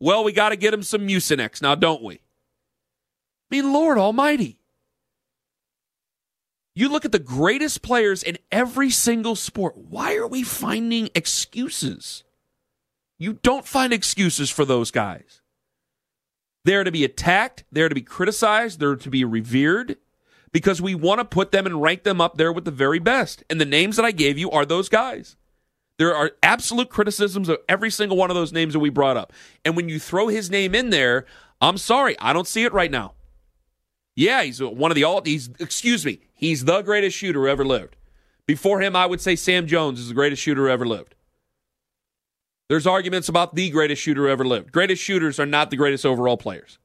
Well, 0.00 0.24
we 0.24 0.32
got 0.32 0.48
to 0.48 0.56
get 0.56 0.72
him 0.72 0.82
some 0.82 1.06
Mucinex 1.06 1.60
now, 1.60 1.74
don't 1.74 2.02
we? 2.02 2.14
I 2.14 2.18
mean, 3.50 3.72
Lord 3.72 3.98
Almighty. 3.98 4.58
You 6.74 6.88
look 6.88 7.04
at 7.04 7.12
the 7.12 7.18
greatest 7.18 7.82
players 7.82 8.22
in 8.22 8.38
every 8.50 8.90
single 8.90 9.36
sport. 9.36 9.76
Why 9.76 10.16
are 10.16 10.26
we 10.26 10.42
finding 10.42 11.10
excuses? 11.14 12.24
You 13.18 13.34
don't 13.34 13.66
find 13.66 13.92
excuses 13.92 14.50
for 14.50 14.64
those 14.64 14.90
guys. 14.90 15.42
They're 16.66 16.82
to 16.82 16.90
be 16.90 17.04
attacked, 17.04 17.62
they're 17.70 17.88
to 17.88 17.94
be 17.94 18.02
criticized, 18.02 18.80
they're 18.80 18.96
to 18.96 19.08
be 19.08 19.24
revered 19.24 19.98
because 20.50 20.82
we 20.82 20.96
want 20.96 21.20
to 21.20 21.24
put 21.24 21.52
them 21.52 21.64
and 21.64 21.80
rank 21.80 22.02
them 22.02 22.20
up 22.20 22.38
there 22.38 22.52
with 22.52 22.64
the 22.64 22.72
very 22.72 22.98
best. 22.98 23.44
And 23.48 23.60
the 23.60 23.64
names 23.64 23.94
that 23.94 24.04
I 24.04 24.10
gave 24.10 24.36
you 24.36 24.50
are 24.50 24.66
those 24.66 24.88
guys. 24.88 25.36
There 25.96 26.12
are 26.12 26.32
absolute 26.42 26.88
criticisms 26.88 27.48
of 27.48 27.58
every 27.68 27.92
single 27.92 28.16
one 28.16 28.30
of 28.30 28.34
those 28.34 28.52
names 28.52 28.72
that 28.72 28.80
we 28.80 28.90
brought 28.90 29.16
up. 29.16 29.32
And 29.64 29.76
when 29.76 29.88
you 29.88 30.00
throw 30.00 30.26
his 30.26 30.50
name 30.50 30.74
in 30.74 30.90
there, 30.90 31.24
I'm 31.60 31.78
sorry, 31.78 32.16
I 32.18 32.32
don't 32.32 32.48
see 32.48 32.64
it 32.64 32.72
right 32.72 32.90
now. 32.90 33.12
Yeah, 34.16 34.42
he's 34.42 34.60
one 34.60 34.90
of 34.90 34.96
the 34.96 35.04
all 35.04 35.22
he's 35.22 35.50
excuse 35.60 36.04
me, 36.04 36.18
he's 36.34 36.64
the 36.64 36.82
greatest 36.82 37.16
shooter 37.16 37.46
ever 37.46 37.64
lived. 37.64 37.94
Before 38.44 38.80
him, 38.80 38.96
I 38.96 39.06
would 39.06 39.20
say 39.20 39.36
Sam 39.36 39.68
Jones 39.68 40.00
is 40.00 40.08
the 40.08 40.14
greatest 40.14 40.42
shooter 40.42 40.68
ever 40.68 40.84
lived. 40.84 41.14
There's 42.68 42.86
arguments 42.86 43.28
about 43.28 43.54
the 43.54 43.70
greatest 43.70 44.02
shooter 44.02 44.28
ever 44.28 44.44
lived. 44.44 44.72
Greatest 44.72 45.02
shooters 45.02 45.38
are 45.38 45.46
not 45.46 45.70
the 45.70 45.76
greatest 45.76 46.04
overall 46.04 46.36
players. 46.36 46.78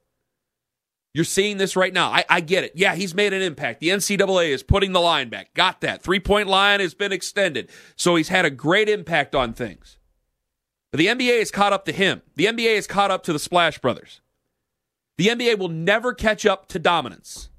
You're 1.13 1.25
seeing 1.25 1.57
this 1.57 1.75
right 1.75 1.91
now. 1.91 2.09
I, 2.09 2.23
I, 2.29 2.39
get 2.39 2.63
it. 2.63 2.71
Yeah, 2.73 2.95
he's 2.95 3.13
made 3.13 3.33
an 3.33 3.41
impact. 3.41 3.81
The 3.81 3.89
NCAA 3.89 4.49
is 4.49 4.63
putting 4.63 4.93
the 4.93 5.01
line 5.01 5.29
back. 5.29 5.53
Got 5.53 5.81
that. 5.81 6.01
Three 6.01 6.21
point 6.21 6.47
line 6.47 6.79
has 6.79 6.93
been 6.93 7.11
extended. 7.11 7.69
So 7.97 8.15
he's 8.15 8.29
had 8.29 8.45
a 8.45 8.49
great 8.49 8.87
impact 8.87 9.35
on 9.35 9.53
things. 9.53 9.97
But 10.91 10.99
the 10.99 11.07
NBA 11.07 11.41
is 11.41 11.51
caught 11.51 11.73
up 11.73 11.85
to 11.85 11.91
him. 11.91 12.21
The 12.35 12.45
NBA 12.45 12.77
is 12.77 12.87
caught 12.87 13.11
up 13.11 13.23
to 13.23 13.33
the 13.33 13.39
Splash 13.39 13.79
Brothers. 13.79 14.21
The 15.17 15.27
NBA 15.27 15.57
will 15.57 15.69
never 15.69 16.13
catch 16.13 16.45
up 16.45 16.67
to 16.69 16.79
dominance. 16.79 17.49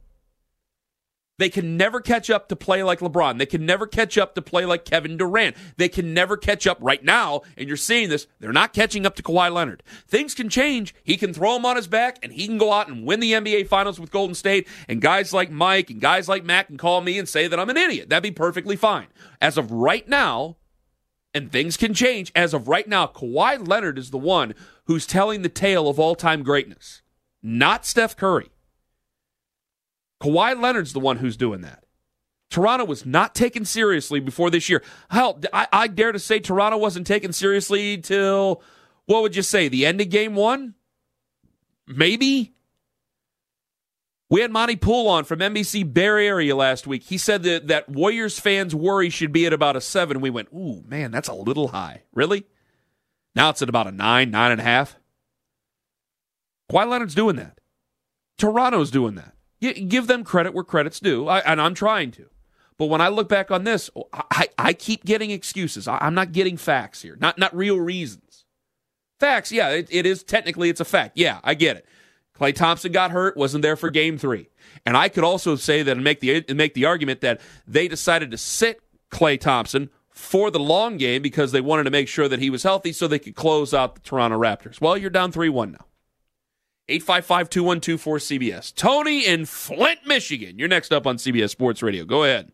They 1.38 1.49
can 1.49 1.77
never 1.77 2.01
catch 2.01 2.31
up 2.31 2.49
to 2.49 2.57
play 2.57 2.83
like 2.83 3.01
LeBron. 3.01 3.38
They 3.38 3.47
can 3.47 3.64
never 3.64 3.87
catch 3.87 4.18
up 4.18 4.35
to 4.35 4.42
play 4.42 4.64
like 4.64 4.85
Kevin 4.85 5.16
Durant. 5.16 5.57
They 5.77 5.88
can 5.88 6.12
never 6.12 6.37
catch 6.37 6.66
up 6.66 6.79
right 6.81 7.03
now, 7.03 7.40
and 7.57 7.68
you're 7.68 7.77
seeing 7.77 8.11
this. 8.11 8.27
They're 8.38 8.53
not 8.53 8.73
catching 8.73 9.07
up 9.07 9.16
to 9.16 9.23
Kawhi 9.23 9.51
Leonard. 9.51 9.83
Things 10.07 10.35
can 10.35 10.49
change. 10.49 10.95
He 11.03 11.16
can 11.16 11.33
throw 11.33 11.57
him 11.57 11.64
on 11.64 11.77
his 11.77 11.88
back, 11.88 12.18
and 12.23 12.33
he 12.33 12.47
can 12.47 12.59
go 12.59 12.73
out 12.73 12.88
and 12.88 13.07
win 13.07 13.21
the 13.21 13.33
NBA 13.33 13.66
Finals 13.66 13.99
with 13.99 14.11
Golden 14.11 14.35
State. 14.35 14.68
And 14.88 15.01
guys 15.01 15.33
like 15.33 15.51
Mike 15.51 15.90
and 15.90 16.01
guys 16.01 16.29
like 16.29 16.45
Matt 16.45 16.66
can 16.66 16.77
call 16.77 17.01
me 17.01 17.18
and 17.18 17.29
say 17.29 17.49
that 17.49 17.59
I'm 17.59 17.71
an 17.71 17.77
idiot. 17.77 18.11
That'd 18.11 18.23
be 18.23 18.31
perfectly 18.31 18.77
fine. 18.77 19.09
As 19.40 19.57
of 19.57 19.73
right 19.73 20.07
now, 20.07 20.59
and 21.35 21.51
things 21.51 21.77
can 21.77 21.95
change. 21.95 22.31
As 22.37 22.53
of 22.53 22.68
right 22.68 22.87
now, 22.87 23.07
Kawhi 23.07 23.66
Leonard 23.66 23.99
is 23.99 24.11
the 24.11 24.18
one 24.18 24.55
who's 24.85 25.07
telling 25.07 25.42
the 25.42 25.49
tale 25.49 25.88
of 25.88 25.99
all 25.99 26.14
time 26.14 26.42
greatness, 26.42 27.03
not 27.42 27.87
Steph 27.87 28.16
Curry. 28.16 28.51
Kawhi 30.23 30.61
Leonard's 30.61 30.93
the 30.93 31.01
one 31.01 31.17
who's 31.17 31.37
doing 31.37 31.63
that. 31.63 31.85
Toronto 32.49 32.85
was 32.85 33.05
not 33.05 33.35
taken 33.35 33.65
seriously 33.65 34.21
before 34.21 34.51
this 34.51 34.69
year. 34.69 34.83
Hell, 35.11 35.41
I, 35.53 35.67
I 35.73 35.87
dare 35.89 36.13
to 36.13 36.19
say 36.21 36.39
Toronto 36.39 36.79
wasn't 36.79 37.09
taken 37.09 37.33
seriously 37.33 37.99
till, 37.99 38.63
what 39.07 39.23
would 39.23 39.35
you 39.35 39.43
say, 39.43 39.67
the 39.67 39.85
end 39.85 40.01
of 40.01 40.11
game 40.11 40.37
one? 40.37 40.75
Maybe? 41.89 42.55
We 44.31 44.43
had 44.43 44.53
Monte 44.53 44.77
Poole 44.77 45.09
on 45.09 45.25
from 45.25 45.41
NBC 45.41 45.93
Bay 45.93 46.05
Area 46.05 46.55
last 46.55 46.87
week. 46.87 47.03
He 47.03 47.19
said 47.19 47.43
that, 47.43 47.67
that 47.67 47.89
Warriors 47.89 48.39
fans' 48.39 48.77
worry 48.77 49.11
should 49.11 49.33
be 49.33 49.45
at 49.47 49.53
about 49.53 49.77
a 49.77 49.81
seven. 49.81 50.21
We 50.21 50.31
went, 50.31 50.51
ooh, 50.55 50.85
man, 50.87 51.11
that's 51.11 51.29
a 51.29 51.35
little 51.35 51.69
high. 51.69 52.03
Really? 52.13 52.47
Now 53.35 53.51
it's 53.51 53.63
at 53.63 53.69
about 53.69 53.89
a 53.89 53.93
nine, 53.93 54.31
nine 54.31 54.53
and 54.53 54.61
a 54.61 54.65
half. 54.65 54.95
Kawhi 56.71 56.89
Leonard's 56.89 57.17
doing 57.17 57.37
that. 57.37 57.59
Toronto's 58.39 58.93
doing 58.93 59.17
that 59.17 59.32
give 59.62 60.07
them 60.07 60.25
credit 60.25 60.55
where 60.55 60.64
credit's 60.64 61.01
due, 61.01 61.29
I, 61.29 61.38
and 61.40 61.61
I'm 61.61 61.75
trying 61.75 62.11
to. 62.12 62.27
But 62.79 62.87
when 62.87 63.01
I 63.01 63.09
look 63.09 63.29
back 63.29 63.51
on 63.51 63.64
this, 63.64 63.90
oh, 63.94 64.09
I, 64.12 64.48
I 64.59 64.72
keep 64.72 65.05
getting 65.05 65.31
excuses. 65.31 65.87
I, 65.87 66.05
am 66.05 66.14
not 66.14 66.33
getting 66.33 66.57
facts 66.57 67.03
here, 67.03 67.16
not 67.20 67.38
not 67.38 67.55
real 67.55 67.79
reasons. 67.79 68.44
Facts, 69.20 69.53
yeah, 69.53 69.68
it, 69.70 69.88
it 69.90 70.05
is 70.05 70.25
technically 70.25 70.68
it's 70.68 70.81
a 70.81 70.85
fact. 70.85 71.12
Yeah, 71.16 71.38
I 71.44 71.55
get 71.55 71.77
it. 71.77 71.87
Klay 72.37 72.55
Thompson 72.55 72.90
got 72.90 73.12
hurt, 73.12 73.37
wasn't 73.37 73.62
there 73.62 73.77
for 73.77 73.90
Game 73.90 74.18
Three, 74.18 74.48
and 74.85 74.96
I 74.96 75.09
could 75.09 75.22
also 75.22 75.55
say 75.55 75.83
that 75.83 75.92
and 75.92 76.03
make 76.03 76.20
the 76.20 76.44
make 76.55 76.75
the 76.75 76.87
argument 76.87 77.20
that 77.20 77.40
they 77.66 77.87
decided 77.87 78.31
to 78.33 78.38
sit 78.38 78.81
Klay 79.11 79.38
Thompson 79.38 79.90
for 80.11 80.51
the 80.51 80.59
long 80.59 80.96
game 80.96 81.22
because 81.22 81.53
they 81.53 81.61
wanted 81.61 81.85
to 81.85 81.90
make 81.90 82.09
sure 82.09 82.29
that 82.29 82.40
he 82.40 82.51
was 82.51 82.62
healthy 82.62 82.92
so 82.92 83.07
they 83.07 83.18
could 83.18 83.35
close 83.35 83.72
out 83.72 83.94
the 83.94 84.01
Toronto 84.01 84.38
Raptors. 84.38 84.81
Well, 84.81 84.96
you're 84.96 85.11
down 85.11 85.31
three 85.31 85.48
one 85.51 85.72
now. 85.72 85.87
855 86.88 87.51
2124 87.51 88.18
CBS. 88.18 88.75
Tony 88.75 89.27
in 89.27 89.47
Flint, 89.47 90.01
Michigan. 90.07 90.59
You're 90.59 90.68
next 90.68 90.92
up 90.92 91.07
on 91.07 91.16
CBS 91.16 91.51
Sports 91.51 91.83
Radio. 91.83 92.05
Go 92.05 92.25
ahead. 92.25 92.51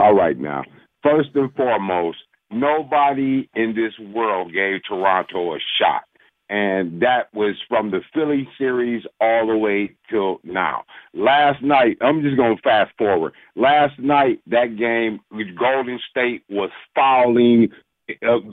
All 0.00 0.14
right, 0.14 0.38
now. 0.38 0.64
First 1.02 1.30
and 1.34 1.52
foremost, 1.54 2.18
nobody 2.50 3.48
in 3.54 3.74
this 3.74 3.92
world 4.12 4.52
gave 4.52 4.80
Toronto 4.88 5.54
a 5.54 5.58
shot. 5.78 6.04
And 6.48 7.00
that 7.00 7.32
was 7.32 7.54
from 7.66 7.90
the 7.92 8.02
Philly 8.12 8.46
series 8.58 9.04
all 9.20 9.46
the 9.46 9.56
way 9.56 9.94
till 10.10 10.38
now. 10.44 10.84
Last 11.14 11.62
night, 11.62 11.96
I'm 12.02 12.20
just 12.20 12.36
going 12.36 12.56
to 12.56 12.62
fast 12.62 12.92
forward. 12.98 13.32
Last 13.56 13.98
night, 13.98 14.40
that 14.48 14.76
game, 14.76 15.20
with 15.30 15.56
Golden 15.56 15.98
State 16.10 16.42
was 16.50 16.70
fouling 16.94 17.70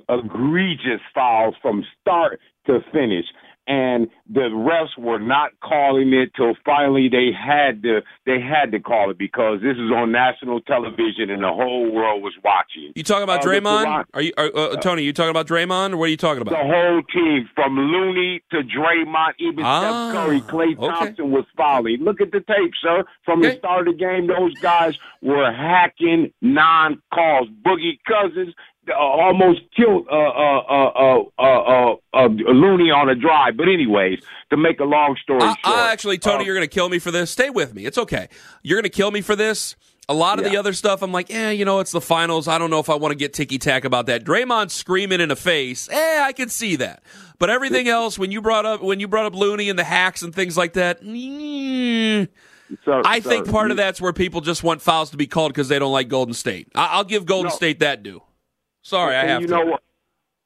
egregious 0.07 1.01
fouls 1.13 1.55
from 1.61 1.83
start 1.99 2.39
to 2.67 2.79
finish 2.93 3.25
and 3.69 4.07
the 4.27 4.49
refs 4.49 4.97
were 4.97 5.19
not 5.19 5.51
calling 5.63 6.11
it 6.11 6.31
till 6.35 6.55
finally 6.65 7.07
they 7.07 7.29
had 7.31 7.83
to 7.83 8.01
they 8.25 8.41
had 8.41 8.71
to 8.71 8.79
call 8.79 9.11
it 9.11 9.17
because 9.19 9.61
this 9.61 9.77
is 9.77 9.91
on 9.91 10.11
national 10.11 10.59
television 10.61 11.29
and 11.29 11.43
the 11.43 11.53
whole 11.53 11.91
world 11.91 12.23
was 12.23 12.33
watching. 12.43 12.91
You 12.95 13.03
talking 13.03 13.23
about 13.23 13.45
uh, 13.45 13.47
Draymond? 13.47 14.05
Are 14.15 14.21
you 14.21 14.33
are, 14.37 14.49
uh, 14.55 14.75
Tony? 14.77 15.03
You 15.03 15.13
talking 15.13 15.29
about 15.29 15.47
Draymond, 15.47 15.93
or 15.93 15.97
what 15.97 16.05
are 16.05 16.09
you 16.09 16.17
talking 16.17 16.41
about? 16.41 16.51
The 16.51 16.67
whole 16.67 17.03
team, 17.13 17.47
from 17.53 17.77
Looney 17.77 18.41
to 18.49 18.57
Draymond, 18.57 19.33
even 19.37 19.63
ah, 19.63 20.09
Steph 20.09 20.25
Curry, 20.25 20.41
Klay 20.41 20.75
Thompson 20.75 21.25
okay. 21.25 21.31
was 21.31 21.45
fouling. 21.55 21.97
Look 22.01 22.21
at 22.21 22.31
the 22.31 22.39
tape, 22.39 22.73
sir. 22.81 23.03
From 23.23 23.39
okay. 23.39 23.51
the 23.51 23.57
start 23.59 23.87
of 23.87 23.93
the 23.93 23.99
game, 23.99 24.25
those 24.25 24.55
guys 24.55 24.97
were 25.21 25.51
hacking 25.51 26.33
non-calls. 26.41 27.49
Boogie 27.63 27.99
Cousins 28.07 28.55
uh, 28.55 28.78
almost 28.91 29.61
killed 29.75 30.07
uh 30.11 30.15
uh 30.15 30.59
uh, 30.69 31.23
uh, 31.37 31.41
uh, 31.41 31.95
uh, 32.13 32.27
Looney 32.27 32.91
on 32.91 33.09
a 33.09 33.15
drive. 33.15 33.57
But 33.57 33.67
anyways, 33.69 34.21
to 34.49 34.57
make 34.57 34.79
a 34.79 34.85
long 34.85 35.15
story 35.21 35.41
short, 35.41 35.57
I 35.63 35.91
actually, 35.91 36.17
Tony, 36.17 36.45
you're 36.45 36.55
going 36.55 36.67
to 36.67 36.73
kill 36.73 36.89
me 36.89 36.99
for 36.99 37.11
this. 37.11 37.31
Stay 37.31 37.49
with 37.49 37.73
me. 37.73 37.85
It's 37.85 37.97
okay. 37.97 38.29
You're 38.63 38.77
going 38.77 38.83
to 38.83 38.89
kill 38.89 39.11
me 39.11 39.21
for 39.21 39.35
this. 39.35 39.75
A 40.07 40.13
lot 40.13 40.39
of 40.39 40.45
the 40.45 40.57
other 40.57 40.73
stuff, 40.73 41.03
I'm 41.03 41.11
like, 41.11 41.29
eh, 41.29 41.51
you 41.51 41.65
know, 41.65 41.81
it's 41.81 41.91
the 41.91 42.01
finals. 42.01 42.47
I 42.47 42.57
don't 42.57 42.71
know 42.71 42.79
if 42.79 42.89
I 42.89 42.95
want 42.95 43.11
to 43.11 43.15
get 43.15 43.31
ticky 43.31 43.59
tack 43.59 43.85
about 43.85 44.07
that. 44.07 44.23
Draymond 44.25 44.71
screaming 44.71 45.21
in 45.21 45.29
the 45.29 45.35
face, 45.35 45.87
eh, 45.91 46.21
I 46.23 46.33
can 46.33 46.49
see 46.49 46.77
that. 46.77 47.03
But 47.37 47.51
everything 47.51 47.87
else, 47.87 48.17
when 48.17 48.31
you 48.31 48.41
brought 48.41 48.65
up 48.65 48.81
when 48.81 48.99
you 48.99 49.07
brought 49.07 49.27
up 49.27 49.35
Looney 49.35 49.69
and 49.69 49.77
the 49.77 49.83
hacks 49.83 50.23
and 50.23 50.33
things 50.33 50.57
like 50.57 50.73
that, 50.73 51.03
mm, 51.03 52.27
I 52.87 53.19
think 53.19 53.51
part 53.51 53.69
of 53.69 53.77
that's 53.77 54.01
where 54.01 54.11
people 54.11 54.41
just 54.41 54.63
want 54.63 54.81
fouls 54.81 55.11
to 55.11 55.17
be 55.17 55.27
called 55.27 55.53
because 55.53 55.67
they 55.67 55.77
don't 55.77 55.91
like 55.91 56.07
Golden 56.07 56.33
State. 56.33 56.69
I- 56.73 56.97
will 56.97 57.03
give 57.03 57.27
Golden 57.27 57.49
no. 57.49 57.55
State 57.55 57.79
that 57.79 58.01
due. 58.01 58.23
Sorry, 58.89 59.15
I 59.15 59.25
have 59.25 59.41
you 59.41 59.47
to. 59.47 59.53
know 59.53 59.65
what? 59.65 59.83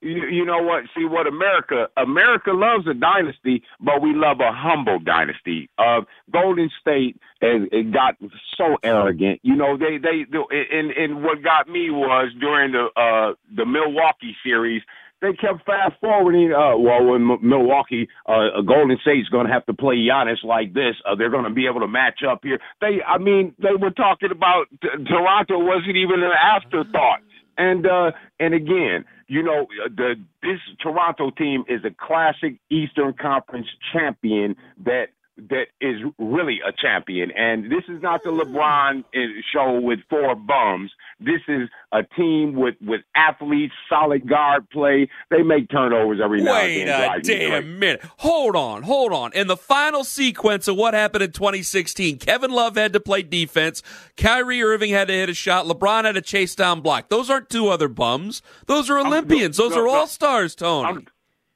You, 0.01 0.27
you 0.27 0.43
know 0.45 0.61
what? 0.61 0.83
See 0.97 1.05
what 1.05 1.27
America 1.27 1.87
America 1.95 2.51
loves 2.51 2.85
a 2.87 2.93
dynasty, 2.93 3.63
but 3.79 4.01
we 4.01 4.13
love 4.13 4.41
a 4.41 4.51
humble 4.51 4.99
dynasty. 4.99 5.69
Uh, 5.77 6.01
Golden 6.29 6.69
State 6.81 7.15
and 7.41 7.69
it 7.71 7.93
got 7.93 8.15
so 8.57 8.77
arrogant. 8.83 9.39
You 9.43 9.55
know, 9.55 9.77
they 9.77 9.97
they 9.97 10.25
and 10.51 10.91
and 10.91 11.23
what 11.23 11.41
got 11.41 11.69
me 11.69 11.89
was 11.89 12.33
during 12.39 12.73
the 12.73 12.87
uh 12.99 13.33
the 13.55 13.65
Milwaukee 13.65 14.35
series. 14.43 14.81
They 15.21 15.31
kept 15.31 15.65
fast 15.65 15.95
forwarding. 16.01 16.51
Uh, 16.51 16.75
well, 16.75 17.05
when 17.05 17.21
M- 17.31 17.39
Milwaukee, 17.41 18.09
uh, 18.27 18.59
Golden 18.67 18.97
State's 19.03 19.29
going 19.29 19.47
to 19.47 19.53
have 19.53 19.65
to 19.67 19.73
play 19.73 19.95
Giannis 19.95 20.43
like 20.43 20.73
this, 20.73 20.95
uh, 21.05 21.15
they're 21.15 21.29
going 21.29 21.45
to 21.45 21.49
be 21.49 21.65
able 21.65 21.79
to 21.79 21.87
match 21.87 22.23
up 22.29 22.41
here. 22.43 22.59
They, 22.81 22.99
I 23.07 23.19
mean, 23.19 23.55
they 23.57 23.71
were 23.79 23.91
talking 23.91 24.31
about 24.31 24.65
t- 24.81 24.89
Toronto 25.07 25.59
wasn't 25.59 25.95
even 25.95 26.21
an 26.23 26.33
afterthought. 26.33 27.21
And 27.57 27.85
uh, 27.85 28.11
and 28.39 28.53
again, 28.53 29.05
you 29.27 29.43
know, 29.43 29.67
the 29.87 30.15
this 30.41 30.59
Toronto 30.79 31.31
team 31.31 31.63
is 31.67 31.81
a 31.85 31.91
classic 31.91 32.59
Eastern 32.69 33.13
Conference 33.13 33.67
champion 33.91 34.55
that 34.85 35.07
that 35.37 35.65
is 35.81 36.01
really 36.19 36.59
a 36.65 36.71
champion. 36.71 37.31
And 37.31 37.65
this 37.65 37.83
is 37.87 38.01
not 38.01 38.23
the 38.23 38.29
LeBron 38.29 39.03
uh, 39.03 39.19
show 39.51 39.79
with 39.79 39.99
four 40.09 40.35
bums. 40.35 40.91
This 41.19 41.41
is 41.47 41.69
a 41.91 42.03
team 42.03 42.55
with 42.55 42.75
with 42.81 43.01
athletes, 43.15 43.73
solid 43.89 44.27
guard 44.27 44.69
play. 44.69 45.09
They 45.29 45.41
make 45.41 45.69
turnovers 45.69 46.19
every 46.23 46.43
now 46.43 46.53
Wait 46.53 46.81
and 46.81 46.89
then. 46.89 47.11
a 47.11 47.21
damn 47.21 47.79
minute. 47.79 48.03
Hold 48.17 48.55
on, 48.55 48.83
hold 48.83 49.11
on. 49.13 49.33
In 49.33 49.47
the 49.47 49.57
final 49.57 50.03
sequence 50.03 50.67
of 50.67 50.75
what 50.75 50.93
happened 50.93 51.23
in 51.23 51.31
2016, 51.31 52.19
Kevin 52.19 52.51
Love 52.51 52.75
had 52.75 52.93
to 52.93 52.99
play 52.99 53.23
defense. 53.23 53.81
Kyrie 54.17 54.61
Irving 54.61 54.91
had 54.91 55.07
to 55.07 55.13
hit 55.13 55.29
a 55.29 55.33
shot. 55.33 55.65
LeBron 55.65 56.05
had 56.05 56.13
to 56.15 56.21
chase 56.21 56.55
down 56.55 56.81
block. 56.81 57.09
Those 57.09 57.29
aren't 57.29 57.49
two 57.49 57.69
other 57.69 57.87
bums. 57.87 58.41
Those 58.67 58.89
are 58.89 58.99
Olympians. 58.99 59.57
Those 59.57 59.75
are 59.75 59.87
all 59.87 60.07
stars, 60.07 60.55
Tony. 60.55 61.05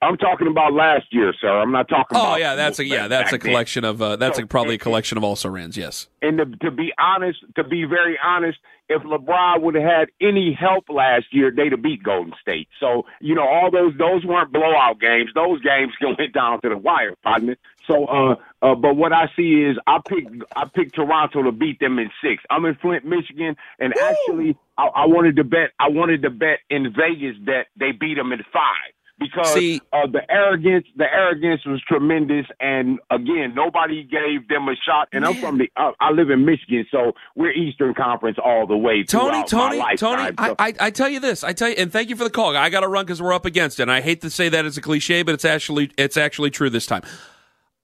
I'm, 0.02 0.18
talking 0.18 0.48
about 0.48 0.74
last 0.74 1.06
year, 1.12 1.34
sir. 1.40 1.48
I'm 1.50 1.72
not 1.72 1.88
talking 1.90 2.18
Oh 2.18 2.22
about. 2.22 2.40
yeah, 2.40 2.56
that's 2.56 2.80
a 2.80 2.86
yeah, 2.86 3.08
that's 3.08 3.32
a 3.32 3.36
back 3.36 3.42
then. 3.44 3.52
collection 3.52 3.84
of 3.84 4.02
uh, 4.02 4.16
that's 4.16 4.38
So, 4.38 4.44
a, 4.44 4.48
probably 4.48 4.76
a 4.76 4.78
collection 4.80 5.18
of 5.18 5.24
also 5.24 5.50
rans. 5.50 5.76
Yes. 5.78 6.08
And 6.22 6.38
to, 6.38 6.46
to 6.46 6.72
be 6.72 6.94
honest, 7.00 7.40
to 7.56 7.64
be 7.64 7.84
very 7.86 8.18
honest, 8.24 8.60
if 8.90 9.02
LeBron 9.02 9.62
would 9.62 9.76
have 9.76 9.84
had 9.84 10.10
any 10.22 10.54
help 10.54 10.86
last 10.90 11.26
year, 11.32 11.52
they'd 11.52 11.72
have 11.72 11.82
beat 11.82 12.04
Golden 12.04 12.34
State. 12.42 12.68
So 12.80 13.06
you 13.22 13.36
know, 13.36 13.48
all 13.48 13.72
those 13.72 13.94
those 13.98 14.24
weren't 14.26 14.52
blowout 14.52 15.00
games. 15.00 15.32
Those 15.34 15.62
games 15.62 15.94
went 16.02 16.34
down 16.34 16.62
to 16.62 16.70
the 16.70 16.78
wire, 16.78 17.16
partner. 17.24 17.58
So, 17.88 18.06
uh, 18.06 18.36
uh, 18.62 18.76
but 18.76 18.98
what 18.98 19.14
I 19.14 19.30
see 19.36 19.64
is 19.64 19.78
I 19.88 20.00
pick 20.06 20.26
I 20.56 20.66
picked 20.66 20.96
Toronto 20.96 21.42
to 21.44 21.52
beat 21.52 21.80
them 21.80 22.00
in 22.00 22.10
six. 22.22 22.44
I'm 22.50 22.66
in 22.66 22.76
Flint, 22.76 23.06
Michigan, 23.06 23.56
and 23.80 23.94
actually 23.98 24.58
I, 24.78 24.88
I 24.88 25.06
wanted 25.08 25.38
to 25.38 25.44
bet 25.44 25.72
I 25.80 25.90
wanted 25.90 26.22
to 26.24 26.30
bet 26.30 26.60
in 26.70 26.94
Vegas 26.94 27.38
that 27.46 27.68
they 27.78 27.92
beat 27.94 28.16
them 28.16 28.32
in 28.34 28.40
five 28.54 28.92
because 29.20 29.54
See- 29.54 29.82
uh, 29.92 30.08
the 30.12 30.22
arrogance 30.30 30.86
the 30.96 31.06
arrogance 31.06 31.66
was 31.66 31.82
tremendous 31.88 32.46
and 32.60 33.00
again 33.10 33.54
nobody 33.56 34.04
gave 34.04 34.48
them 34.48 34.68
a 34.68 34.76
shot 34.86 35.08
and 35.12 35.26
i'm 35.26 35.36
from 35.36 35.58
the 35.58 35.70
uh, 35.76 35.92
i 36.00 36.12
live 36.12 36.30
in 36.30 36.46
michigan 36.46 36.86
so 36.92 37.14
we're 37.36 37.52
eastern 37.52 37.94
conference 37.94 38.38
all 38.44 38.68
the 38.68 38.78
way 38.78 39.04
Tony, 39.04 39.44
Tony, 39.46 39.80
Tony. 39.98 40.22
I, 40.38 40.48
So- 40.48 40.56
I, 40.60 40.74
I 40.80 40.92
tell 40.92 41.10
you 41.10 41.20
this, 41.20 41.44
I 41.44 41.54
tell 41.54 41.70
you, 41.70 41.76
and 41.78 41.92
thank 41.92 42.10
you 42.10 42.16
for 42.16 42.24
the 42.24 42.30
call. 42.30 42.56
I 42.56 42.70
got 42.70 42.82
to 42.82 42.88
run 42.88 43.06
because 43.06 43.22
we're 43.22 43.34
up 43.34 43.46
against 43.46 43.80
it. 43.80 43.84
And 43.84 43.92
I 43.92 44.02
hate 44.02 44.22
to 44.22 44.30
say 44.30 44.50
that 44.50 44.66
as 44.66 44.78
a 44.78 44.82
cliche, 44.82 45.24
but 45.24 45.34
it's 45.34 45.46
actually 45.46 45.92
it's 45.98 46.18
actually 46.18 46.50
true 46.50 46.70
this 46.70 46.86
time. 46.86 47.04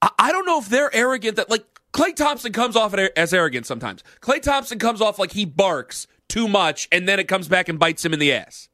I, 0.02 0.10
I 0.18 0.32
don't 0.32 0.46
know 0.46 0.58
if 0.60 0.68
they're 0.68 0.94
arrogant 0.94 1.36
that 1.36 1.50
like 1.50 1.64
Klay 1.92 2.14
Thompson 2.14 2.52
comes 2.52 2.76
off 2.76 2.94
as 2.94 3.32
arrogant 3.32 3.66
sometimes. 3.66 4.02
Klay 4.20 4.42
Thompson 4.42 4.78
comes 4.78 5.00
off 5.00 5.18
like 5.18 5.32
he 5.32 5.44
barks 5.44 6.06
too 6.28 6.48
much, 6.48 6.88
and 6.92 7.08
then 7.08 7.18
it 7.20 7.28
comes 7.28 7.48
back 7.48 7.68
and 7.68 7.78
bites 7.78 8.04
him 8.04 8.12
in 8.12 8.18
the 8.18 8.32
ass. 8.32 8.68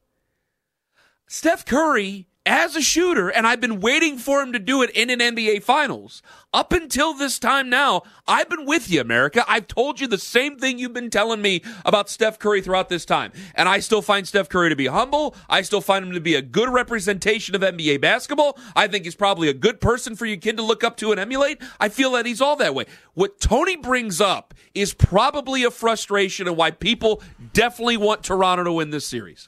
Steph 1.27 1.65
Curry 1.65 2.27
as 2.45 2.75
a 2.75 2.81
shooter, 2.81 3.29
and 3.29 3.45
I've 3.45 3.61
been 3.61 3.79
waiting 3.79 4.17
for 4.17 4.41
him 4.41 4.51
to 4.53 4.59
do 4.59 4.81
it 4.81 4.89
in 4.91 5.09
an 5.09 5.19
NBA 5.19 5.61
Finals. 5.61 6.23
Up 6.53 6.73
until 6.73 7.13
this 7.13 7.37
time 7.37 7.69
now, 7.69 8.01
I've 8.27 8.49
been 8.49 8.65
with 8.65 8.89
you, 8.89 8.99
America. 8.99 9.45
I've 9.47 9.67
told 9.67 9.99
you 9.99 10.07
the 10.07 10.17
same 10.17 10.57
thing 10.57 10.79
you've 10.79 10.93
been 10.93 11.11
telling 11.11 11.41
me 11.41 11.61
about 11.85 12.09
Steph 12.09 12.39
Curry 12.39 12.61
throughout 12.61 12.89
this 12.89 13.05
time. 13.05 13.31
And 13.53 13.69
I 13.69 13.79
still 13.79 14.01
find 14.01 14.27
Steph 14.27 14.49
Curry 14.49 14.69
to 14.69 14.75
be 14.75 14.87
humble. 14.87 15.35
I 15.49 15.61
still 15.61 15.81
find 15.81 16.03
him 16.03 16.13
to 16.13 16.19
be 16.19 16.35
a 16.35 16.41
good 16.41 16.69
representation 16.69 17.53
of 17.53 17.61
NBA 17.61 18.01
basketball. 18.01 18.57
I 18.75 18.87
think 18.87 19.05
he's 19.05 19.15
probably 19.15 19.47
a 19.47 19.53
good 19.53 19.79
person 19.79 20.15
for 20.15 20.25
your 20.25 20.37
kid 20.37 20.57
to 20.57 20.63
look 20.63 20.83
up 20.83 20.97
to 20.97 21.11
and 21.11 21.19
emulate. 21.19 21.61
I 21.79 21.89
feel 21.89 22.11
that 22.13 22.25
he's 22.25 22.41
all 22.41 22.55
that 22.55 22.73
way. 22.73 22.85
What 23.13 23.39
Tony 23.39 23.75
brings 23.75 24.19
up 24.19 24.53
is 24.73 24.93
probably 24.93 25.63
a 25.63 25.71
frustration 25.71 26.47
and 26.47 26.57
why 26.57 26.71
people 26.71 27.21
definitely 27.53 27.97
want 27.97 28.23
Toronto 28.23 28.63
to 28.63 28.73
win 28.73 28.89
this 28.89 29.05
series 29.05 29.47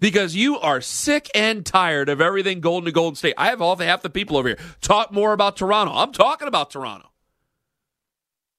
because 0.00 0.36
you 0.36 0.58
are 0.58 0.80
sick 0.80 1.30
and 1.34 1.64
tired 1.64 2.08
of 2.08 2.20
everything 2.20 2.60
Golden 2.60 2.86
to 2.86 2.92
Golden 2.92 3.16
State. 3.16 3.34
I 3.36 3.46
have 3.46 3.62
all 3.62 3.76
the 3.76 3.86
half 3.86 4.02
the 4.02 4.10
people 4.10 4.36
over 4.36 4.48
here 4.48 4.58
talk 4.80 5.12
more 5.12 5.32
about 5.32 5.56
Toronto. 5.56 5.92
I'm 5.94 6.12
talking 6.12 6.48
about 6.48 6.70
Toronto. 6.70 7.10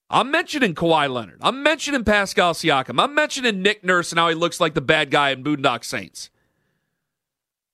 I'm 0.09 0.31
mentioning 0.31 0.73
Kawhi 0.73 1.11
Leonard. 1.11 1.39
I'm 1.41 1.61
mentioning 1.63 2.05
Pascal 2.05 2.53
Siakam. 2.53 3.01
I'm 3.01 3.13
mentioning 3.13 3.61
Nick 3.61 3.83
Nurse 3.83 4.11
and 4.11 4.19
how 4.19 4.29
he 4.29 4.35
looks 4.35 4.59
like 4.59 4.73
the 4.73 4.81
bad 4.81 5.11
guy 5.11 5.31
in 5.31 5.43
Boondock 5.43 5.83
Saints. 5.83 6.29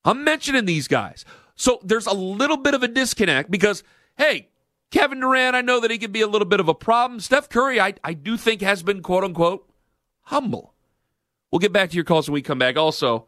I'm 0.04 0.24
mentioning 0.24 0.66
these 0.66 0.88
guys. 0.88 1.26
So 1.56 1.80
there's 1.84 2.08
a 2.08 2.14
little 2.14 2.58
bit 2.58 2.74
of 2.74 2.82
a 2.82 2.88
disconnect 2.88 3.52
because, 3.52 3.84
hey, 4.18 4.50
Kevin 4.90 5.20
Durant, 5.20 5.56
I 5.56 5.62
know 5.62 5.80
that 5.80 5.92
he 5.92 6.00
can 6.00 6.12
be 6.12 6.22
a 6.22 6.28
little 6.28 6.48
bit 6.48 6.60
of 6.60 6.68
a 6.68 6.74
problem. 6.74 7.20
Steph 7.20 7.50
Curry, 7.50 7.80
I, 7.80 7.94
I 8.04 8.14
do 8.14 8.36
think 8.36 8.62
has 8.62 8.82
been 8.84 9.02
quote 9.02 9.24
unquote 9.24 9.70
humble. 10.24 10.74
We'll 11.52 11.60
get 11.60 11.72
back 11.72 11.92
to 11.92 11.96
your 11.96 12.04
calls 12.04 12.28
when 12.28 12.34
we 12.34 12.42
come 12.42 12.58
back. 12.58 12.78
Also, 12.78 13.28